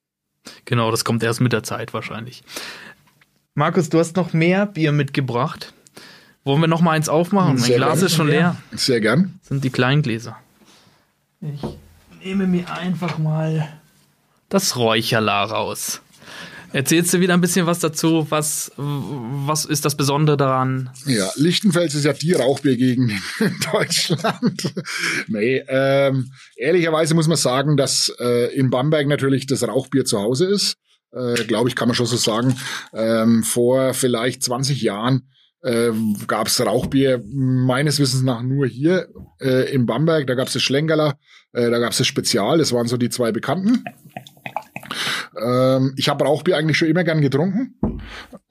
Genau, 0.65 0.89
das 0.89 1.05
kommt 1.05 1.21
erst 1.21 1.41
mit 1.41 1.53
der 1.53 1.61
Zeit 1.61 1.93
wahrscheinlich. 1.93 2.41
Markus, 3.53 3.89
du 3.89 3.99
hast 3.99 4.15
noch 4.15 4.33
mehr 4.33 4.65
Bier 4.65 4.93
mitgebracht. 4.93 5.75
Wollen 6.43 6.59
wir 6.59 6.67
noch 6.67 6.81
mal 6.81 6.93
eins 6.93 7.07
aufmachen? 7.07 7.59
Sehr 7.59 7.77
mein 7.77 7.77
Glas 7.77 7.99
gern. 7.99 8.05
ist 8.07 8.15
schon 8.15 8.27
leer. 8.29 8.57
Sehr 8.71 8.99
gern. 8.99 9.35
Das 9.41 9.49
sind 9.49 9.63
die 9.63 9.69
kleinen 9.69 10.01
Gläser. 10.01 10.37
Ich 11.39 11.61
nehme 12.25 12.47
mir 12.47 12.73
einfach 12.73 13.19
mal 13.19 13.79
das 14.49 14.75
Räucherla 14.75 15.43
raus. 15.43 16.01
Erzählst 16.73 17.13
du 17.13 17.19
wieder 17.19 17.35
ein 17.35 17.41
bisschen 17.41 17.67
was 17.67 17.79
dazu? 17.79 18.25
Was, 18.29 18.71
was 18.77 19.65
ist 19.65 19.85
das 19.85 19.95
Besondere 19.95 20.37
daran? 20.37 20.89
Ja, 21.05 21.29
Lichtenfels 21.35 21.93
ist 21.93 22.03
ja 22.03 22.13
die 22.13 22.33
Rauchbiergegend 22.33 23.11
in 23.39 23.55
Deutschland. 23.71 24.73
nee, 25.27 25.63
ähm, 25.67 26.31
ehrlicherweise 26.55 27.13
muss 27.13 27.27
man 27.27 27.37
sagen, 27.37 27.77
dass 27.77 28.11
äh, 28.19 28.53
in 28.55 28.71
Bamberg 28.71 29.07
natürlich 29.07 29.45
das 29.45 29.67
Rauchbier 29.67 30.03
zu 30.03 30.19
Hause 30.19 30.47
ist. 30.47 30.77
Äh, 31.11 31.35
Glaube 31.45 31.69
ich, 31.69 31.75
kann 31.75 31.87
man 31.87 31.95
schon 31.95 32.07
so 32.07 32.17
sagen. 32.17 32.57
Ähm, 32.91 33.43
vor 33.43 33.93
vielleicht 33.93 34.41
20 34.41 34.81
Jahren 34.81 35.29
äh, 35.61 35.91
gab 36.25 36.47
es 36.47 36.59
Rauchbier 36.59 37.23
meines 37.25 37.99
Wissens 37.99 38.23
nach 38.23 38.41
nur 38.41 38.65
hier 38.65 39.09
äh, 39.39 39.71
in 39.71 39.85
Bamberg. 39.85 40.25
Da 40.25 40.33
gab 40.33 40.47
es 40.47 40.53
das 40.53 40.63
Schlenkerler, 40.63 41.19
äh, 41.51 41.69
da 41.69 41.77
gab 41.77 41.91
es 41.91 41.99
das 41.99 42.07
Spezial. 42.07 42.57
Das 42.57 42.73
waren 42.73 42.87
so 42.87 42.97
die 42.97 43.09
zwei 43.09 43.31
bekannten. 43.31 43.83
Ähm, 45.41 45.93
ich 45.97 46.09
habe 46.09 46.25
Rauchbier 46.25 46.57
eigentlich 46.57 46.77
schon 46.77 46.87
immer 46.87 47.03
gern 47.03 47.21
getrunken. 47.21 47.75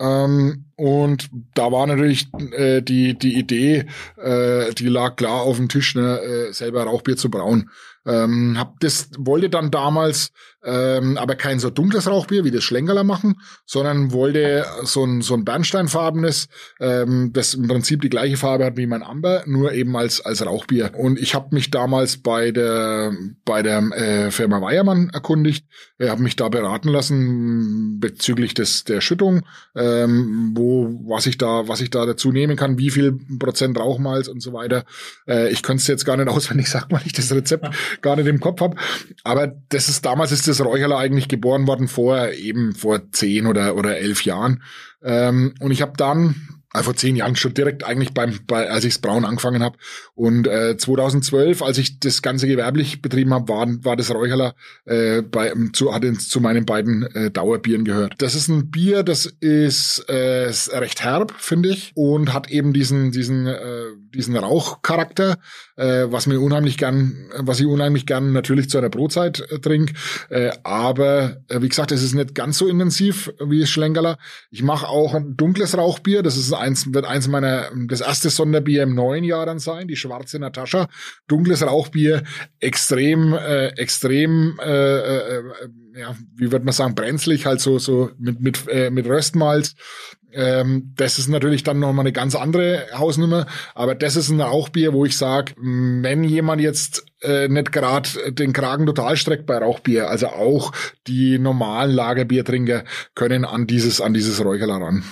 Ähm, 0.00 0.66
und 0.76 1.30
da 1.54 1.70
war 1.70 1.86
natürlich 1.86 2.28
äh, 2.52 2.82
die, 2.82 3.18
die 3.18 3.38
Idee, 3.38 3.86
äh, 4.16 4.72
die 4.74 4.88
lag 4.88 5.16
klar 5.16 5.42
auf 5.42 5.56
dem 5.56 5.68
Tisch, 5.68 5.94
ne, 5.94 6.20
äh, 6.20 6.52
selber 6.52 6.84
Rauchbier 6.84 7.16
zu 7.16 7.30
brauen. 7.30 7.70
Ähm, 8.04 8.56
hab 8.58 8.80
das 8.80 9.10
wollte 9.16 9.48
dann 9.48 9.70
damals 9.70 10.32
ähm, 10.64 11.18
aber 11.18 11.34
kein 11.34 11.58
so 11.58 11.70
dunkles 11.70 12.08
Rauchbier 12.08 12.44
wie 12.44 12.50
das 12.50 12.62
Schlenkerler 12.62 13.04
machen, 13.04 13.40
sondern 13.66 14.12
wollte 14.12 14.64
so 14.84 15.04
ein 15.04 15.20
so 15.20 15.34
ein 15.34 15.44
bernsteinfarbenes, 15.44 16.48
ähm, 16.80 17.30
das 17.32 17.54
im 17.54 17.66
Prinzip 17.66 18.00
die 18.00 18.10
gleiche 18.10 18.36
Farbe 18.36 18.64
hat 18.64 18.76
wie 18.76 18.86
mein 18.86 19.02
Amber, 19.02 19.42
nur 19.46 19.72
eben 19.72 19.96
als 19.96 20.20
als 20.20 20.44
Rauchbier. 20.44 20.92
Und 20.96 21.18
ich 21.18 21.34
habe 21.34 21.48
mich 21.50 21.70
damals 21.70 22.18
bei 22.18 22.52
der 22.52 23.12
bei 23.44 23.62
der 23.62 23.78
äh, 23.92 24.30
Firma 24.30 24.60
Weiermann 24.60 25.10
erkundigt, 25.12 25.66
äh, 25.98 26.08
habe 26.08 26.22
mich 26.22 26.36
da 26.36 26.48
beraten 26.48 26.88
lassen 26.88 27.98
bezüglich 27.98 28.54
des 28.54 28.84
der 28.84 29.00
Schüttung, 29.00 29.42
ähm, 29.74 30.52
wo 30.54 31.00
was 31.06 31.26
ich 31.26 31.38
da 31.38 31.66
was 31.66 31.80
ich 31.80 31.90
da 31.90 32.06
dazu 32.06 32.30
nehmen 32.30 32.56
kann, 32.56 32.78
wie 32.78 32.90
viel 32.90 33.18
Prozent 33.38 33.78
Rauchmalz 33.78 34.28
und 34.28 34.40
so 34.40 34.52
weiter. 34.52 34.84
Äh, 35.26 35.50
ich 35.50 35.62
könnte 35.62 35.80
es 35.80 35.88
jetzt 35.88 36.04
gar 36.04 36.16
nicht 36.16 36.28
auswendig 36.28 36.68
sagen, 36.70 36.86
weil 36.90 37.02
ich 37.04 37.12
das 37.12 37.32
Rezept 37.32 37.66
gar 38.00 38.14
nicht 38.14 38.26
im 38.26 38.38
Kopf 38.38 38.60
habe. 38.60 38.76
Aber 39.24 39.48
das 39.68 39.88
ist 39.88 40.04
damals 40.04 40.30
ist 40.30 40.46
das 40.46 40.51
Räucherler 40.60 40.98
eigentlich 40.98 41.28
geboren 41.28 41.66
worden 41.66 41.88
vor 41.88 42.30
eben 42.30 42.74
vor 42.74 43.10
zehn 43.12 43.46
oder 43.46 43.76
oder 43.76 43.98
elf 43.98 44.24
Jahren. 44.24 44.62
Ähm, 45.02 45.54
und 45.60 45.70
ich 45.70 45.82
habe 45.82 45.92
dann 45.96 46.34
also 46.72 46.86
vor 46.86 46.96
zehn 46.96 47.16
Jahren 47.16 47.36
schon 47.36 47.54
direkt 47.54 47.84
eigentlich 47.84 48.14
beim, 48.14 48.38
bei, 48.46 48.70
als 48.70 48.84
ichs 48.84 48.98
Brauen 48.98 49.24
angefangen 49.24 49.62
habe. 49.62 49.76
Und 50.14 50.46
äh, 50.46 50.76
2012, 50.76 51.60
als 51.62 51.78
ich 51.78 52.00
das 52.00 52.22
Ganze 52.22 52.46
gewerblich 52.46 53.02
betrieben 53.02 53.34
habe, 53.34 53.48
war, 53.52 53.66
war 53.84 53.96
das 53.96 54.10
Räucherler 54.10 54.54
äh, 54.86 55.22
bei, 55.22 55.52
zu, 55.72 55.94
hat 55.94 56.02
zu 56.04 56.40
meinen 56.40 56.64
beiden 56.64 57.02
äh, 57.14 57.30
Dauerbieren 57.30 57.84
gehört. 57.84 58.14
Das 58.18 58.34
ist 58.34 58.48
ein 58.48 58.70
Bier, 58.70 59.02
das 59.02 59.26
ist, 59.26 60.06
äh, 60.08 60.48
ist 60.48 60.72
recht 60.72 61.04
herb, 61.04 61.34
finde 61.36 61.68
ich, 61.68 61.92
und 61.94 62.32
hat 62.32 62.50
eben 62.50 62.72
diesen, 62.72 63.12
diesen, 63.12 63.46
äh, 63.46 63.84
diesen 64.14 64.36
Rauchcharakter, 64.36 65.36
äh, 65.76 66.06
was 66.08 66.26
mir 66.26 66.40
unheimlich 66.40 66.78
gern, 66.78 67.30
was 67.38 67.60
ich 67.60 67.66
unheimlich 67.66 68.06
gern 68.06 68.32
natürlich 68.32 68.68
zu 68.68 68.78
einer 68.78 68.90
Brotzeit 68.90 69.40
äh, 69.50 69.58
trinke. 69.58 69.94
Äh, 70.28 70.52
aber 70.62 71.38
äh, 71.48 71.60
wie 71.62 71.68
gesagt, 71.68 71.92
es 71.92 72.02
ist 72.02 72.14
nicht 72.14 72.34
ganz 72.34 72.58
so 72.58 72.68
intensiv 72.68 73.32
wie 73.44 73.66
Schlenkerler. 73.66 74.18
Ich 74.50 74.62
mache 74.62 74.88
auch 74.88 75.14
ein 75.14 75.36
dunkles 75.36 75.76
Rauchbier, 75.76 76.22
das 76.22 76.36
ist 76.36 76.52
eins, 76.52 76.92
wird 76.92 77.04
eins 77.04 77.28
meiner, 77.28 77.70
das 77.86 78.00
erste 78.00 78.30
Sonderbier 78.30 78.82
im 78.82 78.94
neuen 78.94 79.24
Jahr 79.24 79.46
dann 79.46 79.58
sein, 79.58 79.88
die 79.88 79.96
schwarze 79.96 80.38
Natascha. 80.38 80.88
Dunkles 81.26 81.62
Rauchbier, 81.62 82.22
extrem, 82.60 83.32
äh, 83.34 83.68
extrem, 83.68 84.58
äh, 84.60 84.98
äh, 84.98 85.42
ja, 85.94 86.16
wie 86.36 86.52
würde 86.52 86.64
man 86.64 86.72
sagen, 86.72 86.94
brenzlig, 86.94 87.46
halt 87.46 87.60
so, 87.60 87.78
so 87.78 88.10
mit, 88.18 88.40
mit, 88.40 88.68
äh, 88.68 88.90
mit 88.90 89.06
Röstmalz. 89.06 89.74
Ähm, 90.32 90.92
das 90.96 91.18
ist 91.18 91.28
natürlich 91.28 91.62
dann 91.62 91.78
nochmal 91.78 92.04
eine 92.04 92.12
ganz 92.12 92.34
andere 92.34 92.86
Hausnummer, 92.94 93.46
aber 93.74 93.94
das 93.94 94.16
ist 94.16 94.30
ein 94.30 94.40
Rauchbier, 94.40 94.92
wo 94.92 95.04
ich 95.04 95.16
sage, 95.16 95.54
wenn 95.56 96.24
jemand 96.24 96.60
jetzt 96.60 97.04
äh, 97.20 97.48
nicht 97.48 97.72
gerade 97.72 98.32
den 98.32 98.52
Kragen 98.52 98.86
total 98.86 99.16
streckt 99.16 99.46
bei 99.46 99.58
Rauchbier, 99.58 100.08
also 100.08 100.28
auch 100.28 100.72
die 101.06 101.38
normalen 101.38 101.90
Lagerbiertrinker 101.90 102.84
können 103.14 103.44
an 103.44 103.66
dieses, 103.66 104.00
an 104.00 104.14
dieses 104.14 104.44
Räucherler 104.44 104.76
ran. 104.76 105.04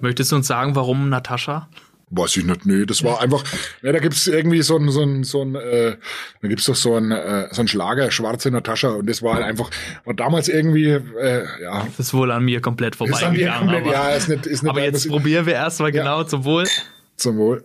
Möchtest 0.00 0.32
du 0.32 0.36
uns 0.36 0.46
sagen, 0.46 0.74
warum 0.74 1.08
Natascha? 1.08 1.68
Weiß 2.12 2.36
ich 2.36 2.44
nicht, 2.44 2.66
nee, 2.66 2.86
das 2.86 3.04
war 3.04 3.20
einfach, 3.20 3.44
ja, 3.82 3.92
da 3.92 4.00
gibt's 4.00 4.26
irgendwie 4.26 4.62
so 4.62 4.76
ein, 4.76 4.90
so 4.90 5.02
ein, 5.02 5.22
so 5.22 5.42
ein, 5.42 5.54
äh, 5.54 5.96
da 6.42 6.48
gibt's 6.48 6.64
doch 6.64 6.74
so 6.74 6.96
ein, 6.96 7.12
äh, 7.12 7.46
so 7.52 7.62
ein 7.62 7.68
Schlager, 7.68 8.10
schwarze 8.10 8.50
Natascha 8.50 8.88
und 8.88 9.08
das 9.08 9.22
war 9.22 9.34
halt 9.34 9.44
einfach, 9.44 9.70
war 10.04 10.14
damals 10.14 10.48
irgendwie, 10.48 10.88
äh, 10.88 11.44
ja. 11.62 11.86
Das 11.96 12.06
ist 12.06 12.14
wohl 12.14 12.32
an 12.32 12.44
mir 12.44 12.60
komplett 12.60 12.96
vorbeigegangen. 12.96 13.60
Komplett, 13.60 13.82
aber, 13.84 13.92
ja, 13.92 14.08
ist 14.10 14.28
nicht, 14.28 14.46
ist 14.46 14.64
nicht 14.64 14.70
aber 14.70 14.82
jetzt 14.82 15.08
probieren 15.08 15.46
wir 15.46 15.54
erstmal 15.54 15.94
ja. 15.94 16.02
genau 16.02 16.24
zum 16.24 16.44
Wohl. 16.44 16.66
Zum 17.16 17.36
Wohl. 17.36 17.62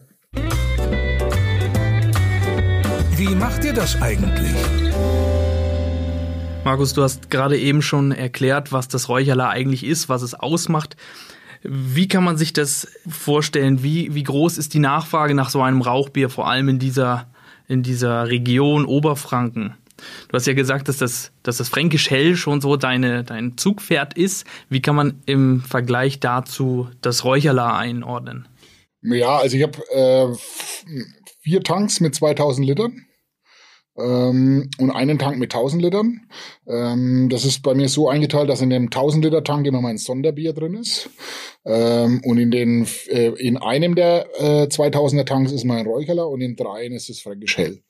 Wie 3.17 3.33
macht 3.33 3.63
ihr 3.63 3.73
das 3.73 3.99
eigentlich? 3.99 4.53
Markus, 6.65 6.93
du 6.93 7.01
hast 7.01 7.31
gerade 7.31 7.57
eben 7.57 7.81
schon 7.81 8.11
erklärt, 8.11 8.71
was 8.71 8.87
das 8.87 9.09
Räucherler 9.09 9.49
eigentlich 9.49 9.83
ist, 9.83 10.09
was 10.09 10.21
es 10.21 10.33
ausmacht. 10.33 10.97
Wie 11.67 12.07
kann 12.07 12.23
man 12.23 12.37
sich 12.37 12.53
das 12.53 12.87
vorstellen? 13.07 13.83
Wie, 13.83 14.13
wie 14.13 14.23
groß 14.23 14.57
ist 14.57 14.73
die 14.73 14.79
Nachfrage 14.79 15.33
nach 15.33 15.49
so 15.49 15.61
einem 15.61 15.81
Rauchbier, 15.81 16.29
vor 16.29 16.47
allem 16.47 16.69
in 16.69 16.79
dieser, 16.79 17.27
in 17.67 17.83
dieser 17.83 18.29
Region 18.29 18.85
Oberfranken? 18.85 19.75
Du 20.27 20.33
hast 20.33 20.45
ja 20.45 20.53
gesagt, 20.53 20.87
dass 20.87 20.97
das, 20.97 21.31
dass 21.43 21.57
das 21.57 21.69
Fränkisch 21.69 22.09
Hell 22.09 22.35
schon 22.35 22.61
so 22.61 22.75
deine, 22.75 23.23
dein 23.23 23.57
Zugpferd 23.57 24.17
ist. 24.17 24.45
Wie 24.69 24.81
kann 24.81 24.95
man 24.95 25.21
im 25.25 25.61
Vergleich 25.61 26.19
dazu 26.19 26.89
das 27.01 27.23
Räucherler 27.23 27.75
einordnen? 27.75 28.47
Ja, 29.01 29.37
also 29.37 29.55
ich 29.55 29.63
habe 29.63 29.79
äh, 29.91 30.35
vier 31.41 31.61
Tanks 31.61 31.99
mit 31.99 32.15
2000 32.15 32.67
Litern 32.67 33.05
ähm, 33.97 34.69
und 34.77 34.91
einen 34.91 35.19
Tank 35.19 35.37
mit 35.37 35.53
1000 35.53 35.81
Litern. 35.81 36.21
Ähm, 36.67 37.29
das 37.29 37.45
ist 37.45 37.61
bei 37.63 37.73
mir 37.73 37.89
so 37.89 38.09
eingeteilt, 38.09 38.49
dass 38.49 38.61
in 38.61 38.69
dem 38.69 38.85
1000 38.85 39.25
Liter 39.25 39.43
Tank 39.43 39.65
immer 39.67 39.81
mein 39.81 39.97
Sonderbier 39.97 40.53
drin 40.53 40.75
ist. 40.75 41.09
Ähm, 41.65 42.21
und 42.25 42.37
in 42.37 42.51
den 42.51 42.87
äh, 43.07 43.29
in 43.37 43.57
einem 43.57 43.95
der 43.95 44.27
äh, 44.37 44.67
2000er 44.67 45.25
Tanks 45.25 45.51
ist 45.51 45.63
mein 45.63 45.85
Räucherler 45.85 46.27
und 46.27 46.41
in 46.41 46.55
dreien 46.55 46.93
ist 46.93 47.09
es 47.09 47.21
Fränkisch 47.21 47.57
Hell. 47.57 47.81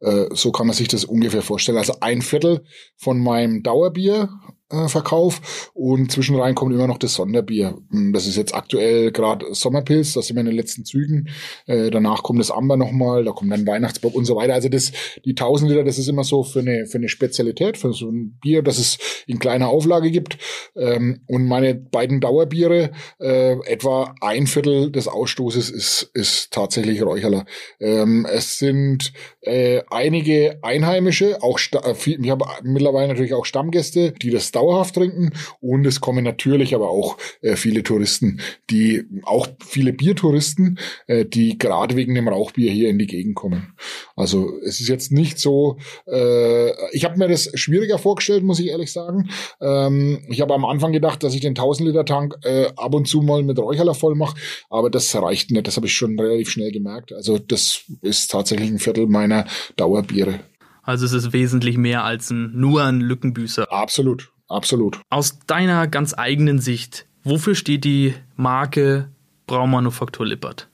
Äh, 0.00 0.26
so 0.32 0.52
kann 0.52 0.66
man 0.66 0.76
sich 0.76 0.88
das 0.88 1.04
ungefähr 1.04 1.42
vorstellen. 1.42 1.78
Also 1.78 1.94
ein 2.00 2.22
Viertel 2.22 2.64
von 2.96 3.18
meinem 3.18 3.62
Dauerbier 3.62 4.28
Verkauf 4.68 5.70
und 5.74 6.10
zwischenrein 6.10 6.56
kommt 6.56 6.74
immer 6.74 6.88
noch 6.88 6.98
das 6.98 7.14
Sonderbier. 7.14 7.78
Hm, 7.90 8.12
das 8.12 8.26
ist 8.26 8.36
jetzt 8.36 8.52
aktuell 8.52 9.12
gerade 9.12 9.46
Sommerpilz, 9.52 10.14
das 10.14 10.26
sind 10.26 10.36
wir 10.36 10.40
in 10.40 10.46
den 10.46 10.56
letzten 10.56 10.84
Zügen. 10.84 11.28
Äh, 11.66 11.90
danach 11.90 12.24
kommt 12.24 12.40
das 12.40 12.50
Amber 12.50 12.76
nochmal, 12.76 13.24
da 13.24 13.30
kommt 13.30 13.52
dann 13.52 13.64
Weihnachtsbock 13.64 14.14
und 14.16 14.24
so 14.24 14.34
weiter. 14.34 14.54
Also 14.54 14.68
das, 14.68 14.90
die 15.24 15.30
1000 15.30 15.70
Liter, 15.70 15.84
das 15.84 15.98
ist 15.98 16.08
immer 16.08 16.24
so 16.24 16.42
für 16.42 16.58
eine, 16.58 16.86
für 16.86 16.98
eine 16.98 17.08
Spezialität, 17.08 17.78
für 17.78 17.92
so 17.92 18.10
ein 18.10 18.38
Bier, 18.42 18.62
das 18.62 18.78
es 18.78 18.98
in 19.28 19.38
kleiner 19.38 19.68
Auflage 19.68 20.10
gibt. 20.10 20.38
Ähm, 20.74 21.20
und 21.28 21.46
meine 21.46 21.76
beiden 21.76 22.20
Dauerbiere, 22.20 22.90
äh, 23.20 23.52
etwa 23.66 24.16
ein 24.20 24.48
Viertel 24.48 24.90
des 24.90 25.06
Ausstoßes 25.06 25.70
ist, 25.70 26.10
ist 26.12 26.50
tatsächlich 26.52 27.02
Räucherler. 27.02 27.44
Ähm, 27.78 28.26
es 28.28 28.58
sind 28.58 29.12
äh, 29.42 29.82
einige 29.90 30.58
Einheimische, 30.62 31.42
auch 31.42 31.60
äh, 31.72 31.94
ich 32.04 32.30
habe 32.30 32.46
mittlerweile 32.64 33.08
natürlich 33.08 33.34
auch 33.34 33.44
Stammgäste, 33.44 34.12
die 34.12 34.30
das 34.30 34.50
dauerhaft 34.56 34.94
trinken 34.94 35.32
und 35.60 35.86
es 35.86 36.00
kommen 36.00 36.24
natürlich 36.24 36.74
aber 36.74 36.90
auch 36.90 37.18
äh, 37.42 37.56
viele 37.56 37.82
Touristen, 37.82 38.40
die 38.70 39.04
auch 39.22 39.46
viele 39.64 39.92
Biertouristen, 39.92 40.78
äh, 41.06 41.24
die 41.24 41.58
gerade 41.58 41.94
wegen 41.96 42.14
dem 42.14 42.28
Rauchbier 42.28 42.70
hier 42.70 42.88
in 42.88 42.98
die 42.98 43.06
Gegend 43.06 43.36
kommen. 43.36 43.74
Also 44.16 44.58
es 44.64 44.80
ist 44.80 44.88
jetzt 44.88 45.12
nicht 45.12 45.38
so, 45.38 45.76
äh, 46.08 46.70
ich 46.94 47.04
habe 47.04 47.18
mir 47.18 47.28
das 47.28 47.50
schwieriger 47.54 47.98
vorgestellt, 47.98 48.42
muss 48.42 48.58
ich 48.58 48.68
ehrlich 48.68 48.92
sagen. 48.92 49.28
Ähm, 49.60 50.24
ich 50.28 50.40
habe 50.40 50.54
am 50.54 50.64
Anfang 50.64 50.92
gedacht, 50.92 51.22
dass 51.22 51.34
ich 51.34 51.40
den 51.40 51.50
1000 51.50 51.88
Liter 51.88 52.04
Tank 52.04 52.36
äh, 52.42 52.68
ab 52.76 52.94
und 52.94 53.06
zu 53.06 53.22
mal 53.22 53.42
mit 53.42 53.58
Räucherler 53.58 53.94
voll 53.94 54.14
mache, 54.14 54.38
aber 54.70 54.90
das 54.90 55.14
reicht 55.14 55.50
nicht. 55.50 55.66
Das 55.66 55.76
habe 55.76 55.86
ich 55.86 55.94
schon 55.94 56.18
relativ 56.18 56.50
schnell 56.50 56.72
gemerkt. 56.72 57.12
Also 57.12 57.38
das 57.38 57.82
ist 58.02 58.30
tatsächlich 58.30 58.70
ein 58.70 58.78
Viertel 58.78 59.06
meiner 59.06 59.46
Dauerbiere. 59.76 60.40
Also 60.82 61.04
es 61.04 61.12
ist 61.12 61.32
wesentlich 61.32 61.76
mehr 61.76 62.04
als 62.04 62.30
ein, 62.30 62.52
nur 62.54 62.84
ein 62.84 63.00
Lückenbüßer. 63.00 63.72
Absolut. 63.72 64.30
Absolut. 64.48 65.00
Aus 65.10 65.38
deiner 65.46 65.88
ganz 65.88 66.14
eigenen 66.16 66.60
Sicht, 66.60 67.06
wofür 67.24 67.54
steht 67.54 67.84
die 67.84 68.14
Marke 68.36 69.10
Braumanufaktur 69.46 70.26
Lippert? 70.26 70.68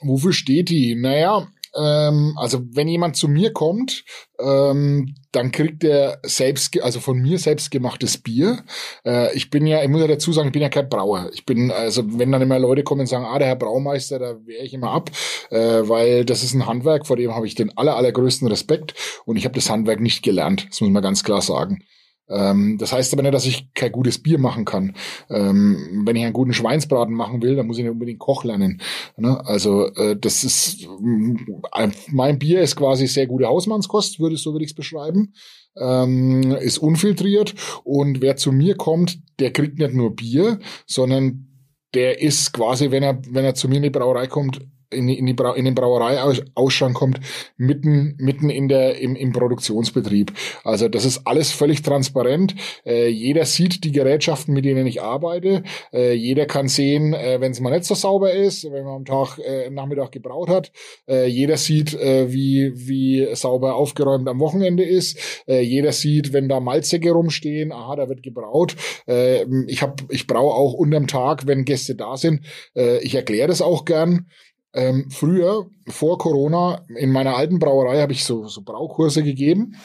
Wofür 0.00 0.32
steht 0.32 0.68
die? 0.68 0.94
Naja, 0.94 1.48
ähm, 1.76 2.34
also 2.36 2.60
wenn 2.72 2.88
jemand 2.88 3.16
zu 3.16 3.28
mir 3.28 3.52
kommt, 3.52 4.04
ähm, 4.38 5.14
dann 5.32 5.50
kriegt 5.50 5.82
er 5.82 6.20
selbst, 6.22 6.80
also 6.82 7.00
von 7.00 7.18
mir 7.18 7.38
selbst 7.38 7.70
gemachtes 7.70 8.18
Bier. 8.18 8.64
Äh, 9.04 9.34
ich 9.34 9.50
bin 9.50 9.66
ja, 9.66 9.82
ich 9.82 9.88
muss 9.88 10.00
ja 10.00 10.06
dazu 10.06 10.32
sagen, 10.32 10.48
ich 10.48 10.52
bin 10.52 10.62
ja 10.62 10.68
kein 10.68 10.88
Brauer. 10.88 11.30
Ich 11.34 11.44
bin, 11.44 11.70
also 11.70 12.02
wenn 12.18 12.32
dann 12.32 12.42
immer 12.42 12.58
Leute 12.58 12.84
kommen 12.84 13.02
und 13.02 13.06
sagen, 13.06 13.24
ah, 13.24 13.38
der 13.38 13.48
Herr 13.48 13.56
Braumeister, 13.56 14.18
da 14.18 14.36
wehre 14.46 14.64
ich 14.64 14.74
immer 14.74 14.90
ab, 14.90 15.10
äh, 15.50 15.88
weil 15.88 16.24
das 16.24 16.44
ist 16.44 16.54
ein 16.54 16.66
Handwerk, 16.66 17.06
vor 17.06 17.16
dem 17.16 17.34
habe 17.34 17.46
ich 17.46 17.54
den 17.54 17.76
aller, 17.76 17.96
allergrößten 17.96 18.46
Respekt 18.48 18.94
und 19.24 19.36
ich 19.36 19.44
habe 19.44 19.54
das 19.54 19.70
Handwerk 19.70 20.00
nicht 20.00 20.22
gelernt. 20.22 20.66
Das 20.70 20.80
muss 20.80 20.90
man 20.90 21.02
ganz 21.02 21.24
klar 21.24 21.42
sagen. 21.42 21.84
Ähm, 22.28 22.78
das 22.78 22.92
heißt 22.92 23.12
aber 23.12 23.22
nicht, 23.22 23.34
dass 23.34 23.46
ich 23.46 23.72
kein 23.74 23.92
gutes 23.92 24.22
Bier 24.22 24.38
machen 24.38 24.64
kann. 24.64 24.94
Ähm, 25.28 26.02
wenn 26.06 26.16
ich 26.16 26.24
einen 26.24 26.32
guten 26.32 26.54
Schweinsbraten 26.54 27.14
machen 27.14 27.42
will, 27.42 27.56
dann 27.56 27.66
muss 27.66 27.78
ich 27.78 27.84
nicht 27.84 27.92
unbedingt 27.92 28.18
Koch 28.18 28.44
lernen. 28.44 28.80
Ne? 29.16 29.44
Also 29.46 29.88
äh, 29.94 30.16
das 30.16 30.44
ist 30.44 30.84
äh, 30.84 31.88
mein 32.10 32.38
Bier 32.38 32.60
ist 32.60 32.76
quasi 32.76 33.06
sehr 33.06 33.26
gute 33.26 33.46
Hausmannskost, 33.46 34.20
würde 34.20 34.36
so 34.36 34.52
würde 34.52 34.64
ich 34.64 34.70
es 34.70 34.76
beschreiben. 34.76 35.34
Ähm, 35.76 36.52
ist 36.60 36.78
unfiltriert 36.78 37.54
und 37.82 38.20
wer 38.20 38.36
zu 38.36 38.52
mir 38.52 38.76
kommt, 38.76 39.18
der 39.40 39.52
kriegt 39.52 39.78
nicht 39.78 39.92
nur 39.92 40.14
Bier, 40.14 40.60
sondern 40.86 41.48
der 41.94 42.22
ist 42.22 42.52
quasi, 42.52 42.92
wenn 42.92 43.02
er 43.02 43.20
wenn 43.28 43.44
er 43.44 43.54
zu 43.54 43.68
mir 43.68 43.76
in 43.76 43.82
die 43.82 43.90
Brauerei 43.90 44.28
kommt, 44.28 44.60
in, 44.94 45.08
in, 45.08 45.26
die 45.26 45.34
Brau 45.34 45.54
in 45.54 45.64
den 45.64 45.74
Brauereiausschank 45.74 46.94
kommt, 46.94 47.20
mitten, 47.56 48.14
mitten 48.18 48.50
in 48.50 48.68
der, 48.68 48.98
im, 48.98 49.16
im 49.16 49.32
Produktionsbetrieb. 49.32 50.32
Also 50.64 50.88
das 50.88 51.04
ist 51.04 51.26
alles 51.26 51.50
völlig 51.50 51.82
transparent. 51.82 52.54
Äh, 52.86 53.08
jeder 53.08 53.44
sieht 53.44 53.84
die 53.84 53.92
Gerätschaften, 53.92 54.54
mit 54.54 54.64
denen 54.64 54.86
ich 54.86 55.02
arbeite. 55.02 55.62
Äh, 55.92 56.14
jeder 56.14 56.46
kann 56.46 56.68
sehen, 56.68 57.12
äh, 57.12 57.40
wenn 57.40 57.52
es 57.52 57.60
mal 57.60 57.70
nicht 57.70 57.84
so 57.84 57.94
sauber 57.94 58.32
ist, 58.32 58.64
wenn 58.64 58.84
man 58.84 58.96
am 58.96 59.04
Tag, 59.04 59.38
äh, 59.38 59.70
Nachmittag 59.70 60.12
gebraut 60.12 60.48
hat. 60.48 60.72
Äh, 61.08 61.26
jeder 61.26 61.56
sieht, 61.56 61.94
äh, 61.94 62.32
wie, 62.32 62.72
wie 62.74 63.34
sauber 63.34 63.74
aufgeräumt 63.74 64.28
am 64.28 64.40
Wochenende 64.40 64.84
ist. 64.84 65.18
Äh, 65.46 65.60
jeder 65.60 65.92
sieht, 65.92 66.32
wenn 66.32 66.48
da 66.48 66.60
Malzsäcke 66.60 67.10
rumstehen, 67.10 67.72
aha, 67.72 67.96
da 67.96 68.08
wird 68.08 68.22
gebraut. 68.22 68.76
Äh, 69.06 69.44
ich 69.66 69.82
hab, 69.82 70.02
ich 70.10 70.26
braue 70.26 70.54
auch 70.54 70.74
unterm 70.74 71.06
Tag, 71.06 71.46
wenn 71.46 71.64
Gäste 71.64 71.94
da 71.94 72.16
sind. 72.16 72.40
Äh, 72.76 72.98
ich 72.98 73.14
erkläre 73.14 73.48
das 73.48 73.62
auch 73.62 73.84
gern. 73.84 74.26
Ähm, 74.74 75.08
früher, 75.10 75.66
vor 75.88 76.18
Corona, 76.18 76.84
in 76.96 77.10
meiner 77.10 77.36
alten 77.36 77.58
Brauerei 77.58 78.00
habe 78.00 78.12
ich 78.12 78.24
so, 78.24 78.46
so 78.48 78.62
Braukurse 78.62 79.22
gegeben. 79.22 79.76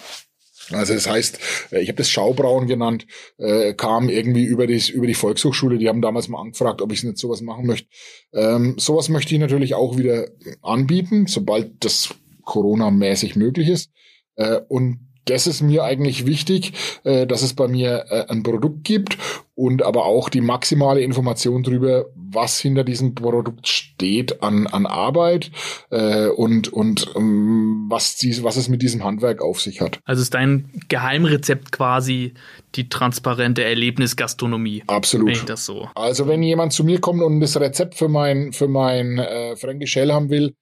Also 0.72 0.94
das 0.94 1.10
heißt, 1.10 1.40
äh, 1.72 1.82
ich 1.82 1.90
habe 1.90 1.98
das 1.98 2.10
Schaubrauen 2.10 2.68
genannt, 2.68 3.06
äh, 3.38 3.74
kam 3.74 4.10
irgendwie 4.10 4.44
über, 4.44 4.68
die 4.68 4.92
über 4.92 5.08
die 5.08 5.14
Volkshochschule, 5.14 5.78
die 5.78 5.90
haben 5.90 6.02
damals 6.02 6.28
mal 6.28 6.42
angefragt, 6.42 6.82
ob 6.82 6.92
ich 6.92 7.04
nicht 7.04 7.18
sowas 7.18 7.42
machen 7.42 7.66
möchte. 7.66 7.88
Ähm, 8.34 8.76
sowas 8.78 9.10
möchte 9.10 9.34
ich 9.34 9.40
natürlich 9.40 9.76
auch 9.76 9.98
wieder 9.98 10.28
anbieten, 10.62 11.28
sobald 11.28 11.84
das 11.84 12.10
Corona-mäßig 12.44 13.36
möglich 13.36 13.70
ist. 13.70 13.92
Äh, 14.36 14.62
und 14.68 15.00
das 15.26 15.48
ist 15.48 15.62
mir 15.62 15.84
eigentlich 15.84 16.26
wichtig, 16.26 16.74
äh, 17.04 17.28
dass 17.28 17.44
es 17.44 17.54
bei 17.54 17.68
mir 17.68 18.06
äh, 18.10 18.26
ein 18.30 18.44
Produkt 18.44 18.84
gibt 18.84 19.18
und 19.60 19.84
aber 19.84 20.06
auch 20.06 20.30
die 20.30 20.40
maximale 20.40 21.02
Information 21.02 21.64
darüber, 21.64 22.06
was 22.16 22.60
hinter 22.60 22.86
diesem 22.86 23.14
Produkt 23.14 23.68
steht 23.68 24.42
an, 24.42 24.68
an 24.68 24.86
Arbeit 24.86 25.52
äh, 25.90 26.28
und, 26.28 26.72
und 26.72 27.12
ähm, 27.18 27.88
was, 27.90 28.16
die, 28.16 28.42
was 28.42 28.56
es 28.56 28.70
mit 28.70 28.82
diesem 28.82 29.04
Handwerk 29.04 29.42
auf 29.42 29.60
sich 29.60 29.82
hat. 29.82 30.00
Also 30.06 30.22
ist 30.22 30.34
dein 30.34 30.70
Geheimrezept 30.88 31.74
quasi 31.74 32.36
die 32.76 32.88
transparente 32.88 33.62
Erlebnisgastronomie. 33.66 34.84
Absolut. 34.88 35.28
Wenn 35.28 35.34
ich 35.34 35.44
das 35.44 35.66
so. 35.66 35.90
Also 35.94 36.26
wenn 36.30 36.42
jemand 36.42 36.72
zu 36.72 36.86
mir 36.86 37.02
kommt 37.02 37.22
und 37.22 37.42
das 37.42 37.60
Rezept 37.60 37.96
für 37.96 38.08
mein, 38.08 38.54
für 38.54 38.70
mein 38.70 39.20
äh, 39.20 39.58
Fränkisch 39.58 39.98
Hell 39.98 40.14
haben 40.14 40.30
will, 40.30 40.56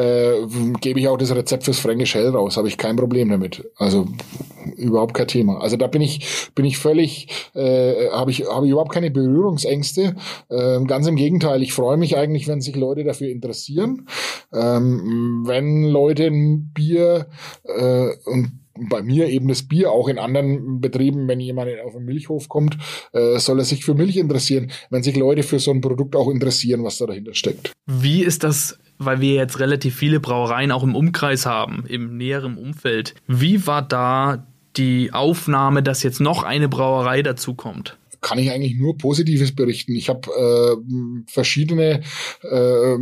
äh, 0.00 0.46
gebe 0.80 1.00
ich 1.00 1.08
auch 1.08 1.18
das 1.18 1.34
Rezept 1.34 1.64
fürs 1.64 1.78
Fränkisch 1.78 2.14
Hell 2.14 2.30
raus, 2.30 2.56
habe 2.56 2.68
ich 2.68 2.78
kein 2.78 2.96
Problem 2.96 3.28
damit. 3.28 3.70
Also 3.76 4.06
überhaupt 4.76 5.14
kein 5.14 5.28
Thema. 5.28 5.60
Also 5.60 5.76
da 5.76 5.86
bin 5.86 6.02
ich 6.02 6.50
bin 6.54 6.64
ich 6.64 6.78
völlig 6.78 7.28
äh, 7.54 8.08
habe 8.10 8.30
ich 8.30 8.46
habe 8.46 8.66
ich 8.66 8.72
überhaupt 8.72 8.92
keine 8.92 9.10
Berührungsängste. 9.10 10.16
Äh, 10.48 10.84
ganz 10.84 11.06
im 11.06 11.16
Gegenteil, 11.16 11.62
ich 11.62 11.72
freue 11.72 11.96
mich 11.96 12.16
eigentlich, 12.16 12.48
wenn 12.48 12.60
sich 12.60 12.76
Leute 12.76 13.04
dafür 13.04 13.28
interessieren, 13.28 14.06
ähm, 14.52 15.42
wenn 15.46 15.84
Leute 15.84 16.26
ein 16.26 16.72
Bier 16.72 17.26
äh, 17.64 18.08
und 18.24 18.52
bei 18.88 19.02
mir 19.02 19.28
eben 19.28 19.48
das 19.48 19.64
Bier, 19.64 19.90
auch 19.90 20.08
in 20.08 20.18
anderen 20.18 20.80
Betrieben, 20.80 21.28
wenn 21.28 21.40
jemand 21.40 21.70
auf 21.84 21.92
den 21.92 22.04
Milchhof 22.04 22.48
kommt, 22.48 22.78
äh, 23.12 23.38
soll 23.38 23.58
er 23.58 23.64
sich 23.64 23.84
für 23.84 23.94
Milch 23.94 24.16
interessieren, 24.16 24.70
wenn 24.88 25.02
sich 25.02 25.16
Leute 25.16 25.42
für 25.42 25.58
so 25.58 25.70
ein 25.70 25.82
Produkt 25.82 26.16
auch 26.16 26.30
interessieren, 26.30 26.82
was 26.82 26.96
da 26.96 27.06
dahinter 27.06 27.34
steckt. 27.34 27.72
Wie 27.86 28.22
ist 28.22 28.42
das 28.42 28.78
weil 29.00 29.20
wir 29.20 29.34
jetzt 29.34 29.58
relativ 29.58 29.96
viele 29.96 30.20
Brauereien 30.20 30.70
auch 30.70 30.84
im 30.84 30.94
Umkreis 30.94 31.46
haben, 31.46 31.84
im 31.86 32.16
näheren 32.16 32.56
Umfeld. 32.56 33.14
Wie 33.26 33.66
war 33.66 33.82
da 33.82 34.46
die 34.76 35.12
Aufnahme, 35.12 35.82
dass 35.82 36.02
jetzt 36.02 36.20
noch 36.20 36.42
eine 36.42 36.68
Brauerei 36.68 37.22
dazukommt? 37.22 37.96
Kann 38.20 38.38
ich 38.38 38.50
eigentlich 38.50 38.76
nur 38.76 38.96
Positives 38.96 39.54
berichten. 39.54 39.94
Ich 39.94 40.08
habe 40.08 40.28
äh, 40.30 41.22
verschiedene 41.26 42.02
äh, 42.42 42.96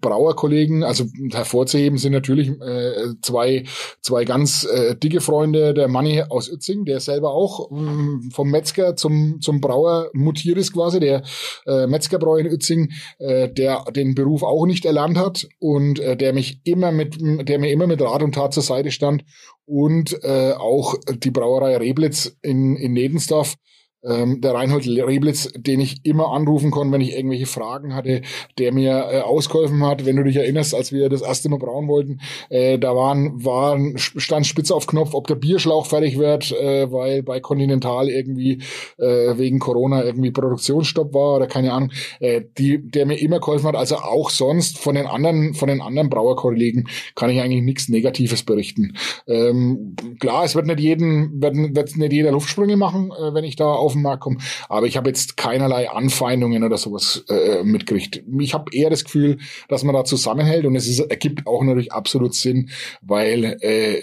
Brauerkollegen, 0.00 0.84
also 0.84 1.04
hervorzuheben 1.32 1.98
sind 1.98 2.12
natürlich 2.12 2.48
äh, 2.48 3.14
zwei, 3.22 3.64
zwei 4.00 4.24
ganz 4.24 4.64
äh, 4.64 4.96
dicke 4.96 5.20
Freunde, 5.20 5.74
der 5.74 5.88
Manni 5.88 6.22
aus 6.22 6.50
Uetzing, 6.50 6.84
der 6.84 7.00
selber 7.00 7.32
auch 7.32 7.70
äh, 7.70 8.30
vom 8.32 8.50
Metzger 8.50 8.96
zum, 8.96 9.40
zum 9.40 9.60
Brauer 9.60 10.10
mutiert 10.14 10.58
ist 10.58 10.72
quasi, 10.72 11.00
der 11.00 11.22
äh, 11.66 11.86
Metzgerbrauer 11.86 12.38
in 12.38 12.48
Uetzing, 12.48 12.90
äh, 13.18 13.48
der 13.48 13.84
den 13.94 14.14
Beruf 14.14 14.42
auch 14.42 14.66
nicht 14.66 14.84
erlernt 14.84 15.18
hat 15.18 15.48
und 15.58 16.00
äh, 16.00 16.16
der 16.16 16.32
mich 16.32 16.60
immer 16.64 16.92
mit, 16.92 17.18
der 17.20 17.58
mir 17.58 17.70
immer 17.70 17.86
mit 17.86 18.00
Rat 18.00 18.22
und 18.22 18.34
Tat 18.34 18.54
zur 18.54 18.62
Seite 18.62 18.90
stand 18.90 19.24
und 19.66 20.22
äh, 20.24 20.52
auch 20.52 20.94
die 21.22 21.30
Brauerei 21.30 21.76
Reblitz 21.76 22.36
in, 22.42 22.76
in 22.76 22.92
Nedensdorf, 22.94 23.56
ähm, 24.02 24.40
der 24.40 24.54
Reinhold 24.54 24.86
Reblitz, 24.86 25.52
den 25.56 25.80
ich 25.80 26.04
immer 26.04 26.32
anrufen 26.32 26.70
konnte, 26.70 26.92
wenn 26.92 27.00
ich 27.00 27.16
irgendwelche 27.16 27.46
Fragen 27.46 27.94
hatte, 27.94 28.22
der 28.58 28.72
mir 28.72 29.08
äh, 29.10 29.20
ausgeholfen 29.20 29.84
hat. 29.84 30.06
Wenn 30.06 30.16
du 30.16 30.24
dich 30.24 30.36
erinnerst, 30.36 30.74
als 30.74 30.92
wir 30.92 31.08
das 31.08 31.22
erste 31.22 31.48
Mal 31.48 31.58
brauen 31.58 31.88
wollten, 31.88 32.20
äh, 32.50 32.78
da 32.78 32.94
waren, 32.94 33.44
waren 33.44 33.98
stand 33.98 34.46
Spitze 34.46 34.74
auf 34.74 34.86
Knopf, 34.86 35.14
ob 35.14 35.26
der 35.26 35.34
Bierschlauch 35.34 35.86
fertig 35.86 36.18
wird, 36.18 36.52
äh, 36.52 36.90
weil 36.90 37.22
bei 37.22 37.40
Continental 37.40 38.08
irgendwie 38.08 38.62
äh, 38.98 39.36
wegen 39.38 39.58
Corona 39.58 40.04
irgendwie 40.04 40.30
Produktionsstopp 40.30 41.14
war 41.14 41.36
oder 41.36 41.46
keine 41.46 41.72
Ahnung. 41.72 41.90
Äh, 42.20 42.42
die, 42.58 42.78
der 42.90 43.06
mir 43.06 43.20
immer 43.20 43.40
geholfen 43.40 43.66
hat. 43.66 43.76
Also 43.76 43.96
auch 43.96 44.30
sonst 44.30 44.78
von 44.78 44.94
den 44.94 45.06
anderen, 45.06 45.54
von 45.54 45.68
den 45.68 45.80
anderen 45.80 46.10
Brauerkollegen 46.10 46.88
kann 47.14 47.30
ich 47.30 47.40
eigentlich 47.40 47.62
nichts 47.62 47.88
Negatives 47.88 48.42
berichten. 48.42 48.94
Ähm, 49.26 49.96
klar, 50.20 50.44
es 50.44 50.54
wird 50.54 50.66
nicht 50.66 50.80
jeden, 50.80 51.40
wird, 51.40 51.54
wird 51.54 51.96
nicht 51.96 52.12
jeder 52.12 52.32
Luftsprünge 52.32 52.76
machen, 52.76 53.10
äh, 53.10 53.34
wenn 53.34 53.44
ich 53.44 53.56
da 53.56 53.66
auf 53.66 53.87
den 53.92 54.02
Markt 54.02 54.22
komme. 54.22 54.38
Aber 54.68 54.86
ich 54.86 54.96
habe 54.96 55.08
jetzt 55.08 55.36
keinerlei 55.36 55.90
Anfeindungen 55.90 56.64
oder 56.64 56.76
sowas 56.76 57.24
äh, 57.28 57.62
mitgekriegt. 57.62 58.22
Ich 58.40 58.54
habe 58.54 58.72
eher 58.72 58.90
das 58.90 59.04
Gefühl, 59.04 59.38
dass 59.68 59.84
man 59.84 59.94
da 59.94 60.04
zusammenhält 60.04 60.66
und 60.66 60.76
es 60.76 60.88
ist, 60.88 61.00
ergibt 61.00 61.46
auch 61.46 61.62
natürlich 61.62 61.92
absolut 61.92 62.34
Sinn, 62.34 62.70
weil 63.02 63.56
äh, 63.60 64.00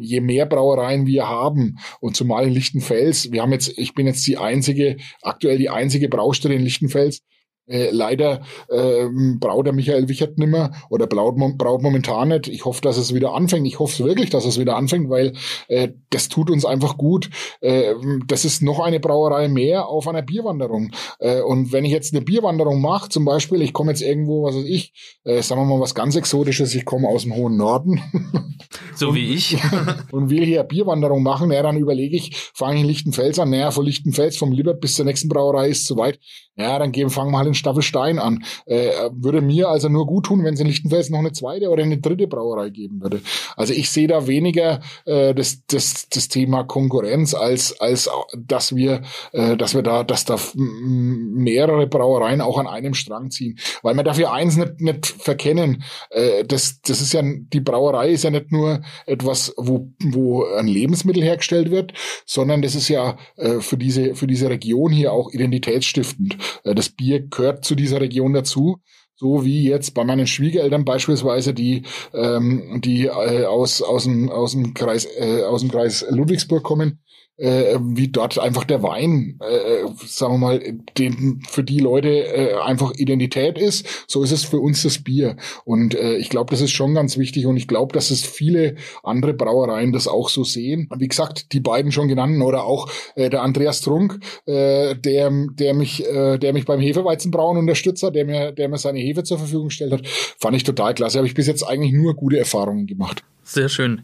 je 0.00 0.20
mehr 0.20 0.46
Brauereien 0.46 1.06
wir 1.06 1.28
haben 1.28 1.78
und 2.00 2.16
zumal 2.16 2.46
in 2.46 2.52
Lichtenfels, 2.52 3.32
wir 3.32 3.42
haben 3.42 3.52
jetzt, 3.52 3.76
ich 3.76 3.94
bin 3.94 4.06
jetzt 4.06 4.26
die 4.26 4.38
einzige, 4.38 4.96
aktuell 5.22 5.58
die 5.58 5.70
einzige 5.70 6.08
Baustelle 6.08 6.54
in 6.54 6.62
Lichtenfels, 6.62 7.22
äh, 7.66 7.90
leider 7.90 8.42
ähm, 8.70 9.38
braut 9.40 9.66
der 9.66 9.72
Michael 9.72 10.08
Wichert 10.08 10.38
nimmer 10.38 10.72
oder 10.90 11.06
braut, 11.06 11.36
braut 11.58 11.82
momentan 11.82 12.28
nicht. 12.28 12.48
Ich 12.48 12.64
hoffe, 12.64 12.80
dass 12.80 12.96
es 12.96 13.14
wieder 13.14 13.34
anfängt. 13.34 13.66
Ich 13.66 13.78
hoffe 13.78 14.04
wirklich, 14.04 14.30
dass 14.30 14.44
es 14.44 14.58
wieder 14.58 14.76
anfängt, 14.76 15.10
weil 15.10 15.32
äh, 15.68 15.88
das 16.10 16.28
tut 16.28 16.50
uns 16.50 16.64
einfach 16.64 16.96
gut. 16.96 17.30
Äh, 17.60 17.94
das 18.26 18.44
ist 18.44 18.62
noch 18.62 18.80
eine 18.80 19.00
Brauerei 19.00 19.48
mehr 19.48 19.88
auf 19.88 20.06
einer 20.08 20.22
Bierwanderung. 20.22 20.92
Äh, 21.18 21.40
und 21.40 21.72
wenn 21.72 21.84
ich 21.84 21.92
jetzt 21.92 22.14
eine 22.14 22.24
Bierwanderung 22.24 22.80
mache, 22.80 23.08
zum 23.08 23.24
Beispiel, 23.24 23.62
ich 23.62 23.72
komme 23.72 23.90
jetzt 23.90 24.02
irgendwo, 24.02 24.44
was 24.44 24.56
weiß 24.56 24.64
ich, 24.64 24.92
äh, 25.24 25.42
sagen 25.42 25.60
wir 25.60 25.66
mal 25.66 25.80
was 25.80 25.94
ganz 25.94 26.16
Exotisches, 26.16 26.74
ich 26.74 26.84
komme 26.84 27.08
aus 27.08 27.22
dem 27.22 27.34
hohen 27.34 27.56
Norden. 27.56 28.00
So 28.94 29.14
wie 29.14 29.34
ich. 29.34 29.56
und 30.12 30.30
will 30.30 30.44
hier 30.44 30.62
Bierwanderung 30.64 31.22
machen, 31.22 31.52
ja, 31.52 31.62
dann 31.62 31.76
überlege 31.76 32.16
ich, 32.16 32.34
fange 32.54 32.76
ich 32.76 32.80
in 32.82 32.86
Lichtenfels 32.86 33.38
an, 33.38 33.50
naja, 33.50 33.70
von 33.70 33.84
Lichtenfels, 33.84 34.36
vom 34.36 34.52
Libert 34.52 34.80
bis 34.80 34.94
zur 34.94 35.04
nächsten 35.04 35.28
Brauerei 35.28 35.68
ist 35.68 35.86
zu 35.86 35.96
weit. 35.96 36.18
Ja, 36.56 36.78
dann 36.78 36.92
gehen, 36.92 37.10
fangen 37.10 37.32
wir 37.32 37.38
halt 37.38 37.48
in 37.48 37.54
Staffelstein 37.56 38.18
an. 38.18 38.44
Äh, 38.66 38.90
würde 39.12 39.40
mir 39.40 39.68
also 39.68 39.88
nur 39.88 40.06
gut 40.06 40.26
tun, 40.26 40.44
wenn 40.44 40.54
es 40.54 40.60
in 40.60 40.66
Lichtenfels 40.66 41.10
noch 41.10 41.18
eine 41.18 41.32
zweite 41.32 41.70
oder 41.70 41.82
eine 41.82 41.98
dritte 41.98 42.26
Brauerei 42.26 42.70
geben 42.70 43.00
würde. 43.00 43.20
Also 43.56 43.72
ich 43.72 43.90
sehe 43.90 44.08
da 44.08 44.26
weniger 44.26 44.80
äh, 45.04 45.34
das, 45.34 45.66
das, 45.66 46.08
das 46.08 46.28
Thema 46.28 46.64
Konkurrenz, 46.64 47.34
als, 47.34 47.80
als 47.80 48.08
dass 48.36 48.74
wir, 48.74 49.02
äh, 49.32 49.56
dass 49.56 49.74
wir 49.74 49.82
da, 49.82 50.04
dass 50.04 50.24
da 50.24 50.36
mehrere 50.54 51.86
Brauereien 51.86 52.40
auch 52.40 52.58
an 52.58 52.66
einem 52.66 52.94
Strang 52.94 53.30
ziehen. 53.30 53.58
Weil 53.82 53.94
man 53.94 54.04
darf 54.04 54.18
ja 54.18 54.32
eins 54.32 54.56
nicht, 54.56 54.80
nicht 54.80 55.06
verkennen. 55.06 55.84
Äh, 56.10 56.44
das, 56.44 56.80
das 56.82 57.00
ist 57.00 57.12
ja, 57.12 57.22
die 57.24 57.60
Brauerei 57.60 58.10
ist 58.10 58.24
ja 58.24 58.30
nicht 58.30 58.52
nur 58.52 58.82
etwas, 59.06 59.54
wo, 59.56 59.92
wo 60.02 60.44
ein 60.44 60.66
Lebensmittel 60.66 61.22
hergestellt 61.22 61.70
wird, 61.70 61.92
sondern 62.24 62.62
das 62.62 62.74
ist 62.74 62.88
ja 62.88 63.16
äh, 63.36 63.60
für 63.60 63.76
diese, 63.76 64.14
für 64.14 64.26
diese 64.26 64.50
Region 64.50 64.92
hier 64.92 65.12
auch 65.12 65.30
identitätsstiftend. 65.32 66.36
Äh, 66.64 66.74
das 66.74 66.88
Bier 66.88 67.20
gehört 67.20 67.45
zu 67.54 67.74
dieser 67.74 68.00
Region 68.00 68.32
dazu 68.32 68.80
so 69.16 69.44
wie 69.44 69.64
jetzt 69.64 69.94
bei 69.94 70.04
meinen 70.04 70.26
Schwiegereltern 70.26 70.84
beispielsweise, 70.84 71.54
die 71.54 71.82
ähm, 72.12 72.80
die 72.84 73.06
äh, 73.06 73.46
aus 73.46 73.80
aus 73.80 74.04
dem 74.04 74.28
aus 74.28 74.52
dem 74.52 74.74
Kreis 74.74 75.06
äh, 75.16 75.42
aus 75.42 75.62
dem 75.62 75.70
Kreis 75.70 76.04
Ludwigsburg 76.10 76.62
kommen, 76.62 77.00
äh, 77.38 77.78
wie 77.80 78.08
dort 78.08 78.38
einfach 78.38 78.64
der 78.64 78.82
Wein, 78.82 79.38
äh, 79.40 79.86
sagen 80.06 80.34
wir 80.34 80.38
mal, 80.38 80.60
den, 80.96 81.42
für 81.48 81.62
die 81.62 81.78
Leute 81.78 82.08
äh, 82.08 82.54
einfach 82.54 82.92
Identität 82.94 83.58
ist. 83.58 83.86
So 84.06 84.22
ist 84.22 84.32
es 84.32 84.44
für 84.44 84.58
uns 84.58 84.82
das 84.82 84.98
Bier. 84.98 85.36
Und 85.64 85.94
äh, 85.94 86.16
ich 86.16 86.30
glaube, 86.30 86.50
das 86.50 86.60
ist 86.60 86.72
schon 86.72 86.94
ganz 86.94 87.18
wichtig 87.18 87.46
und 87.46 87.56
ich 87.56 87.68
glaube, 87.68 87.92
dass 87.92 88.10
es 88.10 88.24
viele 88.24 88.76
andere 89.02 89.34
Brauereien 89.34 89.92
das 89.92 90.08
auch 90.08 90.28
so 90.28 90.44
sehen. 90.44 90.88
Wie 90.96 91.08
gesagt, 91.08 91.52
die 91.52 91.60
beiden 91.60 91.92
schon 91.92 92.08
genannten 92.08 92.42
oder 92.42 92.64
auch 92.64 92.90
äh, 93.14 93.30
der 93.30 93.42
Andreas 93.42 93.80
Trunk, 93.80 94.20
äh, 94.46 94.94
der, 94.94 95.30
der 95.52 95.74
mich, 95.74 96.06
äh, 96.06 96.38
der 96.38 96.52
mich 96.52 96.64
beim 96.64 96.80
Hefeweizenbrauen 96.80 97.58
unterstützt 97.58 98.02
hat, 98.02 98.14
der 98.14 98.24
mir, 98.24 98.52
der 98.52 98.68
mir 98.68 98.78
seine 98.78 99.00
Hefe 99.00 99.24
zur 99.24 99.38
Verfügung 99.38 99.68
gestellt 99.68 99.92
hat, 99.92 100.06
fand 100.38 100.56
ich 100.56 100.64
total 100.64 100.94
klasse. 100.94 101.18
Habe 101.18 101.28
ich 101.28 101.34
bis 101.34 101.46
jetzt 101.46 101.62
eigentlich 101.62 101.92
nur 101.92 102.14
gute 102.14 102.38
Erfahrungen 102.38 102.86
gemacht. 102.86 103.22
Sehr 103.42 103.68
schön. 103.68 104.02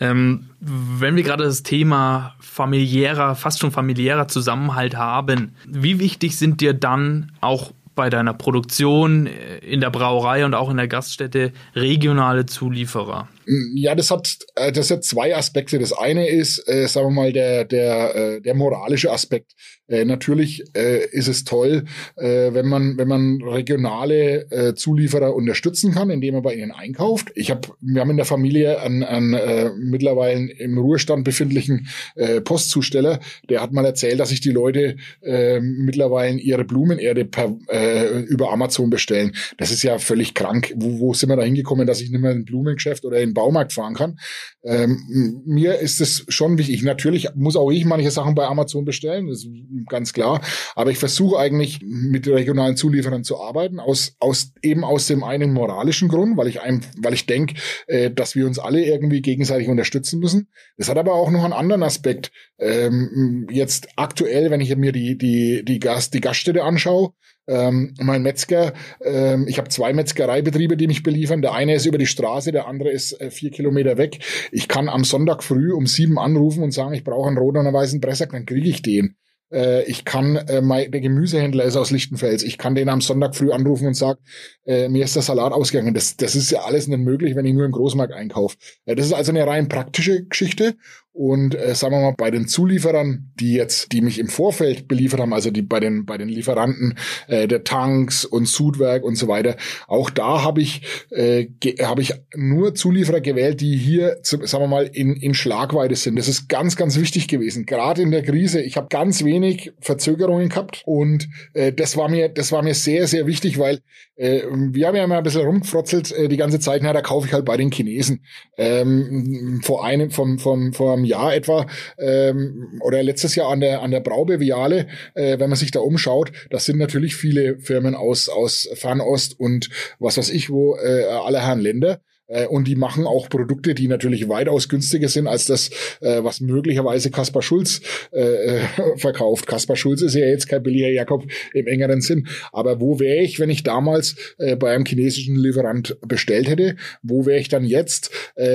Ähm, 0.00 0.46
wenn 0.60 1.14
wir 1.16 1.22
gerade 1.22 1.44
das 1.44 1.62
Thema 1.62 2.34
familiärer, 2.40 3.34
fast 3.36 3.60
schon 3.60 3.70
familiärer 3.70 4.28
Zusammenhalt 4.28 4.96
haben, 4.96 5.54
wie 5.66 5.98
wichtig 5.98 6.38
sind 6.38 6.60
dir 6.62 6.72
dann 6.72 7.32
auch 7.40 7.72
bei 7.94 8.08
deiner 8.08 8.32
Produktion 8.32 9.26
äh, 9.26 9.58
in 9.58 9.80
der 9.80 9.90
Brauerei 9.90 10.44
und 10.46 10.54
auch 10.54 10.70
in 10.70 10.78
der 10.78 10.88
Gaststätte 10.88 11.52
regionale 11.74 12.46
Zulieferer? 12.46 13.28
Ja, 13.74 13.96
das 13.96 14.10
hat 14.10 14.38
äh, 14.54 14.70
das 14.70 14.90
hat 14.90 15.02
zwei 15.02 15.34
Aspekte. 15.34 15.78
Das 15.78 15.92
eine 15.92 16.28
ist, 16.28 16.68
äh, 16.68 16.86
sagen 16.86 17.08
wir 17.08 17.22
mal, 17.22 17.32
der 17.32 17.64
der 17.64 18.14
äh, 18.14 18.40
der 18.40 18.54
moralische 18.54 19.10
Aspekt. 19.10 19.52
Äh, 19.88 20.04
natürlich 20.04 20.62
äh, 20.76 21.04
ist 21.10 21.26
es 21.26 21.42
toll, 21.42 21.84
äh, 22.16 22.54
wenn 22.54 22.66
man 22.66 22.96
wenn 22.96 23.08
man 23.08 23.42
regionale 23.42 24.48
äh, 24.52 24.74
Zulieferer 24.74 25.34
unterstützen 25.34 25.92
kann, 25.92 26.10
indem 26.10 26.34
man 26.34 26.42
bei 26.44 26.54
ihnen 26.54 26.70
einkauft. 26.70 27.32
Ich 27.34 27.50
habe 27.50 27.68
wir 27.80 28.00
haben 28.00 28.10
in 28.10 28.18
der 28.18 28.26
Familie 28.26 28.80
einen, 28.80 29.02
einen 29.02 29.34
äh, 29.34 29.70
mittlerweile 29.76 30.52
im 30.52 30.78
Ruhestand 30.78 31.24
befindlichen 31.24 31.88
äh, 32.14 32.40
Postzusteller, 32.40 33.18
der 33.48 33.62
hat 33.62 33.72
mal 33.72 33.84
erzählt, 33.84 34.20
dass 34.20 34.28
sich 34.28 34.40
die 34.40 34.52
Leute 34.52 34.96
äh, 35.22 35.58
mittlerweile 35.60 36.38
ihre 36.38 36.64
Blumenerde 36.64 37.24
per, 37.24 37.56
äh, 37.68 38.20
über 38.20 38.52
Amazon 38.52 38.90
bestellen. 38.90 39.32
Das 39.58 39.72
ist 39.72 39.82
ja 39.82 39.98
völlig 39.98 40.34
krank. 40.34 40.72
Wo, 40.76 41.00
wo 41.00 41.14
sind 41.14 41.30
wir 41.30 41.36
da 41.36 41.42
hingekommen, 41.42 41.86
dass 41.86 42.00
ich 42.00 42.10
nicht 42.10 42.20
mehr 42.20 42.30
ein 42.30 42.44
Blumengeschäft 42.44 43.04
oder 43.04 43.16
ein 43.16 43.34
Baumarkt 43.40 43.72
fahren 43.72 43.94
kann. 43.94 44.18
Ähm, 44.62 45.42
mir 45.46 45.78
ist 45.78 46.02
es 46.02 46.26
schon 46.28 46.58
wichtig. 46.58 46.82
Natürlich 46.82 47.30
muss 47.34 47.56
auch 47.56 47.70
ich 47.70 47.86
manche 47.86 48.10
Sachen 48.10 48.34
bei 48.34 48.44
Amazon 48.44 48.84
bestellen, 48.84 49.28
das 49.28 49.38
ist 49.38 49.48
ganz 49.88 50.12
klar. 50.12 50.42
Aber 50.74 50.90
ich 50.90 50.98
versuche 50.98 51.38
eigentlich 51.38 51.80
mit 51.82 52.28
regionalen 52.28 52.76
Zulieferern 52.76 53.24
zu 53.24 53.40
arbeiten, 53.40 53.80
aus, 53.80 54.14
aus 54.18 54.52
eben 54.60 54.84
aus 54.84 55.06
dem 55.06 55.24
einen 55.24 55.54
moralischen 55.54 56.08
Grund, 56.08 56.36
weil 56.36 56.48
ich 56.48 56.60
einem, 56.60 56.82
weil 56.98 57.14
ich 57.14 57.24
denke, 57.24 57.54
äh, 57.86 58.10
dass 58.10 58.34
wir 58.34 58.46
uns 58.46 58.58
alle 58.58 58.84
irgendwie 58.84 59.22
gegenseitig 59.22 59.68
unterstützen 59.68 60.20
müssen. 60.20 60.48
Das 60.76 60.90
hat 60.90 60.98
aber 60.98 61.14
auch 61.14 61.30
noch 61.30 61.44
einen 61.44 61.54
anderen 61.54 61.82
Aspekt. 61.82 62.30
Ähm, 62.58 63.46
jetzt 63.50 63.88
aktuell, 63.96 64.50
wenn 64.50 64.60
ich 64.60 64.76
mir 64.76 64.92
die 64.92 65.16
die 65.16 65.64
die 65.64 65.80
Gast 65.80 66.12
die 66.12 66.20
Gaststätte 66.20 66.62
anschaue, 66.62 67.14
ähm, 67.50 67.94
mein 67.98 68.22
Metzger, 68.22 68.72
ähm, 69.02 69.46
ich 69.48 69.58
habe 69.58 69.68
zwei 69.68 69.92
Metzgereibetriebe, 69.92 70.76
die 70.76 70.86
mich 70.86 71.02
beliefern. 71.02 71.42
Der 71.42 71.52
eine 71.52 71.74
ist 71.74 71.84
über 71.84 71.98
die 71.98 72.06
Straße, 72.06 72.52
der 72.52 72.68
andere 72.68 72.90
ist 72.90 73.20
äh, 73.20 73.30
vier 73.30 73.50
Kilometer 73.50 73.98
weg. 73.98 74.20
Ich 74.52 74.68
kann 74.68 74.88
am 74.88 75.02
Sonntag 75.02 75.42
früh 75.42 75.72
um 75.72 75.86
sieben 75.86 76.18
anrufen 76.18 76.62
und 76.62 76.70
sagen, 76.70 76.94
ich 76.94 77.02
brauche 77.02 77.28
einen 77.28 77.38
roten 77.38 77.58
und 77.58 77.66
einen 77.66 77.74
weißen 77.74 78.00
Pressack, 78.00 78.30
dann 78.30 78.46
kriege 78.46 78.68
ich 78.68 78.82
den. 78.82 79.16
Äh, 79.52 79.82
ich 79.84 80.04
kann, 80.04 80.36
äh, 80.36 80.60
mein, 80.60 80.90
der 80.92 81.00
Gemüsehändler 81.00 81.64
ist 81.64 81.76
aus 81.76 81.90
Lichtenfels. 81.90 82.42
Ich 82.42 82.56
kann 82.56 82.74
den 82.74 82.88
am 82.88 83.00
Sonntag 83.00 83.34
früh 83.34 83.50
anrufen 83.50 83.88
und 83.88 83.94
sagen, 83.94 84.20
äh, 84.64 84.88
mir 84.88 85.04
ist 85.04 85.16
der 85.16 85.22
Salat 85.22 85.52
ausgegangen. 85.52 85.92
Das, 85.92 86.16
das 86.16 86.36
ist 86.36 86.50
ja 86.50 86.60
alles 86.60 86.86
nicht 86.86 87.00
möglich, 87.00 87.34
wenn 87.34 87.46
ich 87.46 87.54
nur 87.54 87.64
im 87.64 87.72
Großmarkt 87.72 88.12
einkaufe. 88.12 88.56
Das 88.86 89.06
ist 89.06 89.12
also 89.12 89.32
eine 89.32 89.46
rein 89.46 89.68
praktische 89.68 90.24
Geschichte. 90.24 90.76
Und 91.12 91.56
äh, 91.56 91.74
sagen 91.74 91.94
wir 91.94 92.00
mal, 92.02 92.14
bei 92.16 92.30
den 92.30 92.46
Zulieferern, 92.46 93.32
die 93.34 93.54
jetzt, 93.54 93.90
die 93.90 94.00
mich 94.00 94.20
im 94.20 94.28
Vorfeld 94.28 94.86
beliefert 94.86 95.18
haben, 95.18 95.34
also 95.34 95.50
die 95.50 95.62
bei 95.62 95.80
den 95.80 96.06
bei 96.06 96.16
den 96.16 96.28
Lieferanten 96.28 96.96
äh, 97.26 97.48
der 97.48 97.64
Tanks 97.64 98.24
und 98.24 98.46
Sudwerk 98.46 99.02
und 99.02 99.16
so 99.16 99.26
weiter, 99.26 99.56
auch 99.88 100.08
da 100.08 100.44
habe 100.44 100.60
ich 100.60 100.82
äh, 101.10 101.48
habe 101.82 102.02
ich 102.02 102.14
nur 102.36 102.76
Zulieferer 102.76 103.20
gewählt, 103.20 103.60
die 103.60 103.76
hier, 103.76 104.18
sagen 104.22 104.62
wir 104.62 104.68
mal, 104.68 104.88
in 104.92 105.16
in 105.16 105.34
Schlagweite 105.34 105.96
sind. 105.96 106.16
Das 106.16 106.28
ist 106.28 106.48
ganz 106.48 106.76
ganz 106.76 106.96
wichtig 106.96 107.26
gewesen. 107.26 107.66
Gerade 107.66 108.02
in 108.02 108.12
der 108.12 108.22
Krise, 108.22 108.62
ich 108.62 108.76
habe 108.76 108.86
ganz 108.88 109.24
wenig 109.24 109.72
Verzögerungen 109.80 110.48
gehabt 110.48 110.82
und 110.86 111.28
äh, 111.54 111.72
das 111.72 111.96
war 111.96 112.08
mir 112.08 112.28
das 112.28 112.52
war 112.52 112.62
mir 112.62 112.74
sehr 112.74 113.08
sehr 113.08 113.26
wichtig, 113.26 113.58
weil 113.58 113.80
äh, 114.14 114.42
wir 114.48 114.86
haben 114.86 114.96
ja 114.96 115.04
immer 115.04 115.18
ein 115.18 115.24
bisschen 115.24 115.42
rumgefrotzelt 115.42 116.12
äh, 116.12 116.28
die 116.28 116.36
ganze 116.36 116.60
Zeit. 116.60 116.82
Na, 116.84 116.92
da 116.92 117.02
kaufe 117.02 117.26
ich 117.26 117.32
halt 117.32 117.44
bei 117.44 117.56
den 117.56 117.72
Chinesen. 117.72 118.24
Ähm, 118.56 119.60
vor 119.64 119.84
einem 119.84 120.10
vom 120.10 120.38
vom 120.38 120.72
vor 120.72 120.99
einem 121.00 121.04
Jahr 121.04 121.34
etwa 121.34 121.66
ähm, 121.98 122.80
oder 122.82 123.02
letztes 123.02 123.34
Jahr 123.34 123.50
an 123.50 123.60
der 123.60 123.82
an 123.82 123.90
der 123.90 124.00
Braubeviale, 124.00 124.86
äh, 125.14 125.38
wenn 125.38 125.50
man 125.50 125.58
sich 125.58 125.70
da 125.70 125.80
umschaut, 125.80 126.32
das 126.50 126.64
sind 126.64 126.78
natürlich 126.78 127.16
viele 127.16 127.58
Firmen 127.58 127.94
aus 127.94 128.28
aus 128.28 128.68
Fernost 128.74 129.38
und 129.38 129.70
was 129.98 130.18
weiß 130.18 130.30
ich 130.30 130.50
wo 130.50 130.76
äh, 130.76 131.04
aller 131.04 131.46
Herren 131.46 131.60
Länder 131.60 132.00
Äh, 132.30 132.46
und 132.46 132.66
die 132.66 132.76
machen 132.76 133.06
auch 133.06 133.28
Produkte, 133.28 133.74
die 133.74 133.88
natürlich 133.88 134.28
weitaus 134.28 134.68
günstiger 134.68 135.08
sind 135.08 135.26
als 135.26 135.46
das, 135.46 135.70
äh, 136.00 136.22
was 136.22 136.40
möglicherweise 136.40 137.10
Kaspar 137.10 137.42
Schulz 137.42 137.80
äh, 138.12 138.60
verkauft. 138.96 139.46
Kaspar 139.46 139.76
Schulz 139.76 140.02
ist 140.02 140.14
ja 140.14 140.26
jetzt 140.26 140.48
kein 140.48 140.62
billiger 140.62 140.88
Jakob 140.88 141.24
im 141.52 141.66
engeren 141.66 142.00
Sinn. 142.00 142.28
Aber 142.52 142.80
wo 142.80 143.00
wäre 143.00 143.22
ich, 143.22 143.40
wenn 143.40 143.50
ich 143.50 143.62
damals 143.62 144.16
bei 144.38 144.72
einem 144.72 144.84
chinesischen 144.84 145.36
Lieferant 145.36 145.96
bestellt 146.06 146.48
hätte? 146.48 146.76
Wo 147.02 147.26
wäre 147.26 147.40
ich 147.40 147.48
dann 147.48 147.64
jetzt? 147.64 148.10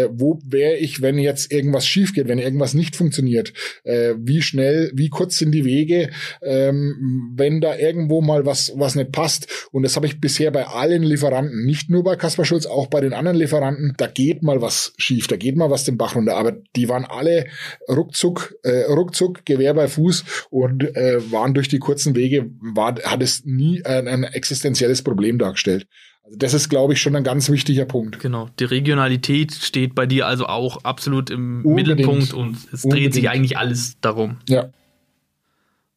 Wo 0.09 0.39
wäre 0.45 0.75
ich, 0.75 1.01
wenn 1.01 1.17
jetzt 1.17 1.51
irgendwas 1.51 1.85
schief 1.87 2.13
geht, 2.13 2.27
wenn 2.27 2.39
irgendwas 2.39 2.73
nicht 2.73 2.95
funktioniert? 2.95 3.53
Wie 3.83 4.41
schnell, 4.41 4.91
wie 4.93 5.09
kurz 5.09 5.37
sind 5.37 5.51
die 5.51 5.65
Wege, 5.65 6.09
ähm, 6.41 7.33
wenn 7.35 7.61
da 7.61 7.75
irgendwo 7.75 8.21
mal 8.21 8.45
was, 8.45 8.73
was 8.75 8.95
nicht 8.95 9.11
passt? 9.11 9.47
Und 9.71 9.83
das 9.83 9.95
habe 9.95 10.05
ich 10.05 10.21
bisher 10.21 10.51
bei 10.51 10.65
allen 10.65 11.03
Lieferanten, 11.03 11.65
nicht 11.65 11.89
nur 11.89 12.03
bei 12.03 12.15
Kaspar 12.15 12.45
Schulz, 12.45 12.65
auch 12.65 12.87
bei 12.87 13.01
den 13.01 13.13
anderen 13.13 13.37
Lieferanten. 13.37 13.64
Da 13.97 14.07
geht 14.07 14.43
mal 14.43 14.61
was 14.61 14.93
schief, 14.97 15.27
da 15.27 15.35
geht 15.35 15.55
mal 15.55 15.69
was 15.69 15.83
den 15.83 15.97
Bach 15.97 16.15
runter. 16.15 16.37
Aber 16.37 16.53
die 16.75 16.89
waren 16.89 17.05
alle 17.05 17.45
ruckzuck, 17.89 18.55
äh, 18.63 18.91
ruckzuck, 18.91 19.45
Gewehr 19.45 19.73
bei 19.73 19.87
Fuß 19.87 20.23
und 20.49 20.83
äh, 20.95 21.31
waren 21.31 21.53
durch 21.53 21.67
die 21.67 21.79
kurzen 21.79 22.15
Wege, 22.15 22.49
war, 22.61 22.95
hat 23.03 23.21
es 23.21 23.45
nie 23.45 23.83
ein, 23.85 24.07
ein 24.07 24.23
existenzielles 24.23 25.01
Problem 25.01 25.37
dargestellt. 25.37 25.87
Also 26.23 26.37
das 26.39 26.53
ist, 26.55 26.69
glaube 26.69 26.93
ich, 26.93 27.01
schon 27.01 27.15
ein 27.15 27.23
ganz 27.23 27.49
wichtiger 27.49 27.85
Punkt. 27.85 28.19
Genau. 28.19 28.49
Die 28.59 28.63
Regionalität 28.63 29.53
steht 29.53 29.93
bei 29.93 30.07
dir 30.07 30.25
also 30.25 30.47
auch 30.47 30.83
absolut 30.83 31.29
im 31.29 31.63
Unbedingt. 31.63 31.99
Mittelpunkt 31.99 32.33
und 32.33 32.57
es 32.73 32.83
Unbedingt. 32.83 32.93
dreht 32.93 33.13
sich 33.13 33.29
eigentlich 33.29 33.57
alles 33.57 33.97
darum. 34.01 34.37
Ja. 34.49 34.69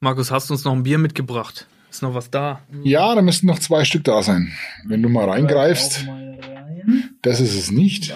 Markus, 0.01 0.31
hast 0.31 0.51
du 0.51 0.55
uns 0.55 0.65
noch 0.65 0.75
ein 0.75 0.83
Bier 0.83 0.99
mitgebracht? 0.99 1.67
Ist 1.91 2.03
noch 2.03 2.13
was 2.13 2.31
da? 2.31 2.61
Ja, 2.85 3.15
da 3.15 3.23
müssten 3.23 3.47
noch 3.47 3.59
zwei 3.59 3.85
Stück 3.85 4.05
da 4.05 4.23
sein. 4.23 4.53
Wenn 4.85 5.03
du 5.03 5.09
mal 5.09 5.29
reingreifst. 5.29 6.07
Das 7.23 7.41
ist 7.41 7.55
es 7.55 7.71
nicht. 7.71 8.15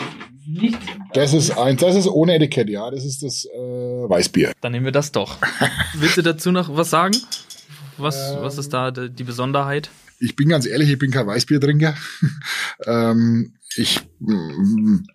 Das 1.15 1.33
ist 1.33 1.51
ein, 1.53 1.77
das 1.77 1.95
ist 1.95 2.09
ohne 2.09 2.35
Etikett, 2.35 2.69
ja. 2.69 2.91
Das 2.91 3.05
ist 3.05 3.23
das 3.23 3.45
äh, 3.45 3.59
Weißbier. 3.59 4.53
Dann 4.61 4.73
nehmen 4.73 4.85
wir 4.85 4.93
das 4.93 5.13
doch. 5.13 5.39
Willst 5.95 6.17
du 6.17 6.23
dazu 6.23 6.51
noch 6.53 6.77
was 6.77 6.91
sagen? 6.91 7.17
Was, 7.97 8.33
ähm, 8.33 8.39
was 8.41 8.59
ist 8.59 8.73
da 8.73 8.91
die 8.91 9.25
Besonderheit? 9.25 9.91
Ich 10.19 10.37
bin 10.37 10.49
ganz 10.49 10.67
ehrlich, 10.67 10.91
ich 10.91 10.99
bin 10.99 11.11
kein 11.11 11.27
Weißbiertrinker. 11.27 11.95
ähm, 12.87 13.55
ich 13.77 14.01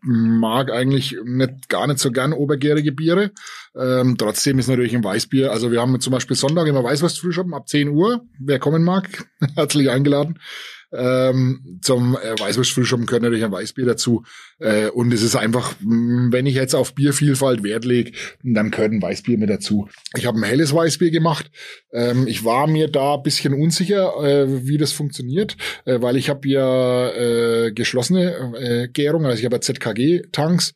mag 0.01 0.72
eigentlich 0.72 1.16
nicht, 1.24 1.70
gar 1.70 1.88
nicht 1.88 1.99
so 1.99 2.12
gern 2.12 2.34
obergärige 2.34 2.91
Biere. 2.91 3.32
Ähm, 3.76 4.18
trotzdem 4.18 4.60
ist 4.60 4.68
natürlich 4.68 4.95
ein 4.95 5.03
Weißbier. 5.03 5.51
Also 5.51 5.72
wir 5.72 5.82
haben 5.82 5.99
zum 5.99 6.12
Beispiel 6.12 6.36
Sonntag 6.36 6.68
immer 6.68 6.84
Weißwurstfrühschoppen 6.84 7.53
ab 7.53 7.68
10 7.68 7.89
Uhr. 7.89 8.26
Wer 8.39 8.60
kommen 8.60 8.84
mag, 8.84 9.28
herzlich 9.55 9.89
eingeladen. 9.89 10.39
Ähm, 10.94 11.80
zum 11.82 12.16
äh, 12.16 12.40
Weißwurstfrühschoppen 12.40 13.06
gehört 13.06 13.24
natürlich 13.24 13.44
ein 13.44 13.52
Weißbier 13.52 13.86
dazu. 13.86 14.24
Äh, 14.60 14.88
und 14.90 15.14
es 15.14 15.22
ist 15.22 15.36
einfach, 15.36 15.76
mm, 15.82 16.32
wenn 16.32 16.46
ich 16.46 16.56
jetzt 16.56 16.76
auf 16.76 16.96
Biervielfalt 16.96 17.64
Wert 17.64 17.84
lege, 17.84 18.12
dann 18.44 18.72
gehört 18.72 18.94
ein 18.94 19.02
Weißbier 19.02 19.38
mit 19.38 19.50
dazu. 19.50 19.90
Ich 20.16 20.26
habe 20.26 20.40
ein 20.40 20.44
helles 20.44 20.74
Weißbier 20.74 21.12
gemacht. 21.12 21.52
Ähm, 21.92 22.26
ich 22.28 22.46
war 22.46 22.68
mir 22.68 22.88
da 22.88 23.16
ein 23.16 23.24
bisschen 23.24 23.54
unsicher, 23.54 24.14
äh, 24.24 24.66
wie 24.66 24.78
das 24.78 24.94
funktioniert, 24.94 25.58
äh, 25.86 26.02
weil 26.02 26.16
ich 26.16 26.30
habe 26.30 26.48
ja 26.48 27.10
äh, 27.10 27.72
geschlossene 27.72 28.54
äh, 28.58 28.88
Gärung, 28.88 29.26
also 29.26 29.38
ich 29.38 29.46
habe 29.46 29.58
ja 29.58 29.62
ZKG-Tanks 29.62 30.74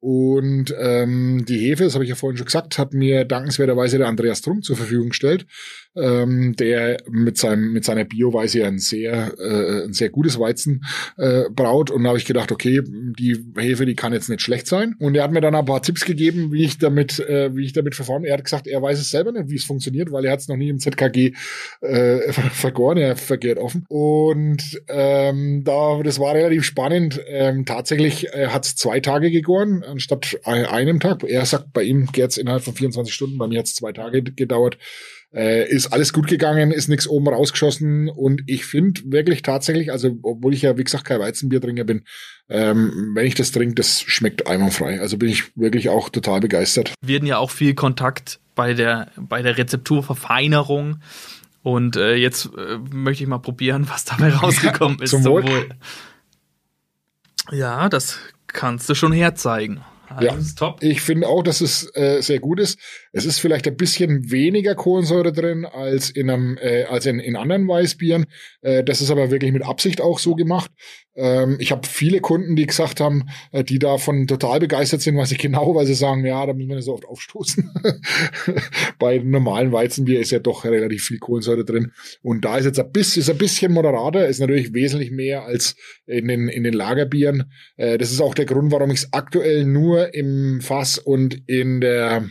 und 0.00 0.74
ähm, 0.78 1.44
die 1.46 1.58
Hefe, 1.58 1.84
das 1.84 1.92
habe 1.92 2.04
ich 2.04 2.08
ja 2.08 2.16
vorhin 2.16 2.38
schon 2.38 2.46
gesagt, 2.46 2.78
hat 2.78 2.94
mir 2.94 3.26
dankenswerterweise 3.26 3.98
der 3.98 4.08
Andreas 4.08 4.40
Trunk 4.40 4.64
zur 4.64 4.76
Verfügung 4.76 5.10
gestellt, 5.10 5.46
ähm, 5.96 6.54
der 6.56 6.98
mit 7.10 7.36
seinem 7.36 7.72
mit 7.72 7.84
seiner 7.84 8.04
Bioweise 8.04 8.64
ein 8.66 8.78
sehr 8.78 9.34
äh, 9.38 9.84
ein 9.84 9.92
sehr 9.92 10.10
gutes 10.10 10.38
Weizen 10.38 10.84
äh, 11.16 11.44
braut. 11.50 11.90
Und 11.90 12.04
da 12.04 12.10
habe 12.10 12.18
ich 12.18 12.24
gedacht, 12.24 12.52
okay, 12.52 12.80
die 12.84 13.36
Hefe, 13.56 13.86
die 13.86 13.96
kann 13.96 14.12
jetzt 14.12 14.28
nicht 14.28 14.42
schlecht 14.42 14.66
sein. 14.66 14.94
Und 14.98 15.16
er 15.16 15.24
hat 15.24 15.32
mir 15.32 15.40
dann 15.40 15.54
ein 15.54 15.64
paar 15.64 15.82
Tipps 15.82 16.04
gegeben, 16.04 16.52
wie 16.52 16.64
ich 16.64 16.78
damit 16.78 17.18
äh, 17.20 17.54
wie 17.54 17.64
ich 17.64 17.72
damit 17.72 17.94
verfahren. 17.94 18.24
Er 18.24 18.34
hat 18.34 18.44
gesagt, 18.44 18.66
er 18.66 18.80
weiß 18.80 18.98
es 19.00 19.10
selber 19.10 19.32
nicht, 19.32 19.50
wie 19.50 19.56
es 19.56 19.64
funktioniert, 19.64 20.12
weil 20.12 20.24
er 20.24 20.32
hat 20.32 20.40
es 20.40 20.48
noch 20.48 20.56
nie 20.56 20.68
im 20.68 20.78
ZKG 20.78 21.32
äh, 21.80 22.32
vergoren. 22.32 22.98
Er 22.98 23.16
vergehrt 23.16 23.58
offen. 23.58 23.84
Und 23.88 24.80
ähm, 24.88 25.62
da 25.64 26.00
das 26.02 26.18
war 26.18 26.34
relativ 26.34 26.64
spannend. 26.64 27.20
Ähm, 27.26 27.64
tatsächlich 27.64 28.32
äh, 28.32 28.48
hat 28.48 28.64
es 28.64 28.76
zwei 28.76 29.00
Tage 29.00 29.30
gegoren 29.30 29.82
anstatt 29.82 30.38
einem 30.44 31.00
Tag. 31.00 31.24
Er 31.24 31.44
sagt, 31.44 31.72
bei 31.72 31.82
ihm 31.82 32.06
geht's 32.06 32.36
innerhalb 32.36 32.62
von 32.62 32.74
24 32.74 33.12
Stunden, 33.12 33.38
bei 33.38 33.46
mir 33.46 33.58
hat's 33.58 33.74
zwei 33.74 33.92
Tage 33.92 34.22
gedauert. 34.22 34.78
Äh, 35.32 35.68
ist 35.68 35.92
alles 35.92 36.12
gut 36.12 36.26
gegangen, 36.26 36.72
ist 36.72 36.88
nichts 36.88 37.06
oben 37.06 37.28
rausgeschossen 37.28 38.08
und 38.08 38.42
ich 38.46 38.64
finde 38.64 39.00
wirklich 39.04 39.42
tatsächlich, 39.42 39.92
also 39.92 40.18
obwohl 40.22 40.54
ich 40.54 40.62
ja 40.62 40.76
wie 40.76 40.82
gesagt 40.82 41.04
kein 41.04 41.20
Weizenbiertrinker 41.20 41.84
bin, 41.84 42.04
ähm, 42.48 43.12
wenn 43.14 43.26
ich 43.26 43.36
das 43.36 43.52
trinke, 43.52 43.76
das 43.76 44.00
schmeckt 44.00 44.48
einwandfrei. 44.48 45.00
Also 45.00 45.18
bin 45.18 45.28
ich 45.28 45.56
wirklich 45.56 45.88
auch 45.88 46.08
total 46.08 46.40
begeistert. 46.40 46.94
Wir 47.00 47.16
hatten 47.16 47.26
ja 47.26 47.38
auch 47.38 47.52
viel 47.52 47.74
Kontakt 47.74 48.40
bei 48.56 48.74
der 48.74 49.12
bei 49.16 49.40
der 49.42 49.56
Rezepturverfeinerung 49.56 50.96
und 51.62 51.94
äh, 51.94 52.14
jetzt 52.16 52.46
äh, 52.56 52.78
möchte 52.90 53.22
ich 53.22 53.28
mal 53.28 53.38
probieren, 53.38 53.88
was 53.88 54.04
dabei 54.04 54.30
rausgekommen 54.34 54.98
ist. 55.00 55.10
Zum 55.10 55.24
Wohl. 55.24 55.68
Ja, 57.52 57.88
das 57.88 58.18
kannst 58.48 58.88
du 58.88 58.94
schon 58.94 59.12
herzeigen. 59.12 59.82
Also 60.08 60.26
ja, 60.26 60.36
top. 60.56 60.82
Ich 60.82 61.02
finde 61.02 61.28
auch, 61.28 61.42
dass 61.42 61.60
es 61.60 61.88
äh, 61.94 62.20
sehr 62.20 62.40
gut 62.40 62.58
ist. 62.58 62.80
Es 63.12 63.24
ist 63.24 63.40
vielleicht 63.40 63.66
ein 63.66 63.76
bisschen 63.76 64.30
weniger 64.30 64.74
Kohlensäure 64.74 65.32
drin 65.32 65.64
als 65.64 66.10
in 66.10 66.30
einem, 66.30 66.58
äh, 66.58 66.84
als 66.84 67.06
in, 67.06 67.18
in 67.18 67.36
anderen 67.36 67.66
Weißbieren. 67.66 68.26
Äh, 68.62 68.84
das 68.84 69.00
ist 69.00 69.10
aber 69.10 69.30
wirklich 69.30 69.52
mit 69.52 69.64
Absicht 69.64 70.00
auch 70.00 70.18
so 70.18 70.34
gemacht. 70.36 70.70
Ähm, 71.16 71.56
ich 71.58 71.72
habe 71.72 71.86
viele 71.86 72.20
Kunden, 72.20 72.54
die 72.54 72.66
gesagt 72.66 73.00
haben, 73.00 73.28
äh, 73.50 73.64
die 73.64 73.80
davon 73.80 74.28
total 74.28 74.60
begeistert 74.60 75.00
sind, 75.00 75.16
was 75.16 75.32
ich 75.32 75.38
genau, 75.38 75.74
weil 75.74 75.86
sie 75.86 75.94
sagen, 75.94 76.24
ja, 76.24 76.46
da 76.46 76.52
müssen 76.52 76.68
wir 76.68 76.76
nicht 76.76 76.84
so 76.84 76.94
oft 76.94 77.04
aufstoßen. 77.04 77.70
Bei 78.98 79.18
normalen 79.18 79.72
Weizenbier 79.72 80.20
ist 80.20 80.30
ja 80.30 80.38
doch 80.38 80.64
relativ 80.64 81.04
viel 81.04 81.18
Kohlensäure 81.18 81.64
drin. 81.64 81.92
Und 82.22 82.44
da 82.44 82.58
ist 82.58 82.64
jetzt 82.64 82.78
ein 82.78 82.92
bisschen, 82.92 83.22
ist 83.22 83.30
ein 83.30 83.38
bisschen 83.38 83.72
moderater, 83.72 84.28
ist 84.28 84.38
natürlich 84.38 84.72
wesentlich 84.72 85.10
mehr 85.10 85.44
als 85.44 85.74
in 86.06 86.28
den, 86.28 86.48
in 86.48 86.62
den 86.62 86.74
Lagerbieren. 86.74 87.50
Äh, 87.76 87.98
das 87.98 88.12
ist 88.12 88.20
auch 88.20 88.34
der 88.34 88.46
Grund, 88.46 88.70
warum 88.70 88.90
ich 88.90 89.00
es 89.00 89.12
aktuell 89.12 89.64
nur 89.64 90.14
im 90.14 90.60
Fass 90.60 90.98
und 90.98 91.42
in 91.48 91.80
der 91.80 92.24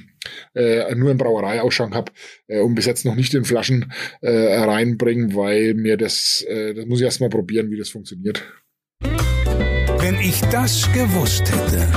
äh, 0.54 0.94
nur 0.96 1.12
im 1.12 1.18
Brauereiausschank 1.18 1.96
habe 1.96 2.12
äh, 2.48 2.60
und 2.60 2.76
bis 2.76 2.86
jetzt 2.86 3.06
noch 3.06 3.16
nicht 3.16 3.34
in 3.34 3.46
Flaschen 3.46 3.92
äh, 4.22 4.30
reinbringen, 4.30 5.36
weil 5.36 5.74
mir 5.74 5.98
das, 5.98 6.46
äh, 6.48 6.74
das 6.74 6.86
muss 6.86 7.00
ich 7.00 7.06
erstmal 7.06 7.30
probieren, 7.30 7.72
wie 7.72 7.78
das 7.78 7.90
funktioniert. 7.90 8.44
Wenn 9.02 10.16
ich 10.22 10.42
das 10.52 10.92
gewusst 10.94 11.44
hätte. 11.52 11.88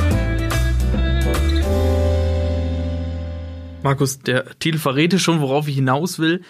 Markus, 3.83 4.21
der 4.21 4.59
Titel 4.59 4.79
verrät 4.79 5.19
schon, 5.21 5.41
worauf 5.41 5.69
ich 5.69 5.75
hinaus 5.75 6.19
will. 6.19 6.43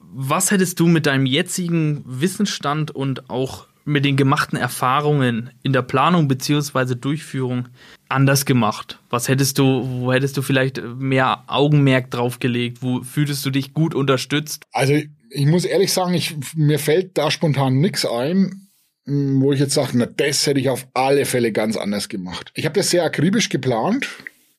Was 0.00 0.50
hättest 0.50 0.80
du 0.80 0.86
mit 0.86 1.06
deinem 1.06 1.26
jetzigen 1.26 2.02
Wissensstand 2.06 2.90
und 2.90 3.28
auch 3.28 3.66
mit 3.86 4.04
den 4.04 4.16
gemachten 4.16 4.58
Erfahrungen 4.58 5.50
in 5.62 5.72
der 5.72 5.82
Planung 5.82 6.28
beziehungsweise 6.28 6.96
Durchführung 6.96 7.68
anders 8.08 8.44
gemacht? 8.44 8.98
Was 9.08 9.28
hättest 9.28 9.58
du, 9.58 9.88
wo 10.00 10.12
hättest 10.12 10.36
du 10.36 10.42
vielleicht 10.42 10.82
mehr 10.82 11.44
Augenmerk 11.46 12.10
drauf 12.10 12.38
gelegt? 12.40 12.82
Wo 12.82 13.02
fühltest 13.02 13.46
du 13.46 13.50
dich 13.50 13.72
gut 13.72 13.94
unterstützt? 13.94 14.64
Also 14.72 14.94
ich 15.30 15.46
muss 15.46 15.64
ehrlich 15.64 15.92
sagen, 15.92 16.14
ich, 16.14 16.36
mir 16.54 16.78
fällt 16.78 17.16
da 17.16 17.30
spontan 17.30 17.78
nichts 17.78 18.04
ein, 18.04 18.68
wo 19.06 19.52
ich 19.52 19.60
jetzt 19.60 19.74
sage, 19.74 19.92
na, 19.94 20.06
das 20.06 20.46
hätte 20.46 20.58
ich 20.58 20.68
auf 20.68 20.88
alle 20.92 21.24
Fälle 21.24 21.52
ganz 21.52 21.76
anders 21.76 22.08
gemacht. 22.08 22.50
Ich 22.54 22.64
habe 22.64 22.74
das 22.74 22.90
sehr 22.90 23.04
akribisch 23.04 23.48
geplant 23.48 24.08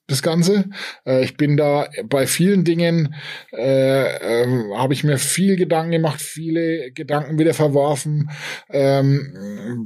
das 0.08 0.24
Ganze. 0.24 0.70
Äh, 1.06 1.24
ich 1.24 1.36
bin 1.36 1.58
da 1.58 1.90
bei 2.06 2.26
vielen 2.26 2.64
Dingen, 2.64 3.14
äh, 3.54 4.44
äh, 4.44 4.48
habe 4.76 4.94
ich 4.94 5.04
mir 5.04 5.18
viel 5.18 5.58
Gedanken 5.58 5.92
gemacht, 5.92 6.22
viele 6.22 6.92
Gedanken 6.92 7.38
wieder 7.38 7.54
verworfen, 7.54 8.32
ähm, 8.70 9.86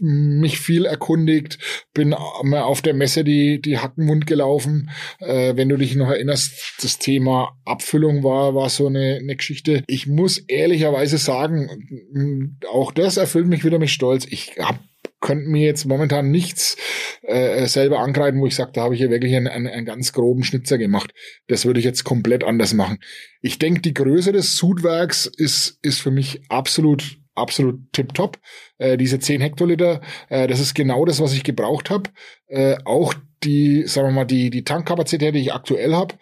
mich 0.00 0.58
viel 0.58 0.86
erkundigt, 0.86 1.58
bin 1.92 2.14
auf 2.14 2.80
der 2.80 2.94
Messe 2.94 3.24
die, 3.24 3.60
die 3.60 3.78
Hackenmund 3.78 4.26
gelaufen. 4.26 4.90
Äh, 5.20 5.54
wenn 5.56 5.68
du 5.68 5.76
dich 5.76 5.94
noch 5.94 6.08
erinnerst, 6.08 6.76
das 6.82 6.98
Thema 6.98 7.56
Abfüllung 7.64 8.24
war, 8.24 8.54
war 8.54 8.70
so 8.70 8.86
eine, 8.86 9.18
eine 9.20 9.36
Geschichte. 9.36 9.84
Ich 9.86 10.06
muss 10.06 10.38
ehrlicherweise 10.38 11.18
sagen, 11.18 12.58
auch 12.70 12.92
das 12.92 13.18
erfüllt 13.18 13.46
mich 13.46 13.64
wieder 13.64 13.78
mit 13.78 13.90
Stolz. 13.90 14.26
Ich 14.28 14.56
habe 14.58 14.78
könnte 15.22 15.48
mir 15.48 15.64
jetzt 15.64 15.86
momentan 15.86 16.30
nichts 16.30 16.76
äh, 17.22 17.66
selber 17.66 18.00
angreifen, 18.00 18.40
wo 18.40 18.46
ich 18.46 18.54
sage, 18.54 18.72
da 18.74 18.82
habe 18.82 18.94
ich 18.94 19.00
hier 19.00 19.10
wirklich 19.10 19.34
einen, 19.34 19.48
einen, 19.48 19.68
einen 19.68 19.86
ganz 19.86 20.12
groben 20.12 20.44
Schnitzer 20.44 20.76
gemacht. 20.76 21.14
Das 21.46 21.64
würde 21.64 21.80
ich 21.80 21.86
jetzt 21.86 22.04
komplett 22.04 22.44
anders 22.44 22.74
machen. 22.74 22.98
Ich 23.40 23.58
denke, 23.58 23.80
die 23.80 23.94
Größe 23.94 24.32
des 24.32 24.56
Sudwerks 24.58 25.24
ist, 25.24 25.78
ist 25.80 26.00
für 26.00 26.10
mich 26.10 26.42
absolut 26.50 27.18
absolut 27.34 27.80
tipptopp. 27.92 28.38
Äh, 28.76 28.98
diese 28.98 29.18
10 29.18 29.40
Hektoliter, 29.40 30.02
äh, 30.28 30.46
das 30.46 30.60
ist 30.60 30.74
genau 30.74 31.06
das, 31.06 31.18
was 31.18 31.32
ich 31.32 31.44
gebraucht 31.44 31.88
habe. 31.88 32.10
Äh, 32.48 32.76
auch 32.84 33.14
die, 33.42 33.86
sagen 33.86 34.08
wir 34.08 34.12
mal, 34.12 34.24
die, 34.26 34.50
die 34.50 34.64
Tankkapazität, 34.64 35.34
die 35.34 35.40
ich 35.40 35.54
aktuell 35.54 35.94
habe, 35.94 36.14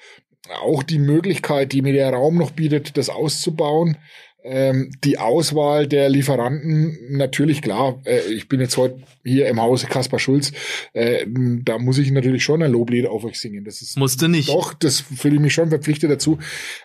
auch 0.62 0.82
die 0.82 0.98
Möglichkeit, 0.98 1.72
die 1.72 1.82
mir 1.82 1.92
der 1.92 2.12
Raum 2.12 2.36
noch 2.36 2.53
bietet, 2.53 2.96
das 2.96 3.09
auszubauen, 3.09 3.96
Ähm, 4.43 4.91
die 5.05 5.18
Auswahl 5.18 5.86
der 5.86 6.09
Lieferanten, 6.09 6.97
natürlich 7.11 7.61
klar, 7.61 8.01
äh, 8.05 8.20
ich 8.32 8.49
bin 8.49 8.61
jetzt 8.61 8.76
heute 8.76 9.01
hier 9.22 9.49
im 9.49 9.61
Hause 9.61 9.86
Kaspar 9.86 10.18
Schulz, 10.18 10.53
äh, 10.95 11.26
da 11.26 11.78
muss 11.78 11.99
ich 11.99 12.11
natürlich 12.11 12.43
schon 12.43 12.62
ein 12.62 12.72
Loblied 12.72 13.07
auf 13.07 13.24
euch 13.24 13.38
singen. 13.38 13.64
Das 13.64 13.82
ist 13.82 13.99
Musste 13.99 14.28
nicht. 14.28 14.49
Doch, 14.49 14.72
das 14.72 15.01
fühle 15.01 15.34
ich 15.34 15.41
mich 15.41 15.53
schon 15.53 15.68
verpflichtet 15.68 16.11
dazu, 16.11 16.38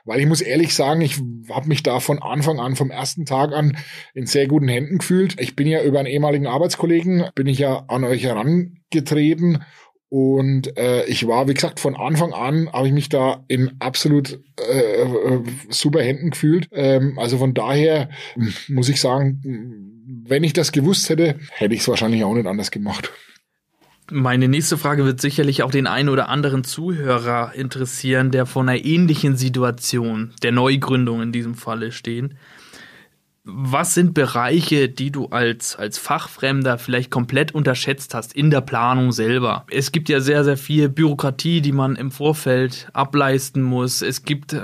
weil 0.04 0.20
ich 0.20 0.26
muss 0.26 0.42
ehrlich 0.42 0.74
sagen, 0.74 1.02
ich 1.02 1.18
habe 1.50 1.68
mich 1.68 1.82
da 1.82 2.00
von 2.00 2.22
Anfang 2.22 2.60
an, 2.60 2.76
vom 2.76 2.92
ersten 2.92 3.26
Tag 3.26 3.54
an 3.54 3.78
in 4.14 4.26
sehr 4.26 4.48
guten 4.48 4.68
Händen 4.68 4.98
gefühlt. 4.98 5.40
Ich 5.40 5.56
bin 5.56 5.68
ja 5.68 5.82
über 5.82 6.00
einen 6.00 6.08
ehemaligen 6.08 6.48
Arbeitskollegen, 6.48 7.26
bin 7.36 7.48
ich 7.48 7.60
ja 7.60 7.86
an 7.88 8.04
euch 8.04 8.24
herangetreten 8.24 9.64
und 10.10 10.78
äh, 10.78 11.06
ich 11.06 11.28
war, 11.28 11.48
wie 11.48 11.54
gesagt, 11.54 11.80
von 11.80 11.96
Anfang 11.96 12.34
an 12.34 12.72
habe 12.72 12.88
ich 12.88 12.94
mich 12.94 13.10
da 13.10 13.44
in 13.48 13.72
absolut 13.80 14.40
äh, 14.60 15.02
äh, 15.02 15.44
super 15.70 16.02
Händen 16.02 16.30
gefühlt. 16.30 16.70
Ähm, 16.72 17.18
also 17.18 17.38
von 17.38 17.54
daher 17.54 18.10
muss 18.68 18.90
ich 18.90 19.02
sagen, 19.02 19.42
wenn 20.28 20.44
ich 20.44 20.54
das 20.54 20.72
gewusst 20.72 21.10
hätte, 21.10 21.40
hätte 21.52 21.74
ich 21.74 21.82
es 21.82 21.88
wahrscheinlich 21.88 22.24
auch 22.24 22.34
nicht 22.34 22.48
anders 22.48 22.72
gemacht. 22.72 23.12
Meine 24.12 24.48
nächste 24.48 24.78
Frage 24.78 25.04
wird 25.04 25.20
sicherlich 25.20 25.64
auch 25.64 25.72
den 25.72 25.88
einen 25.88 26.10
oder 26.10 26.30
anderen 26.30 26.64
Zuhörer 26.64 27.54
interessieren, 27.56 28.30
der 28.30 28.46
vor 28.46 28.62
einer 28.62 28.86
ähnlichen 28.86 29.36
Situation 29.36 30.34
der 30.44 30.52
Neugründung 30.52 31.24
in 31.24 31.32
diesem 31.32 31.56
Falle 31.56 31.92
stehen. 31.92 32.38
Was 33.48 33.94
sind 33.94 34.16
Bereiche, 34.16 34.90
die 34.90 35.12
du 35.12 35.28
als, 35.28 35.76
als 35.76 36.00
Fachfremder 36.00 36.80
vielleicht 36.80 37.12
komplett 37.12 37.54
unterschätzt 37.54 38.16
hast 38.16 38.34
in 38.34 38.50
der 38.50 38.62
Planung 38.62 39.12
selber? 39.12 39.66
Es 39.70 39.92
gibt 39.92 40.10
ja 40.10 40.20
sehr, 40.20 40.44
sehr 40.44 40.58
viel 40.58 40.90
Bürokratie, 40.90 41.62
die 41.62 41.72
man 41.72 41.96
im 41.96 42.10
Vorfeld 42.10 42.88
ableisten 42.94 43.62
muss. 43.62 44.02
Es 44.02 44.24
gibt 44.24 44.54
äh, 44.54 44.62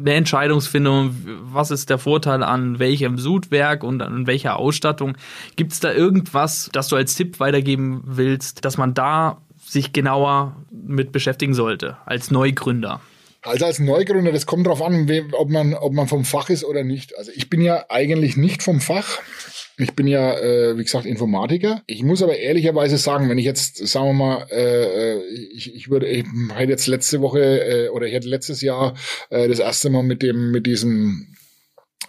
eine 0.00 0.14
Entscheidungsfindung, 0.14 1.14
was 1.42 1.70
ist 1.70 1.90
der 1.90 1.98
Vorteil 1.98 2.42
an 2.42 2.80
welchem 2.80 3.18
Sudwerk 3.18 3.84
und 3.84 4.02
an 4.02 4.26
welcher 4.26 4.58
Ausstattung. 4.58 5.16
Gibt 5.54 5.72
es 5.72 5.78
da 5.78 5.92
irgendwas, 5.92 6.70
das 6.72 6.88
du 6.88 6.96
als 6.96 7.14
Tipp 7.14 7.38
weitergeben 7.38 8.02
willst, 8.04 8.64
dass 8.64 8.78
man 8.78 8.94
da 8.94 9.38
sich 9.64 9.92
genauer 9.92 10.56
mit 10.72 11.12
beschäftigen 11.12 11.54
sollte 11.54 11.98
als 12.04 12.32
Neugründer? 12.32 13.00
Also 13.42 13.66
als 13.66 13.78
Neugründer, 13.78 14.32
das 14.32 14.46
kommt 14.46 14.66
darauf 14.66 14.82
an, 14.82 15.08
ob 15.32 15.50
man, 15.50 15.74
ob 15.74 15.92
man 15.92 16.08
vom 16.08 16.24
Fach 16.24 16.50
ist 16.50 16.64
oder 16.64 16.82
nicht. 16.82 17.16
Also 17.16 17.30
ich 17.34 17.48
bin 17.48 17.60
ja 17.60 17.86
eigentlich 17.88 18.36
nicht 18.36 18.62
vom 18.62 18.80
Fach. 18.80 19.20
Ich 19.80 19.94
bin 19.94 20.08
ja, 20.08 20.36
äh, 20.36 20.76
wie 20.76 20.82
gesagt, 20.82 21.06
Informatiker. 21.06 21.82
Ich 21.86 22.02
muss 22.02 22.20
aber 22.20 22.36
ehrlicherweise 22.36 22.98
sagen, 22.98 23.30
wenn 23.30 23.38
ich 23.38 23.44
jetzt, 23.44 23.76
sagen 23.86 24.06
wir 24.08 24.12
mal, 24.12 24.46
äh, 24.50 25.14
äh 25.14 25.22
ich, 25.54 25.72
ich 25.72 25.88
würde, 25.88 26.08
ich 26.08 26.26
hätte 26.52 26.72
jetzt 26.72 26.88
letzte 26.88 27.20
Woche 27.20 27.86
äh, 27.86 27.88
oder 27.90 28.06
ich 28.06 28.12
hätte 28.12 28.28
letztes 28.28 28.60
Jahr 28.60 28.94
äh, 29.30 29.46
das 29.46 29.60
erste 29.60 29.88
Mal 29.88 30.02
mit 30.02 30.22
dem, 30.22 30.50
mit 30.50 30.66
diesem 30.66 31.36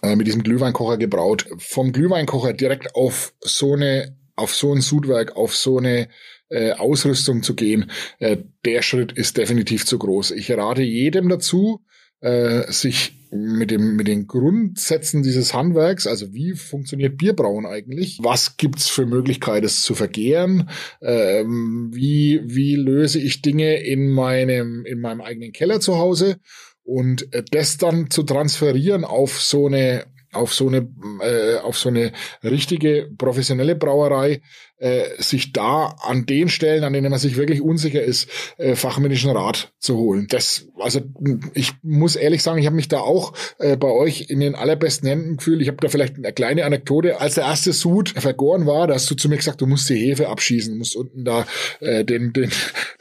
äh, 0.02 0.16
mit 0.16 0.26
diesem 0.26 0.42
Glühweinkocher 0.42 0.96
gebraut. 0.96 1.46
Vom 1.58 1.92
Glühweinkocher 1.92 2.54
direkt 2.54 2.94
auf 2.94 3.34
so 3.40 3.74
eine, 3.74 4.16
auf 4.34 4.54
so 4.54 4.74
ein 4.74 4.80
Sudwerk, 4.80 5.36
auf 5.36 5.54
so 5.54 5.78
eine 5.78 6.08
äh, 6.50 6.72
Ausrüstung 6.72 7.42
zu 7.42 7.54
gehen, 7.54 7.90
äh, 8.18 8.36
der 8.64 8.82
Schritt 8.82 9.12
ist 9.12 9.36
definitiv 9.36 9.86
zu 9.86 9.98
groß. 9.98 10.32
Ich 10.32 10.50
rate 10.52 10.82
jedem 10.82 11.28
dazu, 11.28 11.80
äh, 12.20 12.70
sich 12.70 13.16
mit 13.32 13.70
dem 13.70 13.94
mit 13.94 14.08
den 14.08 14.26
Grundsätzen 14.26 15.22
dieses 15.22 15.54
Handwerks, 15.54 16.06
also 16.06 16.34
wie 16.34 16.54
funktioniert 16.54 17.16
Bierbrauen 17.16 17.64
eigentlich? 17.64 18.18
Was 18.20 18.56
gibt's 18.56 18.88
für 18.88 19.06
Möglichkeiten, 19.06 19.66
es 19.66 19.82
zu 19.82 19.94
vergehren? 19.94 20.68
Ähm, 21.00 21.90
wie 21.92 22.40
wie 22.44 22.74
löse 22.74 23.20
ich 23.20 23.40
Dinge 23.40 23.76
in 23.76 24.10
meinem 24.10 24.84
in 24.84 25.00
meinem 25.00 25.20
eigenen 25.20 25.52
Keller 25.52 25.80
zu 25.80 25.96
Hause? 25.96 26.38
Und 26.82 27.32
äh, 27.32 27.44
das 27.48 27.78
dann 27.78 28.10
zu 28.10 28.24
transferieren 28.24 29.04
auf 29.04 29.40
so 29.40 29.66
eine 29.66 30.06
auf 30.32 30.52
so 30.52 30.68
eine 30.68 30.88
äh, 31.22 31.58
auf 31.58 31.78
so 31.78 31.88
eine 31.88 32.12
richtige 32.42 33.10
professionelle 33.16 33.76
Brauerei 33.76 34.42
äh, 34.80 35.04
sich 35.18 35.52
da 35.52 35.96
an 36.02 36.26
den 36.26 36.48
Stellen, 36.48 36.84
an 36.84 36.92
denen 36.92 37.10
man 37.10 37.20
sich 37.20 37.36
wirklich 37.36 37.62
unsicher 37.62 38.02
ist, 38.02 38.28
äh, 38.58 38.74
fachmännischen 38.74 39.30
Rat 39.30 39.72
zu 39.78 39.96
holen. 39.96 40.26
Das, 40.28 40.66
also 40.78 41.00
ich 41.54 41.72
muss 41.82 42.16
ehrlich 42.16 42.42
sagen, 42.42 42.58
ich 42.58 42.66
habe 42.66 42.76
mich 42.76 42.88
da 42.88 42.98
auch 42.98 43.32
äh, 43.58 43.76
bei 43.76 43.88
euch 43.88 44.28
in 44.28 44.40
den 44.40 44.54
allerbesten 44.54 45.08
Händen 45.08 45.36
gefühlt. 45.36 45.62
Ich 45.62 45.68
habe 45.68 45.78
da 45.80 45.88
vielleicht 45.88 46.16
eine 46.16 46.32
kleine 46.32 46.64
Anekdote. 46.64 47.20
Als 47.20 47.34
der 47.36 47.44
erste 47.44 47.72
Sud 47.72 48.10
vergoren 48.10 48.66
war, 48.66 48.86
da 48.86 48.94
hast 48.94 49.10
du 49.10 49.14
zu 49.14 49.28
mir 49.28 49.36
gesagt, 49.36 49.60
du 49.60 49.66
musst 49.66 49.88
die 49.88 49.96
Hefe 49.96 50.28
abschießen, 50.28 50.76
musst 50.76 50.96
unten 50.96 51.24
da 51.24 51.46
äh, 51.80 52.04
den 52.04 52.32
den 52.32 52.50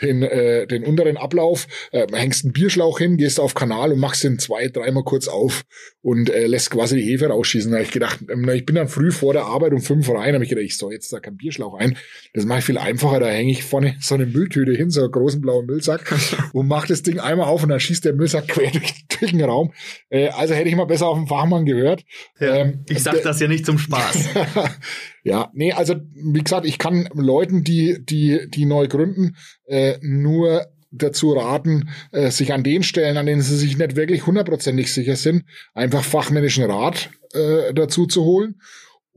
den, 0.02 0.24
äh, 0.24 0.68
den 0.68 0.84
unteren 0.84 1.18
Ablauf, 1.18 1.68
äh, 1.92 2.08
hängst 2.14 2.46
einen 2.46 2.54
Bierschlauch 2.54 3.00
hin, 3.00 3.18
gehst 3.18 3.40
auf 3.40 3.54
Kanal 3.54 3.92
und 3.92 4.00
machst 4.00 4.24
den 4.24 4.40
zwei, 4.40 4.68
dreimal 4.68 5.04
kurz 5.04 5.28
auf 5.28 5.64
und 6.02 6.30
äh, 6.30 6.48
lässt 6.48 6.72
quasi 6.72 6.96
die 6.96 7.04
Hefe 7.04 7.28
rausschießen. 7.28 7.72
Da 7.72 7.78
habe 7.78 7.86
ich 7.86 7.92
gedacht, 7.92 8.20
ähm, 8.30 8.48
ich 8.50 8.66
bin 8.66 8.76
dann 8.76 8.88
früh 8.88 9.12
vor 9.12 9.34
der 9.34 9.46
Arbeit 9.46 9.74
um 9.74 9.82
fünf 9.82 10.10
rein, 10.10 10.34
habe 10.34 10.44
ich 10.44 10.50
gedacht, 10.50 10.66
ich 10.66 10.78
soll 10.78 10.94
jetzt 10.94 11.12
da 11.12 11.20
kein 11.20 11.38
Bierschlauch 11.38 11.69
auch 11.70 11.76
ein. 11.76 11.98
Das 12.34 12.46
mache 12.46 12.60
ich 12.60 12.66
viel 12.66 12.78
einfacher. 12.78 13.20
Da 13.20 13.28
hänge 13.28 13.52
ich 13.52 13.64
vorne 13.64 13.96
so 14.00 14.16
eine 14.16 14.26
Mülltüte 14.26 14.74
hin, 14.74 14.90
so 14.90 15.02
einen 15.02 15.12
großen 15.12 15.42
blauen 15.42 15.66
Müllsack 15.66 16.14
und 16.54 16.68
mache 16.68 16.88
das 16.88 17.04
Ding 17.04 17.20
einmal 17.20 17.48
auf 17.48 17.64
und 17.64 17.70
dann 17.70 17.80
schießt 17.80 18.06
der 18.06 18.14
Müllsack 18.14 18.48
quer 18.50 18.72
durch, 18.72 18.94
durch 19.08 19.32
den 19.32 19.44
Raum. 19.44 19.74
Äh, 20.10 20.30
also 20.30 20.54
hätte 20.54 20.70
ich 20.70 20.76
mal 20.76 20.86
besser 20.86 21.08
auf 21.08 21.18
den 21.18 21.28
Fachmann 21.28 21.66
gehört. 21.66 22.04
Ja, 22.40 22.56
ähm, 22.56 22.86
ich 22.90 23.04
sag 23.04 23.22
das 23.24 23.40
ja 23.40 23.48
nicht 23.48 23.66
zum 23.66 23.78
Spaß. 23.78 24.30
ja, 25.24 25.50
nee, 25.54 25.74
also 25.74 25.96
wie 26.14 26.44
gesagt, 26.44 26.66
ich 26.66 26.78
kann 26.78 27.10
Leuten, 27.14 27.64
die 27.64 27.98
die 28.04 28.50
die 28.50 28.66
neu 28.66 28.88
gründen, 28.88 29.36
äh, 29.66 29.98
nur 30.02 30.68
dazu 30.92 31.34
raten, 31.34 31.90
äh, 32.12 32.32
sich 32.32 32.52
an 32.54 32.64
den 32.64 32.84
Stellen, 32.84 33.18
an 33.18 33.26
denen 33.26 33.42
sie 33.42 33.56
sich 33.56 33.78
nicht 33.78 33.96
wirklich 33.96 34.26
hundertprozentig 34.26 34.92
sicher 34.92 35.16
sind, 35.16 35.46
einfach 35.74 36.04
fachmännischen 36.04 36.64
Rat 36.64 37.12
äh, 37.34 37.74
dazu 37.74 38.08
zu 38.08 38.24
holen 38.24 38.60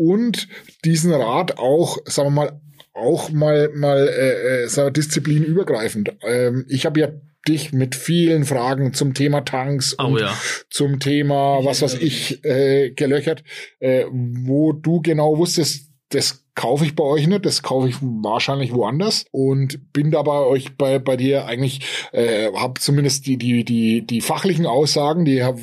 und 0.03 0.49
diesen 0.85 1.13
Rat 1.13 1.59
auch, 1.59 1.99
sagen 2.07 2.29
wir 2.29 2.45
mal, 2.45 2.61
auch 2.95 3.31
mal 3.31 3.71
mal 3.75 4.09
äh, 4.09 4.65
äh, 4.65 4.93
disziplinübergreifend. 4.93 6.15
Ähm, 6.23 6.67
ich 6.69 6.85
habe 6.85 7.01
ja 7.01 7.09
dich 7.49 7.73
mit 7.73 7.95
vielen 7.95 8.45
Fragen 8.45 8.93
zum 8.93 9.15
Thema 9.15 9.41
Tanks 9.41 9.97
oh, 9.99 10.05
und 10.05 10.21
ja. 10.21 10.37
zum 10.71 11.01
Thema 11.01 11.65
was 11.65 11.83
was 11.83 11.95
ich 11.95 12.45
äh, 12.45 12.91
gelöchert, 12.91 13.45
äh, 13.81 14.05
wo 14.11 14.73
du 14.73 15.01
genau 15.01 15.39
wusstest, 15.39 15.91
das 16.11 16.42
kaufe 16.55 16.85
ich 16.85 16.95
bei 16.95 17.05
euch 17.05 17.27
nicht, 17.27 17.47
das 17.47 17.63
kaufe 17.63 17.89
ich 17.89 17.97
wahrscheinlich 18.01 18.75
woanders 18.75 19.25
und 19.31 19.93
bin 19.93 20.11
da 20.11 20.23
bei 20.23 20.41
euch 20.41 20.77
bei 20.77 20.99
bei 20.99 21.17
dir 21.17 21.47
eigentlich 21.47 21.81
äh, 22.13 22.53
habe 22.53 22.81
zumindest 22.81 23.27
die 23.27 23.39
die 23.39 23.65
die 23.65 24.07
die 24.07 24.21
fachlichen 24.21 24.67
Aussagen, 24.67 25.25
die 25.25 25.43
hab, 25.43 25.59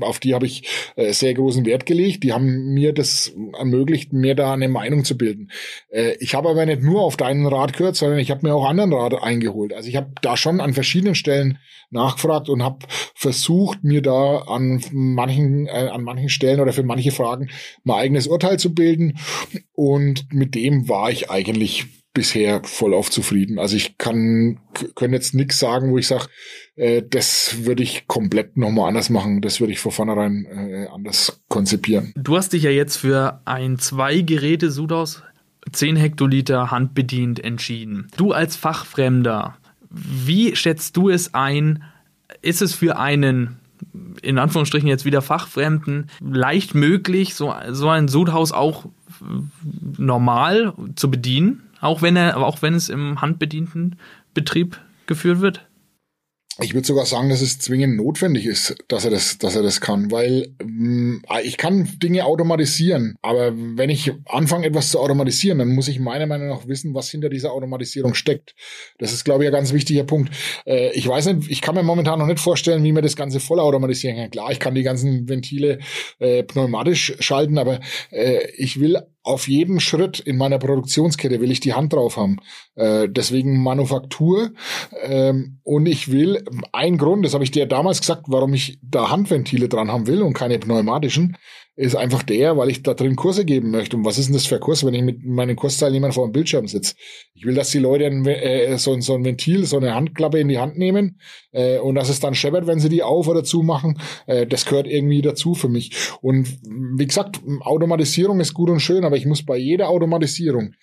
auf 0.00 0.18
die 0.18 0.34
habe 0.34 0.46
ich 0.46 0.92
äh, 0.96 1.12
sehr 1.12 1.34
großen 1.34 1.66
Wert 1.66 1.86
gelegt. 1.86 2.22
Die 2.24 2.32
haben 2.32 2.72
mir 2.72 2.92
das 2.92 3.32
ermöglicht, 3.58 4.12
mir 4.12 4.34
da 4.34 4.52
eine 4.52 4.68
Meinung 4.68 5.04
zu 5.04 5.16
bilden. 5.16 5.50
Äh, 5.90 6.14
ich 6.20 6.34
habe 6.34 6.48
aber 6.48 6.64
nicht 6.64 6.82
nur 6.82 7.02
auf 7.02 7.16
deinen 7.16 7.46
Rat 7.46 7.76
gehört, 7.76 7.96
sondern 7.96 8.18
ich 8.18 8.30
habe 8.30 8.46
mir 8.46 8.54
auch 8.54 8.68
anderen 8.68 8.92
Rat 8.92 9.14
eingeholt. 9.22 9.72
Also 9.72 9.88
ich 9.88 9.96
habe 9.96 10.12
da 10.22 10.36
schon 10.36 10.60
an 10.60 10.72
verschiedenen 10.72 11.14
Stellen 11.14 11.58
nachgefragt 11.90 12.48
und 12.48 12.62
habe 12.62 12.86
versucht, 13.14 13.82
mir 13.82 14.00
da 14.00 14.38
an 14.46 14.82
manchen 14.92 15.66
äh, 15.66 15.90
an 15.92 16.02
manchen 16.02 16.28
Stellen 16.28 16.60
oder 16.60 16.72
für 16.72 16.82
manche 16.82 17.10
Fragen 17.10 17.50
mein 17.84 17.98
eigenes 17.98 18.26
Urteil 18.26 18.58
zu 18.58 18.74
bilden 18.74 19.18
und 19.74 20.29
mit 20.32 20.54
dem 20.54 20.88
war 20.88 21.10
ich 21.10 21.30
eigentlich 21.30 21.86
bisher 22.12 22.62
voll 22.64 22.92
auf 22.92 23.10
zufrieden. 23.10 23.58
Also 23.58 23.76
ich 23.76 23.96
kann 23.96 24.58
können 24.94 25.14
jetzt 25.14 25.34
nichts 25.34 25.58
sagen, 25.60 25.92
wo 25.92 25.98
ich 25.98 26.08
sage, 26.08 26.26
äh, 26.74 27.02
das 27.08 27.64
würde 27.64 27.82
ich 27.82 28.08
komplett 28.08 28.56
nochmal 28.56 28.88
anders 28.88 29.10
machen. 29.10 29.40
Das 29.42 29.60
würde 29.60 29.72
ich 29.72 29.78
von 29.78 29.92
vornherein 29.92 30.44
äh, 30.46 30.86
anders 30.92 31.40
konzipieren. 31.48 32.12
Du 32.16 32.36
hast 32.36 32.52
dich 32.52 32.64
ja 32.64 32.70
jetzt 32.70 32.96
für 32.96 33.40
ein 33.44 33.78
zwei 33.78 34.20
Geräte 34.22 34.70
Sudhaus 34.70 35.22
10 35.72 35.96
Hektoliter 35.96 36.70
handbedient 36.70 37.42
entschieden. 37.42 38.08
Du 38.16 38.32
als 38.32 38.56
Fachfremder, 38.56 39.56
wie 39.88 40.56
schätzt 40.56 40.96
du 40.96 41.10
es 41.10 41.34
ein? 41.34 41.84
Ist 42.42 42.62
es 42.62 42.74
für 42.74 42.98
einen 42.98 43.58
in 44.22 44.38
Anführungsstrichen 44.38 44.88
jetzt 44.88 45.04
wieder 45.04 45.22
Fachfremden 45.22 46.10
leicht 46.20 46.74
möglich, 46.74 47.34
so, 47.34 47.54
so 47.70 47.88
ein 47.88 48.08
Sudhaus 48.08 48.52
auch 48.52 48.86
normal 49.96 50.74
zu 50.96 51.10
bedienen, 51.10 51.62
auch 51.80 52.02
wenn 52.02 52.16
er, 52.16 52.38
auch 52.38 52.62
wenn 52.62 52.74
es 52.74 52.88
im 52.88 53.20
handbedienten 53.20 53.96
Betrieb 54.34 54.80
geführt 55.06 55.40
wird? 55.40 55.66
Ich 56.62 56.74
würde 56.74 56.86
sogar 56.86 57.06
sagen, 57.06 57.28
dass 57.28 57.40
es 57.40 57.58
zwingend 57.58 57.96
notwendig 57.96 58.46
ist, 58.46 58.74
dass 58.88 59.04
er 59.04 59.10
das, 59.10 59.38
dass 59.38 59.56
er 59.56 59.62
das 59.62 59.80
kann, 59.80 60.10
weil 60.10 60.54
mh, 60.62 61.20
mm, 61.20 61.22
ich 61.44 61.56
kann 61.56 61.88
Dinge 62.02 62.24
automatisieren, 62.24 63.16
aber 63.22 63.52
wenn 63.54 63.90
ich 63.90 64.12
anfange, 64.26 64.66
etwas 64.66 64.90
zu 64.90 64.98
automatisieren, 64.98 65.58
dann 65.58 65.68
muss 65.68 65.88
ich 65.88 66.00
meiner 66.00 66.26
Meinung 66.26 66.48
nach 66.48 66.66
wissen, 66.66 66.94
was 66.94 67.10
hinter 67.10 67.28
dieser 67.28 67.52
Automatisierung 67.52 68.14
steckt. 68.14 68.54
Das 68.98 69.12
ist, 69.12 69.24
glaube 69.24 69.44
ich, 69.44 69.48
ein 69.48 69.52
ganz 69.52 69.72
wichtiger 69.72 70.04
Punkt. 70.04 70.34
Äh, 70.66 70.92
ich 70.92 71.06
weiß 71.06 71.26
nicht, 71.26 71.50
ich 71.50 71.60
kann 71.60 71.74
mir 71.74 71.82
momentan 71.82 72.18
noch 72.18 72.26
nicht 72.26 72.40
vorstellen, 72.40 72.84
wie 72.84 72.92
man 72.92 73.02
das 73.02 73.16
Ganze 73.16 73.40
voll 73.40 73.60
automatisieren 73.60 74.16
kann. 74.16 74.30
Klar, 74.30 74.52
ich 74.52 74.60
kann 74.60 74.74
die 74.74 74.82
ganzen 74.82 75.28
Ventile 75.28 75.78
äh, 76.18 76.42
pneumatisch 76.42 77.16
schalten, 77.20 77.58
aber 77.58 77.80
äh, 78.10 78.46
ich 78.56 78.80
will 78.80 78.98
auf 79.22 79.48
jedem 79.48 79.80
Schritt 79.80 80.18
in 80.18 80.36
meiner 80.36 80.58
Produktionskette 80.58 81.40
will 81.40 81.50
ich 81.50 81.60
die 81.60 81.74
Hand 81.74 81.92
drauf 81.92 82.16
haben. 82.16 82.38
Äh, 82.74 83.08
deswegen 83.08 83.62
Manufaktur. 83.62 84.52
Ähm, 85.02 85.60
und 85.62 85.86
ich 85.86 86.10
will, 86.10 86.44
ein 86.72 86.96
Grund, 86.96 87.24
das 87.24 87.34
habe 87.34 87.44
ich 87.44 87.50
dir 87.50 87.66
damals 87.66 88.00
gesagt, 88.00 88.24
warum 88.28 88.54
ich 88.54 88.78
da 88.82 89.10
Handventile 89.10 89.68
dran 89.68 89.90
haben 89.90 90.06
will 90.06 90.22
und 90.22 90.32
keine 90.32 90.58
pneumatischen, 90.58 91.36
ist 91.76 91.96
einfach 91.96 92.22
der, 92.22 92.56
weil 92.56 92.70
ich 92.70 92.82
da 92.82 92.94
drin 92.94 93.16
Kurse 93.16 93.44
geben 93.44 93.70
möchte. 93.70 93.96
Und 93.96 94.04
was 94.04 94.18
ist 94.18 94.26
denn 94.26 94.34
das 94.34 94.46
für 94.46 94.58
Kurs, 94.58 94.84
wenn 94.84 94.94
ich 94.94 95.02
mit 95.02 95.24
meinen 95.24 95.56
Kursteilnehmern 95.56 96.12
vor 96.12 96.26
dem 96.26 96.32
Bildschirm 96.32 96.66
sitze? 96.66 96.94
Ich 97.34 97.44
will, 97.44 97.54
dass 97.54 97.70
die 97.70 97.78
Leute 97.78 98.06
ein, 98.06 98.26
äh, 98.26 98.76
so, 98.76 99.00
so 99.00 99.14
ein 99.14 99.24
Ventil, 99.24 99.64
so 99.64 99.78
eine 99.78 99.94
Handklappe 99.94 100.38
in 100.38 100.48
die 100.48 100.58
Hand 100.58 100.76
nehmen 100.76 101.20
äh, 101.52 101.78
und 101.78 101.94
dass 101.94 102.08
es 102.08 102.20
dann 102.20 102.34
scheppert, 102.34 102.66
wenn 102.66 102.80
sie 102.80 102.88
die 102.88 103.02
auf 103.02 103.28
oder 103.28 103.44
zu 103.44 103.62
machen. 103.62 103.98
Äh, 104.26 104.46
das 104.46 104.66
gehört 104.66 104.86
irgendwie 104.86 105.22
dazu 105.22 105.54
für 105.54 105.68
mich. 105.68 105.92
Und 106.20 106.48
wie 106.98 107.06
gesagt, 107.06 107.40
Automatisierung 107.60 108.40
ist 108.40 108.52
gut 108.52 108.68
und 108.68 108.80
schön, 108.80 109.04
aber 109.04 109.16
ich 109.16 109.26
muss 109.26 109.44
bei 109.44 109.56
jeder 109.56 109.88
Automatisierung 109.88 110.74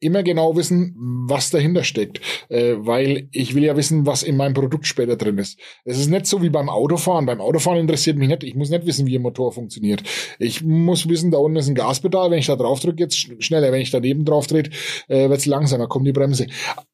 immer 0.00 0.22
genau 0.22 0.56
wissen, 0.56 0.94
was 1.28 1.50
dahinter 1.50 1.84
steckt, 1.84 2.20
äh, 2.48 2.74
weil 2.78 3.28
ich 3.32 3.54
will 3.54 3.64
ja 3.64 3.76
wissen, 3.76 4.06
was 4.06 4.22
in 4.22 4.36
meinem 4.36 4.54
Produkt 4.54 4.86
später 4.86 5.16
drin 5.16 5.38
ist. 5.38 5.58
Es 5.84 5.98
ist 5.98 6.08
nicht 6.08 6.26
so 6.26 6.42
wie 6.42 6.50
beim 6.50 6.68
Autofahren. 6.68 7.26
Beim 7.26 7.40
Autofahren 7.40 7.80
interessiert 7.80 8.16
mich 8.16 8.28
nicht. 8.28 8.44
Ich 8.44 8.54
muss 8.54 8.70
nicht 8.70 8.86
wissen, 8.86 9.06
wie 9.06 9.16
ein 9.16 9.22
Motor 9.22 9.52
funktioniert. 9.52 10.02
Ich 10.38 10.62
muss 10.62 11.08
wissen, 11.08 11.30
da 11.30 11.38
unten 11.38 11.58
ist 11.58 11.68
ein 11.68 11.74
Gaspedal. 11.74 12.30
Wenn 12.30 12.38
ich 12.38 12.46
da 12.46 12.56
drauf 12.56 12.80
drücke, 12.80 13.02
jetzt 13.02 13.16
schneller. 13.42 13.72
Wenn 13.72 13.80
ich 13.80 13.90
daneben 13.90 14.24
drauf 14.24 14.46
drehe, 14.46 14.64
äh, 15.08 15.28
wird 15.28 15.40
es 15.40 15.46
langsamer, 15.46 15.88
kommt 15.88 16.06
die 16.06 16.12
Bremse. 16.12 16.46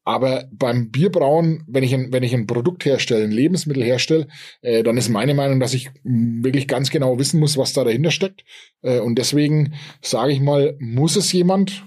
Aber 0.03 0.45
beim 0.51 0.91
Bierbrauen, 0.91 1.63
wenn 1.67 1.83
ich 1.83 1.93
ein, 1.93 2.11
wenn 2.11 2.23
ich 2.23 2.33
ein 2.33 2.47
Produkt 2.47 2.85
herstelle, 2.85 3.23
ein 3.23 3.31
Lebensmittel 3.31 3.83
herstelle, 3.83 4.27
äh, 4.61 4.83
dann 4.83 4.97
ist 4.97 5.09
meine 5.09 5.33
Meinung, 5.33 5.59
dass 5.59 5.73
ich 5.73 5.89
wirklich 6.03 6.67
ganz 6.67 6.89
genau 6.89 7.19
wissen 7.19 7.39
muss, 7.39 7.57
was 7.57 7.73
da 7.73 7.83
dahinter 7.83 8.11
steckt. 8.11 8.43
Äh, 8.81 8.99
und 8.99 9.17
deswegen 9.17 9.73
sage 10.01 10.31
ich 10.31 10.39
mal, 10.39 10.75
muss 10.79 11.15
es 11.15 11.31
jemand 11.31 11.83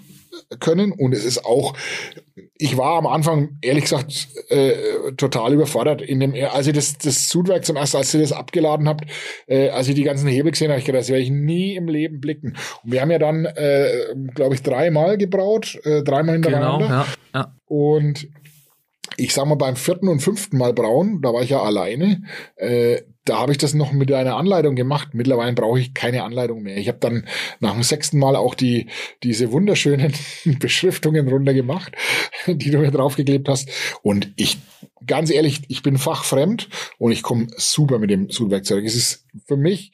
können. 0.61 0.93
Und 0.93 1.12
es 1.12 1.24
ist 1.24 1.45
auch, 1.45 1.74
ich 2.57 2.76
war 2.76 2.99
am 2.99 3.07
Anfang, 3.07 3.59
ehrlich 3.62 3.84
gesagt, 3.84 4.28
äh, 4.49 5.12
total 5.16 5.55
überfordert 5.55 6.03
in 6.03 6.20
dem, 6.20 6.34
als 6.34 6.66
ich 6.66 6.72
das, 6.72 6.99
das 6.99 7.28
Sudwerk 7.28 7.64
zum 7.64 7.76
ersten, 7.76 7.99
als 7.99 8.14
ihr 8.14 8.20
das 8.20 8.32
abgeladen 8.32 8.89
habt, 8.89 9.05
äh, 9.47 9.70
als 9.70 9.89
ich 9.89 9.95
die 9.95 10.05
ganzen 10.05 10.28
Hebel 10.28 10.53
gesehen 10.53 10.70
habe, 10.70 10.80
ich 10.80 10.86
gedacht, 10.86 11.01
das 11.01 11.09
werde 11.09 11.22
ich 11.22 11.30
nie 11.30 11.76
im 11.76 11.89
Leben 11.89 12.20
blicken. 12.20 12.57
Und 12.82 12.93
wir 12.93 13.01
haben 13.01 13.11
ja 13.11 13.18
dann, 13.18 13.45
äh, 13.45 14.14
glaube 14.34 14.55
ich, 14.55 14.62
dreimal 14.62 15.18
gebraut, 15.18 15.78
äh, 15.84 16.03
dreimal 16.03 16.34
hintereinander. 16.34 16.86
Genau, 16.86 17.01
ja, 17.01 17.07
ja. 17.34 17.55
Und 17.66 18.28
ich 19.16 19.34
sag 19.34 19.47
mal, 19.47 19.57
beim 19.57 19.76
vierten 19.76 20.09
und 20.09 20.20
fünften 20.20 20.59
Mal 20.59 20.72
brauen, 20.72 21.20
da 21.22 21.32
war 21.32 21.43
ich 21.43 21.51
ja 21.51 21.61
alleine, 21.61 22.22
äh, 22.57 23.03
da 23.29 23.39
habe 23.39 23.53
ich 23.53 23.59
das 23.59 23.74
noch 23.74 23.93
mit 23.93 24.12
einer 24.12 24.37
Anleitung 24.37 24.74
gemacht. 24.74 25.09
Mittlerweile 25.12 25.53
brauche 25.53 25.81
ich 25.81 25.95
keine 25.95 26.22
Anleitung 26.22 26.62
mehr. 26.62 26.76
Ich 26.76 26.89
habe 26.89 26.99
dann 26.99 27.26
nach 27.61 27.74
dem 27.74 27.83
sechsten 27.83 28.18
Mal 28.18 28.37
auch 28.37 28.55
die 28.55 28.87
diese 29.22 29.53
wunderschönen 29.53 30.12
Beschriftungen 30.59 31.29
runtergemacht, 31.29 31.93
die 32.47 32.70
du 32.70 32.79
mir 32.79 32.91
draufgeklebt 32.91 33.49
hast. 33.49 33.70
Und 34.03 34.33
ich, 34.37 34.59
ganz 35.07 35.31
ehrlich, 35.31 35.62
ich 35.68 35.83
bin 35.83 35.99
fachfremd 35.99 36.68
und 36.99 37.12
ich 37.12 37.22
komme 37.22 37.49
super 37.57 37.99
mit 37.99 38.11
dem 38.11 38.31
Sudwerkzeug. 38.31 38.85
Es 38.85 38.95
ist 38.95 39.26
für 39.47 39.57
mich 39.57 39.93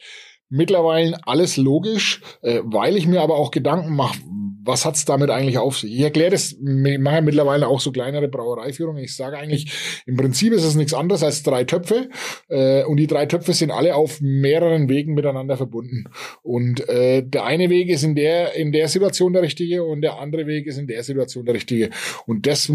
mittlerweile 0.48 1.18
alles 1.26 1.56
logisch, 1.56 2.20
äh, 2.42 2.60
weil 2.64 2.96
ich 2.96 3.06
mir 3.06 3.20
aber 3.20 3.36
auch 3.36 3.50
Gedanken 3.50 3.94
mache, 3.94 4.18
was 4.64 4.84
hat's 4.84 5.04
damit 5.04 5.30
eigentlich 5.30 5.58
auf 5.58 5.78
sich? 5.78 5.92
Ich 5.92 6.00
erkläre 6.00 6.30
das, 6.30 6.52
ich 6.52 6.98
mache 6.98 7.22
mittlerweile 7.22 7.68
auch 7.68 7.80
so 7.80 7.92
kleinere 7.92 8.28
Brauereiführungen. 8.28 9.02
Ich 9.02 9.14
sage 9.14 9.36
eigentlich, 9.36 10.02
im 10.06 10.16
Prinzip 10.16 10.52
ist 10.52 10.64
es 10.64 10.74
nichts 10.74 10.94
anderes 10.94 11.22
als 11.22 11.42
drei 11.42 11.64
Töpfe 11.64 12.08
äh, 12.48 12.82
und 12.84 12.96
die 12.96 13.06
drei 13.06 13.26
Töpfe 13.26 13.52
sind 13.52 13.70
alle 13.70 13.94
auf 13.94 14.20
mehreren 14.20 14.88
Wegen 14.88 15.14
miteinander 15.14 15.56
verbunden. 15.56 16.04
Und 16.42 16.88
äh, 16.88 17.22
der 17.22 17.44
eine 17.44 17.68
Weg 17.70 17.88
ist 17.88 18.04
in 18.04 18.14
der 18.14 18.54
in 18.54 18.72
der 18.72 18.88
Situation 18.88 19.32
der 19.32 19.42
richtige 19.42 19.84
und 19.84 20.00
der 20.00 20.18
andere 20.18 20.46
Weg 20.46 20.66
ist 20.66 20.78
in 20.78 20.86
der 20.86 21.02
Situation 21.02 21.44
der 21.44 21.54
richtige. 21.54 21.90
Und 22.26 22.46
das 22.46 22.70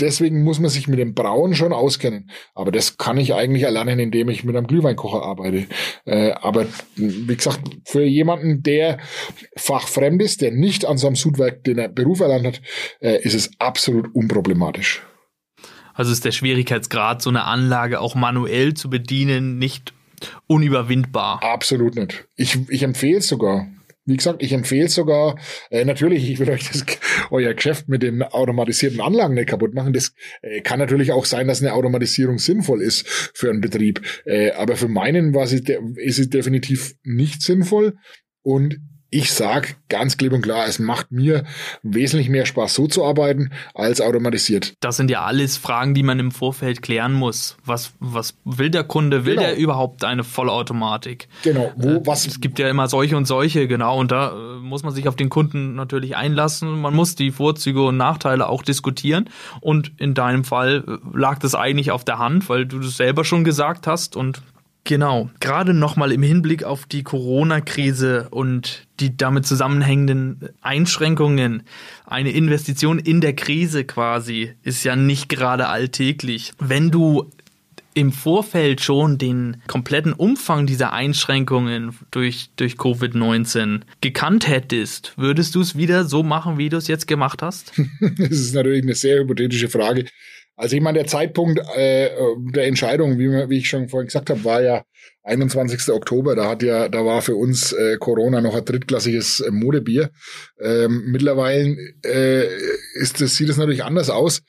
deswegen 0.00 0.42
muss 0.42 0.60
man 0.60 0.70
sich 0.70 0.88
mit 0.88 0.98
dem 0.98 1.14
Brauen 1.14 1.54
schon 1.54 1.72
auskennen. 1.72 2.30
Aber 2.54 2.72
das 2.72 2.98
kann 2.98 3.18
ich 3.18 3.34
eigentlich 3.34 3.62
erlernen, 3.62 3.98
indem 3.98 4.28
ich 4.28 4.44
mit 4.44 4.56
einem 4.56 4.66
Glühweinkocher 4.66 5.22
arbeite. 5.22 5.66
Äh, 6.04 6.32
aber 6.32 6.66
wie 6.96 7.36
gesagt, 7.36 7.60
für 7.84 8.04
jemanden, 8.04 8.62
der 8.62 8.98
fachfremd 9.56 10.22
ist, 10.22 10.42
der 10.42 10.52
nicht 10.52 10.84
an 10.84 10.98
so 10.98 11.06
einem 11.06 11.16
Sudwerk 11.16 11.64
den 11.64 11.94
Beruf 11.94 12.20
erlernt 12.20 12.46
hat, 12.46 12.62
äh, 13.00 13.22
ist 13.22 13.34
es 13.34 13.50
absolut 13.58 14.14
unproblematisch. 14.14 15.02
Also 15.94 16.12
ist 16.12 16.26
der 16.26 16.32
Schwierigkeitsgrad, 16.32 17.22
so 17.22 17.30
eine 17.30 17.44
Anlage 17.44 18.00
auch 18.00 18.14
manuell 18.14 18.74
zu 18.74 18.90
bedienen, 18.90 19.58
nicht 19.58 19.94
unüberwindbar. 20.46 21.42
Absolut 21.42 21.96
nicht. 21.96 22.26
Ich, 22.36 22.58
ich 22.68 22.82
empfehle 22.82 23.18
es 23.18 23.28
sogar. 23.28 23.66
Wie 24.06 24.16
gesagt, 24.16 24.42
ich 24.42 24.52
empfehle 24.52 24.88
sogar, 24.88 25.36
äh, 25.70 25.84
natürlich, 25.84 26.30
ich 26.30 26.38
will 26.38 26.48
euch 26.48 26.70
das, 26.70 26.84
euer 27.30 27.52
Geschäft 27.54 27.88
mit 27.88 28.02
den 28.02 28.22
automatisierten 28.22 29.00
Anlagen 29.00 29.34
nicht 29.34 29.48
kaputt 29.48 29.74
machen. 29.74 29.92
Das 29.92 30.14
äh, 30.42 30.60
kann 30.60 30.78
natürlich 30.78 31.10
auch 31.12 31.24
sein, 31.24 31.48
dass 31.48 31.60
eine 31.60 31.74
Automatisierung 31.74 32.38
sinnvoll 32.38 32.82
ist 32.82 33.06
für 33.34 33.50
einen 33.50 33.60
Betrieb. 33.60 34.00
Äh, 34.24 34.52
aber 34.52 34.76
für 34.76 34.88
meinen 34.88 35.34
war 35.34 35.48
sie, 35.48 35.62
ist 35.96 36.20
es 36.20 36.30
definitiv 36.30 36.94
nicht 37.02 37.42
sinnvoll. 37.42 37.96
Und 38.42 38.78
ich 39.10 39.32
sag 39.32 39.76
ganz 39.88 40.16
klipp 40.16 40.32
und 40.32 40.42
klar, 40.42 40.66
es 40.66 40.78
macht 40.78 41.12
mir 41.12 41.44
wesentlich 41.82 42.28
mehr 42.28 42.44
Spaß, 42.44 42.74
so 42.74 42.86
zu 42.88 43.04
arbeiten, 43.04 43.50
als 43.74 44.00
automatisiert. 44.00 44.74
Das 44.80 44.96
sind 44.96 45.10
ja 45.10 45.24
alles 45.24 45.56
Fragen, 45.56 45.94
die 45.94 46.02
man 46.02 46.18
im 46.18 46.32
Vorfeld 46.32 46.82
klären 46.82 47.12
muss. 47.12 47.56
Was, 47.64 47.92
was 48.00 48.36
will 48.44 48.70
der 48.70 48.84
Kunde? 48.84 49.24
Will 49.24 49.36
genau. 49.36 49.46
der 49.46 49.56
überhaupt 49.56 50.04
eine 50.04 50.24
Vollautomatik? 50.24 51.28
Genau. 51.42 51.72
Wo, 51.76 51.88
äh, 51.88 52.00
was? 52.04 52.26
Es 52.26 52.40
gibt 52.40 52.58
ja 52.58 52.68
immer 52.68 52.88
solche 52.88 53.16
und 53.16 53.26
solche, 53.26 53.68
genau. 53.68 53.98
Und 53.98 54.10
da 54.10 54.30
äh, 54.30 54.58
muss 54.60 54.82
man 54.82 54.92
sich 54.92 55.06
auf 55.06 55.16
den 55.16 55.28
Kunden 55.28 55.74
natürlich 55.74 56.16
einlassen. 56.16 56.80
Man 56.80 56.94
muss 56.94 57.14
die 57.14 57.30
Vorzüge 57.30 57.84
und 57.84 57.96
Nachteile 57.96 58.48
auch 58.48 58.62
diskutieren. 58.62 59.30
Und 59.60 59.92
in 59.98 60.14
deinem 60.14 60.44
Fall 60.44 60.84
äh, 60.86 61.16
lag 61.16 61.38
das 61.38 61.54
eigentlich 61.54 61.92
auf 61.92 62.04
der 62.04 62.18
Hand, 62.18 62.48
weil 62.48 62.66
du 62.66 62.80
das 62.80 62.96
selber 62.96 63.24
schon 63.24 63.44
gesagt 63.44 63.86
hast 63.86 64.16
und 64.16 64.42
Genau, 64.86 65.30
gerade 65.40 65.74
nochmal 65.74 66.12
im 66.12 66.22
Hinblick 66.22 66.62
auf 66.62 66.86
die 66.86 67.02
Corona-Krise 67.02 68.28
und 68.30 68.86
die 69.00 69.16
damit 69.16 69.44
zusammenhängenden 69.44 70.50
Einschränkungen. 70.62 71.64
Eine 72.06 72.30
Investition 72.30 73.00
in 73.00 73.20
der 73.20 73.34
Krise 73.34 73.84
quasi 73.84 74.52
ist 74.62 74.84
ja 74.84 74.94
nicht 74.94 75.28
gerade 75.28 75.66
alltäglich. 75.66 76.52
Wenn 76.60 76.92
du 76.92 77.28
im 77.94 78.12
Vorfeld 78.12 78.80
schon 78.80 79.18
den 79.18 79.56
kompletten 79.66 80.12
Umfang 80.12 80.66
dieser 80.66 80.92
Einschränkungen 80.92 81.96
durch, 82.12 82.50
durch 82.54 82.74
Covid-19 82.74 83.80
gekannt 84.02 84.46
hättest, 84.46 85.14
würdest 85.16 85.56
du 85.56 85.62
es 85.62 85.76
wieder 85.76 86.04
so 86.04 86.22
machen, 86.22 86.58
wie 86.58 86.68
du 86.68 86.76
es 86.76 86.86
jetzt 86.86 87.08
gemacht 87.08 87.42
hast? 87.42 87.72
das 88.18 88.30
ist 88.30 88.54
natürlich 88.54 88.84
eine 88.84 88.94
sehr 88.94 89.18
hypothetische 89.18 89.68
Frage. 89.68 90.04
Also 90.56 90.74
ich 90.74 90.82
meine, 90.82 90.98
der 90.98 91.06
Zeitpunkt 91.06 91.60
äh, 91.76 92.10
der 92.52 92.66
Entscheidung, 92.66 93.18
wie, 93.18 93.28
wie 93.50 93.58
ich 93.58 93.68
schon 93.68 93.88
vorhin 93.88 94.06
gesagt 94.06 94.30
habe, 94.30 94.44
war 94.44 94.62
ja 94.62 94.84
21. 95.22 95.90
Oktober. 95.90 96.34
Da 96.34 96.48
hat 96.48 96.62
ja, 96.62 96.88
da 96.88 97.04
war 97.04 97.20
für 97.20 97.36
uns 97.36 97.72
äh, 97.72 97.98
Corona 97.98 98.40
noch 98.40 98.54
ein 98.54 98.64
drittklassiges 98.64 99.40
äh, 99.40 99.50
Modebier. 99.50 100.10
Ähm, 100.58 101.04
mittlerweile 101.06 101.76
äh, 102.04 102.46
ist 102.94 103.20
das, 103.20 103.36
sieht 103.36 103.50
es 103.50 103.58
natürlich 103.58 103.84
anders 103.84 104.08
aus. 104.08 104.42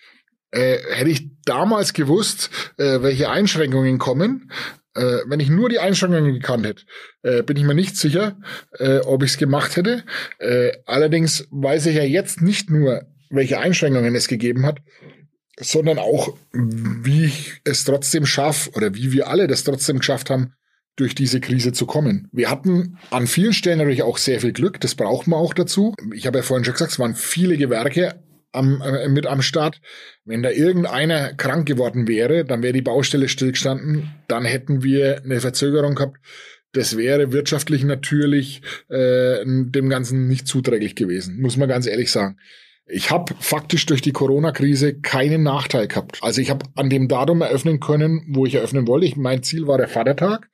Äh, 0.52 0.78
hätte 0.92 1.10
ich 1.10 1.28
damals 1.44 1.92
gewusst, 1.94 2.50
äh, 2.78 3.02
welche 3.02 3.30
Einschränkungen 3.30 3.98
kommen, 3.98 4.50
äh, 4.96 5.20
wenn 5.28 5.42
ich 5.42 5.50
nur 5.50 5.68
die 5.68 5.80
Einschränkungen 5.80 6.34
gekannt 6.34 6.66
hätte, 6.66 6.84
äh, 7.24 7.44
bin 7.44 7.58
ich 7.58 7.64
mir 7.64 7.76
nicht 7.76 7.98
sicher, 7.98 8.38
äh, 8.80 9.00
ob 9.00 9.24
ich 9.24 9.32
es 9.32 9.38
gemacht 9.38 9.76
hätte. 9.76 10.04
Äh, 10.40 10.72
allerdings 10.86 11.48
weiß 11.52 11.88
ich 11.88 11.96
ja 11.96 12.04
jetzt 12.04 12.42
nicht 12.42 12.70
nur, 12.70 13.04
welche 13.30 13.60
Einschränkungen 13.60 14.16
es 14.16 14.30
gegeben 14.30 14.66
hat, 14.66 14.80
sondern 15.60 16.00
auch, 16.00 16.36
wie 16.54 17.26
ich 17.26 17.62
es 17.64 17.84
trotzdem 17.84 18.26
schaffe 18.26 18.72
oder 18.72 18.94
wie 18.94 19.12
wir 19.12 19.28
alle 19.28 19.48
das 19.48 19.64
trotzdem 19.64 20.00
geschafft 20.00 20.30
haben, 20.30 20.54
durch 20.96 21.14
diese 21.16 21.40
Krise 21.40 21.72
zu 21.74 21.86
kommen. 21.86 22.28
Wir 22.32 22.50
hatten 22.50 22.98
an 23.12 23.28
vielen 23.28 23.54
Stellen 23.54 23.78
natürlich 23.78 24.04
auch 24.04 24.18
sehr 24.18 24.42
viel 24.42 24.52
Glück, 24.52 24.82
das 24.82 24.96
braucht 24.96 25.28
man 25.28 25.40
auch 25.40 25.54
dazu. 25.54 25.96
Ich 26.14 26.26
habe 26.26 26.40
ja 26.40 26.44
vorhin 26.44 26.66
schon 26.66 26.74
gesagt, 26.74 26.92
es 26.92 27.00
waren 27.00 27.16
viele 27.16 27.58
Gewerke 27.58 28.16
am, 28.52 28.82
äh, 28.82 29.08
mit 29.08 29.28
am 29.28 29.42
Start. 29.42 29.80
Wenn 30.26 30.42
da 30.44 30.50
irgendeiner 30.50 31.34
krank 31.34 31.68
geworden 31.68 32.08
wäre, 32.08 32.46
dann 32.46 32.64
wäre 32.64 32.74
die 32.74 32.82
Baustelle 32.82 33.30
stillgestanden, 33.30 34.10
dann 34.28 34.44
hätten 34.44 34.84
wir 34.84 35.22
eine 35.24 35.40
Verzögerung 35.40 35.96
gehabt. 35.96 36.18
Das 36.74 36.98
wäre 36.98 37.32
wirtschaftlich 37.32 37.84
natürlich 37.84 38.62
äh, 38.90 39.44
dem 39.46 39.90
Ganzen 39.90 40.28
nicht 40.28 40.48
zuträglich 40.48 40.96
gewesen, 40.96 41.40
muss 41.40 41.58
man 41.58 41.70
ganz 41.70 41.88
ehrlich 41.88 42.12
sagen. 42.12 42.38
Ich 42.90 43.12
habe 43.12 43.36
faktisch 43.40 43.86
durch 43.86 44.02
die 44.02 44.14
Corona-Krise 44.14 44.94
keinen 45.00 45.44
Nachteil 45.44 45.88
gehabt. 45.88 46.20
Also 46.22 46.42
ich 46.42 46.50
habe 46.50 46.66
an 46.76 46.90
dem 46.90 47.08
Datum 47.08 47.42
eröffnen 47.42 47.80
können, 47.80 48.26
wo 48.30 48.46
ich 48.46 48.56
eröffnen 48.56 48.88
wollte. 48.88 49.06
Ich, 49.06 49.18
mein 49.18 49.44
Ziel 49.44 49.68
war 49.68 49.78
der 49.78 49.90
Vatertag. 49.90 50.50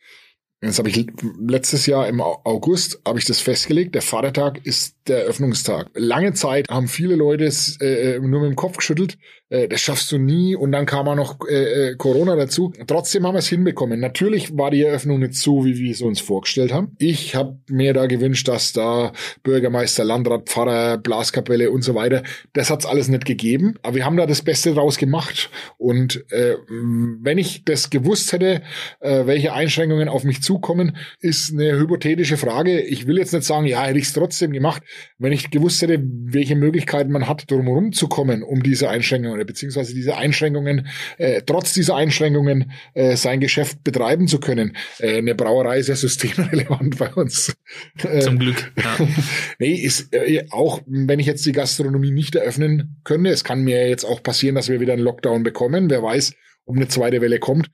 Jetzt 0.62 0.80
habe 0.80 0.90
ich 0.90 1.06
letztes 1.40 1.86
Jahr 1.86 2.08
im 2.08 2.22
August 2.22 3.02
habe 3.06 3.20
ich 3.20 3.26
das 3.26 3.42
festgelegt. 3.42 3.96
Der 3.96 4.02
Vatertag 4.02 4.66
ist 4.66 4.96
der 5.08 5.24
Eröffnungstag. 5.24 5.90
Lange 5.96 6.34
Zeit 6.34 6.70
haben 6.70 6.88
viele 6.88 7.16
Leute 7.16 7.46
es 7.46 7.80
äh, 7.82 8.20
nur 8.20 8.42
mit 8.42 8.52
dem 8.52 8.56
Kopf 8.56 8.78
geschüttelt. 8.78 9.18
Äh, 9.50 9.68
das 9.68 9.82
schaffst 9.82 10.12
du 10.12 10.18
nie. 10.18 10.56
Und 10.56 10.72
dann 10.72 10.86
kam 10.86 11.08
auch 11.08 11.16
noch 11.16 11.38
äh, 11.48 11.92
äh 11.92 11.96
Corona 11.96 12.36
dazu. 12.36 12.74
Trotzdem 12.88 13.26
haben 13.26 13.36
wir 13.36 13.40
es 13.40 13.48
hinbekommen. 13.48 14.00
Natürlich 14.00 14.58
war 14.58 14.72
die 14.72 14.84
Eröffnung 14.84 15.20
nicht 15.20 15.36
so, 15.36 15.66
wie 15.66 15.78
wir 15.78 15.92
es 15.92 16.02
uns 16.02 16.22
vorgestellt 16.22 16.74
haben. 16.74 16.96
Ich 17.00 17.36
habe 17.36 17.60
mir 17.70 17.94
da 17.94 18.06
gewünscht, 18.06 18.48
dass 18.48 18.74
da 18.74 19.12
Bürgermeister, 19.44 20.04
Landrat, 20.04 20.50
Pfarrer, 20.50 20.98
Blaskapelle 20.98 21.70
und 21.70 21.84
so 21.84 21.96
weiter, 21.96 22.24
das 22.54 22.70
hat's 22.70 22.86
alles 22.86 23.10
nicht 23.10 23.26
gegeben. 23.26 23.76
Aber 23.84 23.96
wir 23.96 24.06
haben 24.06 24.18
da 24.18 24.26
das 24.26 24.42
Beste 24.42 24.74
draus 24.74 24.98
gemacht. 24.98 25.50
Und 25.78 26.26
äh, 26.32 26.56
wenn 26.68 27.38
ich 27.38 27.66
das 27.66 27.90
gewusst 27.90 28.32
hätte, 28.32 28.62
äh, 29.02 29.26
welche 29.26 29.54
Einschränkungen 29.54 30.08
auf 30.08 30.24
mich 30.24 30.42
zukommen, 30.42 30.98
ist 31.20 31.52
eine 31.54 31.78
hypothetische 31.78 32.38
Frage. 32.38 32.82
Ich 32.82 33.06
will 33.08 33.18
jetzt 33.18 33.34
nicht 33.34 33.44
sagen, 33.44 33.66
ja, 33.66 33.84
hätte 33.84 34.00
ich 34.00 34.06
es 34.06 34.14
trotzdem 34.14 34.52
gemacht 34.52 34.82
wenn 35.18 35.32
ich 35.32 35.52
gewusst 35.52 35.82
hätte, 35.82 36.02
welche 36.04 36.56
Möglichkeiten 36.56 37.12
man 37.12 37.28
hat, 37.28 37.50
drumherum 37.50 37.94
zu 37.94 38.08
kommen, 38.08 38.44
um 38.44 38.64
diese 38.64 38.90
Einschränkungen 38.90 39.36
oder 39.36 39.46
beziehungsweise 39.46 39.94
diese 39.94 40.18
Einschränkungen, 40.18 40.88
äh, 41.18 41.42
trotz 41.46 41.74
dieser 41.74 41.96
Einschränkungen 41.96 42.72
äh, 42.94 43.16
sein 43.16 43.40
Geschäft 43.40 43.84
betreiben 43.84 44.28
zu 44.28 44.40
können. 44.40 44.76
Äh, 45.00 45.18
eine 45.18 45.36
Brauerei 45.36 45.80
ist 45.80 45.90
ja 45.90 45.96
systemrelevant 45.96 46.98
bei 47.00 47.14
uns. 47.14 47.56
Äh, 48.04 48.20
Zum 48.20 48.40
Glück. 48.40 48.72
Ja. 48.78 48.98
nee, 49.60 49.74
ist 49.74 50.14
äh, 50.14 50.46
auch, 50.50 50.82
wenn 50.86 51.20
ich 51.20 51.28
jetzt 51.28 51.46
die 51.46 51.52
Gastronomie 51.52 52.12
nicht 52.12 52.36
eröffnen 52.36 52.98
könnte, 53.04 53.30
es 53.30 53.44
kann 53.44 53.64
mir 53.64 53.88
jetzt 53.88 54.06
auch 54.06 54.22
passieren, 54.24 54.56
dass 54.56 54.70
wir 54.70 54.80
wieder 54.80 54.94
einen 54.94 55.04
Lockdown 55.04 55.44
bekommen. 55.44 55.90
Wer 55.90 56.04
weiß, 56.04 56.34
ob 56.66 56.76
eine 56.76 56.88
zweite 56.88 57.22
Welle 57.22 57.40
kommt 57.40 57.70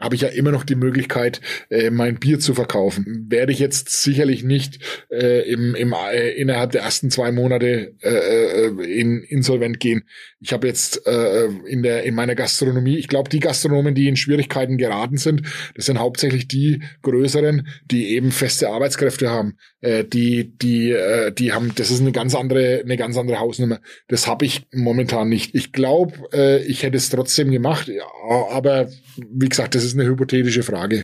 habe 0.00 0.16
ich 0.16 0.22
ja 0.22 0.28
immer 0.28 0.50
noch 0.50 0.64
die 0.64 0.74
Möglichkeit, 0.74 1.40
äh, 1.70 1.90
mein 1.90 2.16
Bier 2.16 2.40
zu 2.40 2.52
verkaufen. 2.54 3.26
Werde 3.28 3.52
ich 3.52 3.60
jetzt 3.60 3.88
sicherlich 4.02 4.42
nicht 4.42 4.80
äh, 5.10 5.48
im, 5.48 5.74
im, 5.74 5.92
äh, 5.92 6.30
innerhalb 6.30 6.72
der 6.72 6.82
ersten 6.82 7.10
zwei 7.10 7.30
Monate 7.30 7.94
äh, 8.02 8.08
äh, 8.08 9.00
in 9.00 9.22
insolvent 9.22 9.78
gehen. 9.78 10.02
Ich 10.40 10.52
habe 10.52 10.66
jetzt 10.66 11.06
äh, 11.06 11.46
in 11.66 11.82
der 11.82 12.02
in 12.02 12.14
meiner 12.14 12.34
Gastronomie, 12.34 12.98
ich 12.98 13.08
glaube, 13.08 13.30
die 13.30 13.40
Gastronomen, 13.40 13.94
die 13.94 14.08
in 14.08 14.16
Schwierigkeiten 14.16 14.78
geraten 14.78 15.16
sind, 15.16 15.42
das 15.76 15.86
sind 15.86 15.98
hauptsächlich 15.98 16.48
die 16.48 16.82
größeren, 17.02 17.68
die 17.90 18.08
eben 18.08 18.32
feste 18.32 18.70
Arbeitskräfte 18.70 19.30
haben. 19.30 19.56
Äh, 19.80 20.04
die 20.04 20.56
die 20.56 20.90
äh, 20.90 21.30
die 21.30 21.52
haben, 21.52 21.72
das 21.76 21.90
ist 21.90 22.00
eine 22.00 22.12
ganz 22.12 22.34
andere 22.34 22.80
eine 22.82 22.96
ganz 22.96 23.16
andere 23.16 23.38
Hausnummer. 23.38 23.80
Das 24.08 24.26
habe 24.26 24.44
ich 24.44 24.66
momentan 24.72 25.28
nicht. 25.28 25.54
Ich 25.54 25.72
glaube, 25.72 26.14
äh, 26.32 26.64
ich 26.64 26.82
hätte 26.82 26.96
es 26.96 27.10
trotzdem 27.10 27.50
gemacht, 27.50 27.88
ja, 27.88 28.02
aber 28.50 28.88
wie 29.16 29.48
gesagt, 29.48 29.74
das 29.74 29.83
ist 29.84 29.98
eine 29.98 30.08
hypothetische 30.08 30.62
Frage. 30.62 31.02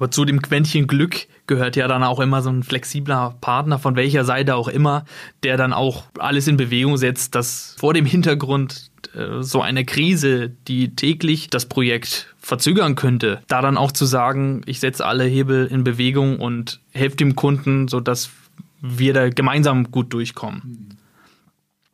Aber 0.00 0.10
zu 0.10 0.24
dem 0.24 0.40
Quäntchen 0.40 0.86
Glück 0.86 1.26
gehört 1.46 1.76
ja 1.76 1.86
dann 1.86 2.02
auch 2.02 2.20
immer 2.20 2.40
so 2.40 2.48
ein 2.48 2.62
flexibler 2.62 3.36
Partner, 3.42 3.78
von 3.78 3.96
welcher 3.96 4.24
Seite 4.24 4.54
auch 4.56 4.68
immer, 4.68 5.04
der 5.42 5.58
dann 5.58 5.74
auch 5.74 6.04
alles 6.18 6.48
in 6.48 6.56
Bewegung 6.56 6.96
setzt, 6.96 7.34
dass 7.34 7.76
vor 7.78 7.92
dem 7.92 8.06
Hintergrund 8.06 8.90
äh, 9.14 9.42
so 9.42 9.60
eine 9.60 9.84
Krise, 9.84 10.48
die 10.48 10.96
täglich 10.96 11.50
das 11.50 11.66
Projekt 11.66 12.34
verzögern 12.38 12.94
könnte, 12.94 13.42
da 13.46 13.60
dann 13.60 13.76
auch 13.76 13.92
zu 13.92 14.06
sagen, 14.06 14.62
ich 14.64 14.80
setze 14.80 15.04
alle 15.04 15.24
Hebel 15.24 15.66
in 15.66 15.84
Bewegung 15.84 16.40
und 16.40 16.80
helfe 16.92 17.16
dem 17.16 17.36
Kunden, 17.36 17.86
sodass 17.86 18.30
wir 18.80 19.12
da 19.12 19.28
gemeinsam 19.28 19.90
gut 19.90 20.14
durchkommen. 20.14 20.96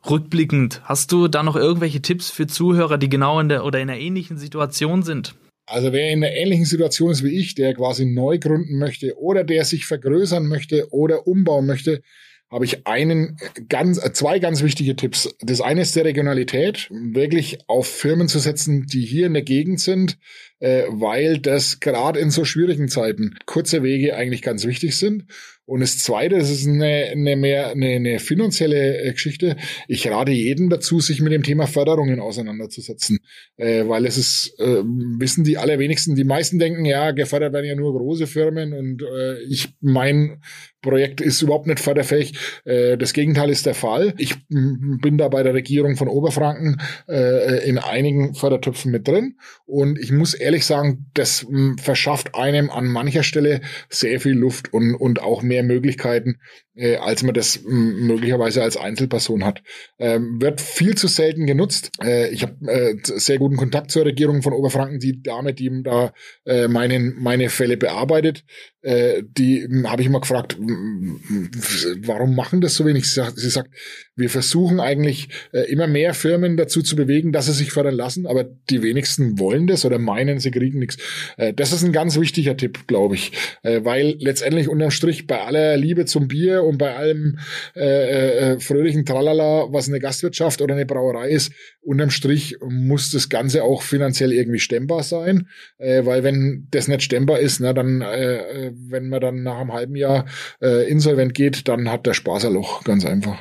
Rückblickend, 0.09 0.81
hast 0.85 1.11
du 1.11 1.27
da 1.27 1.43
noch 1.43 1.57
irgendwelche 1.57 2.01
Tipps 2.01 2.31
für 2.31 2.47
Zuhörer, 2.47 2.97
die 2.97 3.09
genau 3.09 3.41
in 3.41 3.49
der 3.49 3.65
oder 3.65 3.81
in 3.81 3.89
einer 3.89 3.99
ähnlichen 3.99 4.37
Situation 4.37 5.03
sind? 5.03 5.35
Also 5.67 5.91
wer 5.91 6.11
in 6.11 6.23
einer 6.23 6.33
ähnlichen 6.33 6.65
Situation 6.65 7.11
ist 7.11 7.23
wie 7.23 7.37
ich, 7.37 7.53
der 7.53 7.73
quasi 7.73 8.05
neu 8.05 8.39
gründen 8.39 8.79
möchte 8.79 9.19
oder 9.19 9.43
der 9.43 9.65
sich 9.65 9.85
vergrößern 9.85 10.47
möchte 10.47 10.87
oder 10.91 11.27
umbauen 11.27 11.65
möchte, 11.65 12.01
habe 12.49 12.63
ich 12.63 12.87
einen 12.87 13.37
ganz, 13.67 13.99
zwei 14.13 14.39
ganz 14.39 14.63
wichtige 14.63 14.95
Tipps. 14.95 15.35
Das 15.41 15.59
eine 15.59 15.81
ist 15.81 15.95
der 15.97 16.05
Regionalität, 16.05 16.87
wirklich 16.89 17.59
auf 17.67 17.87
Firmen 17.87 18.29
zu 18.29 18.39
setzen, 18.39 18.85
die 18.87 19.05
hier 19.05 19.27
in 19.27 19.33
der 19.33 19.43
Gegend 19.43 19.81
sind, 19.81 20.17
äh, 20.59 20.83
weil 20.87 21.39
das 21.39 21.81
gerade 21.81 22.21
in 22.21 22.31
so 22.31 22.45
schwierigen 22.45 22.87
Zeiten 22.87 23.35
kurze 23.45 23.83
Wege 23.83 24.15
eigentlich 24.15 24.41
ganz 24.41 24.65
wichtig 24.65 24.95
sind. 24.97 25.25
Und 25.67 25.81
das 25.81 25.99
Zweite, 25.99 26.37
das 26.37 26.49
ist 26.49 26.65
eine, 26.65 27.09
eine 27.11 27.35
mehr 27.35 27.71
eine, 27.71 27.87
eine 27.89 28.19
finanzielle 28.19 29.03
äh, 29.03 29.11
Geschichte. 29.11 29.57
Ich 29.89 30.07
rate 30.07 30.31
jedem 30.31 30.69
dazu, 30.69 31.01
sich 31.01 31.19
mit 31.19 31.33
dem 31.33 31.43
Thema 31.43 31.67
Förderungen 31.67 32.21
auseinanderzusetzen, 32.21 33.19
äh, 33.57 33.85
weil 33.85 34.05
es 34.05 34.17
ist, 34.17 34.57
äh, 34.59 34.81
wissen 34.85 35.43
die 35.43 35.57
allerwenigsten. 35.57 36.15
Die 36.15 36.23
meisten 36.23 36.57
denken, 36.57 36.85
ja, 36.85 37.11
gefördert 37.11 37.51
werden 37.51 37.65
ja 37.65 37.75
nur 37.75 37.91
große 37.91 38.27
Firmen 38.27 38.71
und 38.71 39.03
äh, 39.03 39.41
ich 39.41 39.67
mein 39.81 40.41
Projekt 40.87 41.21
ist 41.21 41.41
überhaupt 41.41 41.67
nicht 41.67 41.79
förderfähig. 41.79 42.37
Äh, 42.65 42.97
das 42.97 43.13
Gegenteil 43.13 43.49
ist 43.49 43.65
der 43.65 43.75
Fall. 43.75 44.13
Ich 44.17 44.35
bin 44.49 45.17
da 45.17 45.27
bei 45.27 45.43
der 45.43 45.53
Regierung 45.53 45.97
von 45.97 46.07
Oberfranken 46.07 46.81
äh, 47.07 47.67
in 47.67 47.77
einigen 47.77 48.33
Fördertöpfen 48.33 48.91
mit 48.91 49.07
drin 49.07 49.35
und 49.65 49.99
ich 49.99 50.11
muss 50.11 50.33
ehrlich 50.33 50.65
sagen, 50.65 51.07
das 51.13 51.45
verschafft 51.81 52.35
einem 52.35 52.69
an 52.69 52.85
mancher 52.85 53.23
Stelle 53.23 53.61
sehr 53.89 54.19
viel 54.19 54.33
Luft 54.33 54.73
und, 54.73 54.95
und 54.95 55.21
auch 55.21 55.41
mehr 55.41 55.63
Möglichkeiten, 55.63 56.39
äh, 56.77 56.97
als 56.97 57.23
man 57.23 57.33
das 57.33 57.61
möglicherweise 57.65 58.61
als 58.61 58.77
Einzelperson 58.77 59.43
hat. 59.43 59.63
Ähm, 59.99 60.41
wird 60.41 60.61
viel 60.61 60.95
zu 60.95 61.07
selten 61.07 61.45
genutzt. 61.45 61.91
Äh, 62.01 62.29
ich 62.29 62.43
habe 62.43 62.55
äh, 62.71 62.95
sehr 63.01 63.39
guten 63.39 63.57
Kontakt 63.57 63.91
zur 63.91 64.05
Regierung 64.05 64.41
von 64.41 64.53
Oberfranken, 64.53 64.99
die 64.99 65.21
Dame, 65.21 65.53
die 65.53 65.83
da 65.83 66.13
äh, 66.45 66.67
meinen, 66.67 67.15
meine 67.19 67.49
Fälle 67.49 67.77
bearbeitet, 67.77 68.43
äh, 68.81 69.23
die 69.25 69.67
habe 69.85 70.01
ich 70.01 70.09
mal 70.09 70.21
gefragt, 70.21 70.57
warum 70.59 72.35
machen 72.35 72.61
das 72.61 72.75
so 72.75 72.85
wenig? 72.85 73.05
Sie 73.05 73.13
sagt, 73.13 73.37
sie 73.37 73.49
sagt 73.49 73.71
wir 74.17 74.29
versuchen 74.29 74.79
eigentlich 74.79 75.29
äh, 75.53 75.71
immer 75.71 75.87
mehr 75.87 76.13
Firmen 76.15 76.57
dazu 76.57 76.81
zu 76.81 76.95
bewegen, 76.95 77.31
dass 77.31 77.45
sie 77.45 77.53
sich 77.53 77.71
fördern 77.71 77.93
lassen, 77.93 78.25
aber 78.25 78.43
die 78.43 78.81
wenigsten 78.81 79.39
wollen 79.39 79.67
das 79.67 79.85
oder 79.85 79.99
meinen, 79.99 80.39
sie 80.39 80.51
kriegen 80.51 80.79
nichts. 80.79 80.97
Äh, 81.37 81.53
das 81.53 81.71
ist 81.71 81.83
ein 81.83 81.93
ganz 81.93 82.19
wichtiger 82.19 82.57
Tipp, 82.57 82.87
glaube 82.87 83.13
ich, 83.13 83.31
äh, 83.61 83.81
weil 83.83 84.15
letztendlich 84.19 84.69
unterm 84.69 84.89
Strich 84.89 85.27
bei 85.27 85.39
aller 85.39 85.77
Liebe 85.77 86.05
zum 86.05 86.27
Bier 86.27 86.63
und 86.67 86.77
bei 86.77 86.95
allem 86.95 87.39
äh, 87.75 88.53
äh, 88.53 88.59
fröhlichen 88.59 89.05
Tralala, 89.05 89.67
was 89.71 89.87
eine 89.87 89.99
Gastwirtschaft 89.99 90.61
oder 90.61 90.75
eine 90.75 90.85
Brauerei 90.85 91.29
ist, 91.29 91.51
unterm 91.81 92.09
Strich 92.09 92.57
muss 92.61 93.11
das 93.11 93.29
Ganze 93.29 93.63
auch 93.63 93.81
finanziell 93.81 94.33
irgendwie 94.33 94.59
stemmbar 94.59 95.03
sein, 95.03 95.47
äh, 95.77 96.05
weil 96.05 96.23
wenn 96.23 96.67
das 96.71 96.87
nicht 96.87 97.03
stemmbar 97.03 97.39
ist, 97.39 97.59
na, 97.59 97.73
dann, 97.73 98.01
äh, 98.01 98.71
wenn 98.89 99.09
man 99.09 99.21
dann 99.21 99.43
nach 99.43 99.59
einem 99.59 99.73
halben 99.73 99.95
Jahr 99.95 100.25
äh, 100.61 100.89
insolvent 100.89 101.33
geht, 101.33 101.67
dann 101.67 101.89
hat 101.89 102.05
der 102.05 102.13
Spaß 102.13 102.45
ein 102.45 102.53
Loch, 102.53 102.83
ganz 102.83 103.05
einfach. 103.05 103.37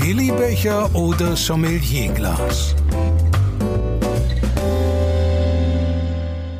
Willibecher 0.00 0.94
oder 0.94 1.36
Sommelierglas? 1.36 2.74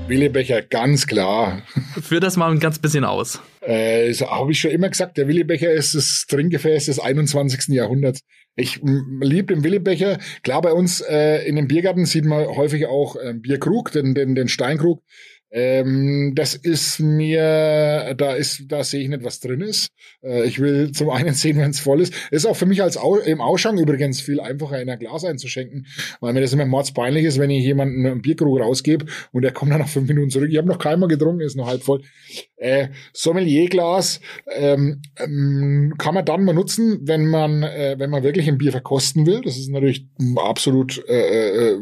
Willibecher, 0.09 0.63
ganz 0.63 1.07
klar. 1.07 1.63
Führ 2.03 2.21
das 2.21 2.37
mal 2.37 2.51
ein 2.51 2.61
ganz 2.61 2.79
bisschen 2.79 3.05
aus. 3.05 3.41
Äh, 3.69 4.15
Habe 4.15 4.53
ich 4.53 4.61
schon 4.61 4.71
immer 4.71 4.89
gesagt, 4.89 5.19
der 5.19 5.29
Willibecher 5.29 5.71
ist 5.71 5.95
das 5.95 6.25
Trinkgefäß 6.31 6.87
des 6.87 6.99
21. 6.99 7.69
Jahrhunderts. 7.69 8.23
Ich 8.57 8.81
liebe 8.83 9.55
den 9.55 9.63
Willibecher. 9.63 10.19
Klar, 10.43 10.63
bei 10.63 10.73
uns 10.73 11.03
äh, 11.03 11.47
in 11.47 11.57
dem 11.57 11.69
Biergarten 11.69 12.07
sieht 12.07 12.25
man 12.25 12.47
häufig 12.47 12.87
auch 12.87 13.17
äh, 13.17 13.35
Bierkrug, 13.35 13.93
den, 13.93 14.15
den, 14.15 14.35
den 14.35 14.49
Steinkrug. 14.49 15.03
Ähm, 15.51 16.33
das 16.35 16.55
ist 16.55 17.01
mir, 17.01 18.15
da 18.17 18.35
ist, 18.35 18.65
da 18.69 18.85
sehe 18.85 19.01
ich 19.01 19.09
nicht, 19.09 19.25
was 19.25 19.41
drin 19.41 19.63
ist. 19.63 19.89
Äh, 20.23 20.45
ich 20.45 20.59
will 20.59 20.93
zum 20.93 21.09
einen 21.11 21.33
sehen, 21.33 21.59
wenn 21.59 21.71
es 21.71 21.81
voll 21.81 22.03
ist. 22.03 22.13
Ist 22.31 22.47
auch 22.47 22.57
für 22.57 22.67
mich 22.67 22.83
als 22.83 22.99
Au 22.99 23.17
im 23.17 23.41
Ausschank 23.41 23.81
übrigens 23.81 24.21
viel 24.21 24.41
einfacher, 24.41 24.81
in 24.81 24.91
ein 24.91 24.99
Glas 24.99 25.25
einzuschenken, 25.25 25.87
weil 26.21 26.35
mir 26.35 26.43
das 26.43 26.53
immer 26.53 26.67
mordspeinlich 26.67 27.25
ist, 27.25 27.39
wenn 27.39 27.51
ich 27.51 27.65
jemanden 27.65 28.05
einen 28.05 28.21
Bierkrug 28.21 28.61
rausgebe 28.61 29.07
und 29.33 29.43
der 29.43 29.53
kommt 29.53 29.73
dann 29.73 29.81
nach 29.81 29.89
fünf 29.89 30.09
Minuten 30.09 30.31
zurück. 30.31 30.51
Ich 30.51 30.59
habe 30.59 30.69
noch 30.69 30.79
keinmal 30.79 31.09
getrunken, 31.09 31.41
ist 31.41 31.57
noch 31.57 31.67
halb 31.67 31.83
voll. 31.83 32.03
Äh, 32.57 32.89
Sommelierglas 33.13 34.21
ähm, 34.53 35.01
ähm, 35.17 35.95
kann 35.97 36.15
man 36.15 36.25
dann 36.25 36.45
mal 36.45 36.53
nutzen, 36.53 36.99
wenn 37.03 37.27
man, 37.27 37.63
äh, 37.63 37.97
wenn 37.99 38.11
man 38.11 38.23
wirklich 38.23 38.49
ein 38.49 38.59
Bier 38.59 38.73
verkosten 38.73 39.27
will. 39.27 39.41
Das 39.43 39.57
ist 39.57 39.71
natürlich 39.71 40.07
absolut, 40.37 41.03
äh, 41.09 41.71
äh, 41.71 41.79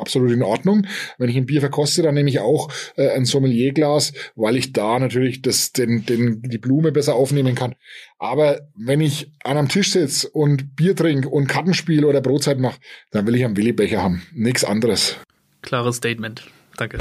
absolut 0.00 0.32
in 0.32 0.42
Ordnung. 0.42 0.86
Wenn 1.18 1.30
ich 1.30 1.36
ein 1.36 1.46
Bier 1.46 1.60
verkoste, 1.60 2.02
dann 2.02 2.14
nehme 2.14 2.28
ich 2.28 2.40
auch 2.40 2.68
äh, 2.96 3.05
äh, 3.06 3.16
ein 3.16 3.24
Sommelierglas, 3.24 4.12
weil 4.34 4.56
ich 4.56 4.72
da 4.72 4.98
natürlich 4.98 5.42
das, 5.42 5.72
den, 5.72 6.04
den, 6.06 6.42
die 6.42 6.58
Blume 6.58 6.92
besser 6.92 7.14
aufnehmen 7.14 7.54
kann. 7.54 7.74
Aber 8.18 8.60
wenn 8.76 9.00
ich 9.00 9.30
an 9.44 9.56
einem 9.56 9.68
Tisch 9.68 9.92
sitze 9.92 10.28
und 10.28 10.76
Bier 10.76 10.96
trinke 10.96 11.28
und 11.28 11.46
Kartenspiel 11.46 12.04
oder 12.04 12.20
Brotzeit 12.20 12.58
mache, 12.58 12.78
dann 13.10 13.26
will 13.26 13.34
ich 13.34 13.44
einen 13.44 13.56
Willibecher 13.56 14.02
haben. 14.02 14.22
Nichts 14.32 14.64
anderes. 14.64 15.16
Klares 15.62 15.96
Statement. 15.96 16.44
Danke. 16.76 16.98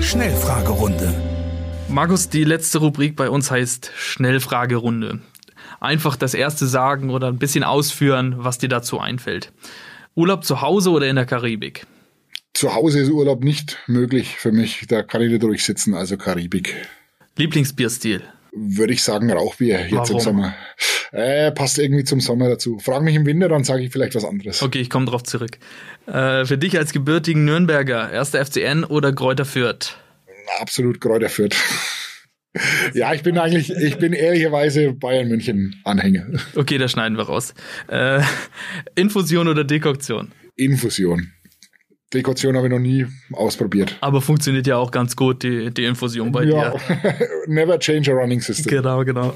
Schnellfragerunde. 0.00 1.14
Markus, 1.88 2.28
die 2.28 2.44
letzte 2.44 2.78
Rubrik 2.78 3.16
bei 3.16 3.30
uns 3.30 3.50
heißt 3.50 3.92
Schnellfragerunde. 3.96 5.20
Einfach 5.80 6.16
das 6.16 6.34
erste 6.34 6.66
sagen 6.66 7.10
oder 7.10 7.28
ein 7.28 7.38
bisschen 7.38 7.64
ausführen, 7.64 8.34
was 8.38 8.58
dir 8.58 8.68
dazu 8.68 9.00
einfällt. 9.00 9.52
Urlaub 10.14 10.44
zu 10.44 10.60
Hause 10.60 10.90
oder 10.90 11.08
in 11.08 11.16
der 11.16 11.26
Karibik? 11.26 11.86
zu 12.52 12.74
Hause 12.74 13.00
ist 13.00 13.10
Urlaub 13.10 13.42
nicht 13.42 13.78
möglich 13.86 14.36
für 14.36 14.52
mich. 14.52 14.84
Da 14.88 15.02
kann 15.02 15.22
ich 15.22 15.30
nicht 15.30 15.42
durchsitzen, 15.42 15.94
also 15.94 16.16
Karibik. 16.16 16.74
Lieblingsbierstil? 17.36 18.22
Würde 18.52 18.92
ich 18.92 19.02
sagen, 19.02 19.30
Rauchbier 19.30 19.80
jetzt 19.82 19.92
Warum? 19.92 20.16
im 20.16 20.20
Sommer. 20.20 20.54
Äh, 21.12 21.52
passt 21.52 21.78
irgendwie 21.78 22.04
zum 22.04 22.20
Sommer 22.20 22.48
dazu. 22.48 22.78
Frag 22.78 23.02
mich 23.02 23.14
im 23.14 23.24
Winter, 23.24 23.48
dann 23.48 23.64
sage 23.64 23.82
ich 23.82 23.92
vielleicht 23.92 24.14
was 24.14 24.24
anderes. 24.24 24.62
Okay, 24.62 24.80
ich 24.80 24.90
komme 24.90 25.06
drauf 25.06 25.22
zurück. 25.22 25.58
Äh, 26.06 26.44
für 26.44 26.58
dich 26.58 26.76
als 26.76 26.92
gebürtigen 26.92 27.44
Nürnberger, 27.44 28.10
erster 28.12 28.44
FCN 28.44 28.84
oder 28.84 29.12
Kräuter 29.12 29.44
Fürth? 29.44 29.96
Absolut 30.60 31.00
Kräuter 31.00 31.28
Fürth. 31.28 31.56
ja, 32.94 33.14
ich 33.14 33.22
bin 33.22 33.38
eigentlich, 33.38 33.70
ich 33.70 33.98
bin 33.98 34.12
ehrlicherweise 34.12 34.92
Bayern 34.92 35.28
München 35.28 35.80
Anhänger. 35.84 36.26
Okay, 36.56 36.78
da 36.78 36.88
schneiden 36.88 37.16
wir 37.16 37.24
raus. 37.24 37.54
Äh, 37.88 38.22
Infusion 38.96 39.48
oder 39.48 39.64
Dekoktion? 39.64 40.32
Infusion. 40.56 41.32
Dekation 42.12 42.56
habe 42.56 42.66
ich 42.66 42.72
noch 42.72 42.80
nie 42.80 43.06
ausprobiert. 43.32 43.96
Aber 44.00 44.20
funktioniert 44.20 44.66
ja 44.66 44.76
auch 44.76 44.90
ganz 44.90 45.14
gut, 45.14 45.44
die, 45.44 45.70
die 45.72 45.84
Infusion 45.84 46.32
bei 46.32 46.42
ja, 46.42 46.70
dir. 46.70 47.14
never 47.46 47.78
change 47.78 48.10
a 48.10 48.14
running 48.14 48.40
system. 48.40 48.68
Genau, 48.68 49.04
genau. 49.04 49.34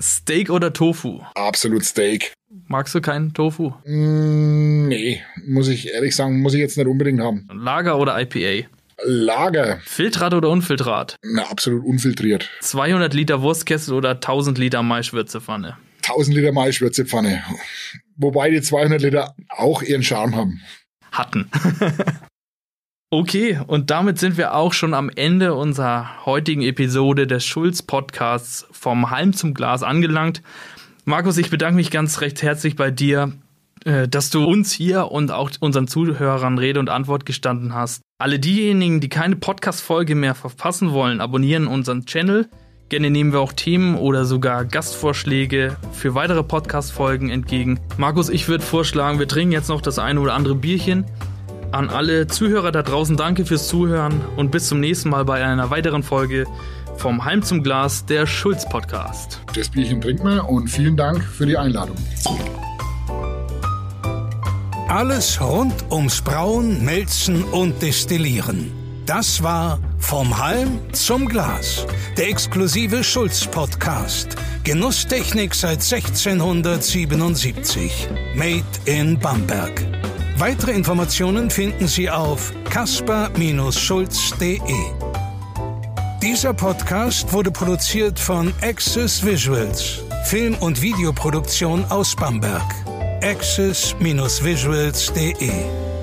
Steak 0.00 0.50
oder 0.50 0.72
Tofu? 0.72 1.20
Absolut 1.34 1.84
Steak. 1.84 2.32
Magst 2.66 2.94
du 2.94 3.00
keinen 3.00 3.34
Tofu? 3.34 3.72
Mm, 3.84 4.88
nee, 4.88 5.20
muss 5.46 5.68
ich 5.68 5.92
ehrlich 5.92 6.16
sagen, 6.16 6.40
muss 6.40 6.54
ich 6.54 6.60
jetzt 6.60 6.78
nicht 6.78 6.86
unbedingt 6.86 7.20
haben. 7.20 7.46
Lager 7.52 7.98
oder 7.98 8.18
IPA? 8.18 8.68
Lager, 9.02 9.80
Filtrat 9.84 10.34
oder 10.34 10.48
Unfiltrat? 10.50 11.16
na, 11.22 11.42
absolut 11.44 11.84
unfiltriert. 11.84 12.48
200 12.60 13.12
Liter 13.14 13.42
Wurstkessel 13.42 13.94
oder 13.94 14.10
1000 14.10 14.58
Liter 14.58 14.82
Maischwürzepfanne? 14.82 15.76
1000 16.02 16.36
Liter 16.36 16.52
Maischwürzepfanne. 16.52 17.42
Wobei 18.16 18.50
die 18.50 18.62
200 18.62 19.00
Liter 19.02 19.34
auch 19.48 19.82
ihren 19.82 20.02
Charme 20.02 20.36
haben. 20.36 20.60
hatten. 21.12 21.50
okay, 23.10 23.60
und 23.66 23.90
damit 23.90 24.18
sind 24.18 24.36
wir 24.36 24.54
auch 24.54 24.72
schon 24.72 24.94
am 24.94 25.10
Ende 25.14 25.54
unserer 25.54 26.24
heutigen 26.26 26.62
Episode 26.62 27.26
des 27.26 27.44
Schulz-Podcasts 27.44 28.66
vom 28.70 29.10
Halm 29.10 29.32
zum 29.32 29.54
Glas 29.54 29.82
angelangt. 29.82 30.42
Markus, 31.04 31.36
ich 31.38 31.50
bedanke 31.50 31.76
mich 31.76 31.90
ganz 31.90 32.20
recht 32.20 32.42
herzlich 32.42 32.76
bei 32.76 32.90
dir, 32.90 33.32
dass 33.84 34.30
du 34.30 34.44
uns 34.44 34.72
hier 34.72 35.10
und 35.10 35.30
auch 35.30 35.50
unseren 35.60 35.86
Zuhörern 35.88 36.58
Rede 36.58 36.80
und 36.80 36.88
Antwort 36.88 37.26
gestanden 37.26 37.74
hast. 37.74 38.02
Alle 38.18 38.38
diejenigen, 38.38 39.00
die 39.00 39.08
keine 39.08 39.36
Podcast-Folge 39.36 40.14
mehr 40.14 40.34
verpassen 40.34 40.92
wollen, 40.92 41.20
abonnieren 41.20 41.66
unseren 41.66 42.06
Channel. 42.06 42.48
Gerne 42.88 43.10
nehmen 43.10 43.32
wir 43.32 43.40
auch 43.40 43.52
Themen 43.52 43.96
oder 43.96 44.24
sogar 44.24 44.64
Gastvorschläge 44.64 45.76
für 45.92 46.14
weitere 46.14 46.42
Podcast-Folgen 46.42 47.30
entgegen. 47.30 47.80
Markus, 47.96 48.28
ich 48.28 48.46
würde 48.46 48.64
vorschlagen, 48.64 49.18
wir 49.18 49.28
trinken 49.28 49.52
jetzt 49.52 49.68
noch 49.68 49.80
das 49.80 49.98
eine 49.98 50.20
oder 50.20 50.34
andere 50.34 50.54
Bierchen. 50.54 51.04
An 51.72 51.88
alle 51.90 52.26
Zuhörer 52.28 52.70
da 52.70 52.82
draußen 52.82 53.16
danke 53.16 53.46
fürs 53.46 53.68
Zuhören 53.68 54.20
und 54.36 54.50
bis 54.50 54.68
zum 54.68 54.80
nächsten 54.80 55.08
Mal 55.08 55.24
bei 55.24 55.44
einer 55.44 55.70
weiteren 55.70 56.02
Folge 56.02 56.46
vom 56.96 57.24
Heim 57.24 57.42
zum 57.42 57.62
Glas, 57.62 58.06
der 58.06 58.26
Schulz-Podcast. 58.26 59.40
Das 59.54 59.68
Bierchen 59.70 60.00
trinken 60.00 60.28
wir 60.28 60.48
und 60.48 60.68
vielen 60.68 60.96
Dank 60.96 61.22
für 61.24 61.46
die 61.46 61.56
Einladung. 61.56 61.96
Alles 64.88 65.40
rund 65.40 65.74
ums 65.90 66.20
Brauen, 66.20 66.84
Melzen 66.84 67.42
und 67.44 67.80
Destillieren. 67.80 68.70
Das 69.06 69.42
war 69.42 69.78
Vom 69.98 70.36
Halm 70.38 70.78
zum 70.92 71.26
Glas, 71.26 71.86
der 72.18 72.28
exklusive 72.28 73.02
Schulz-Podcast. 73.02 74.36
Genusstechnik 74.62 75.54
seit 75.54 75.80
1677. 75.82 78.08
Made 78.34 78.62
in 78.84 79.18
Bamberg. 79.18 79.86
Weitere 80.36 80.72
Informationen 80.72 81.48
finden 81.50 81.88
Sie 81.88 82.10
auf 82.10 82.52
kasper-schulz.de. 82.70 84.60
Dieser 86.22 86.52
Podcast 86.54 87.32
wurde 87.32 87.50
produziert 87.50 88.20
von 88.20 88.52
Access 88.60 89.24
Visuals, 89.24 90.02
Film- 90.24 90.56
und 90.56 90.82
Videoproduktion 90.82 91.86
aus 91.86 92.14
Bamberg. 92.14 92.93
access-visuals.de 93.24 95.93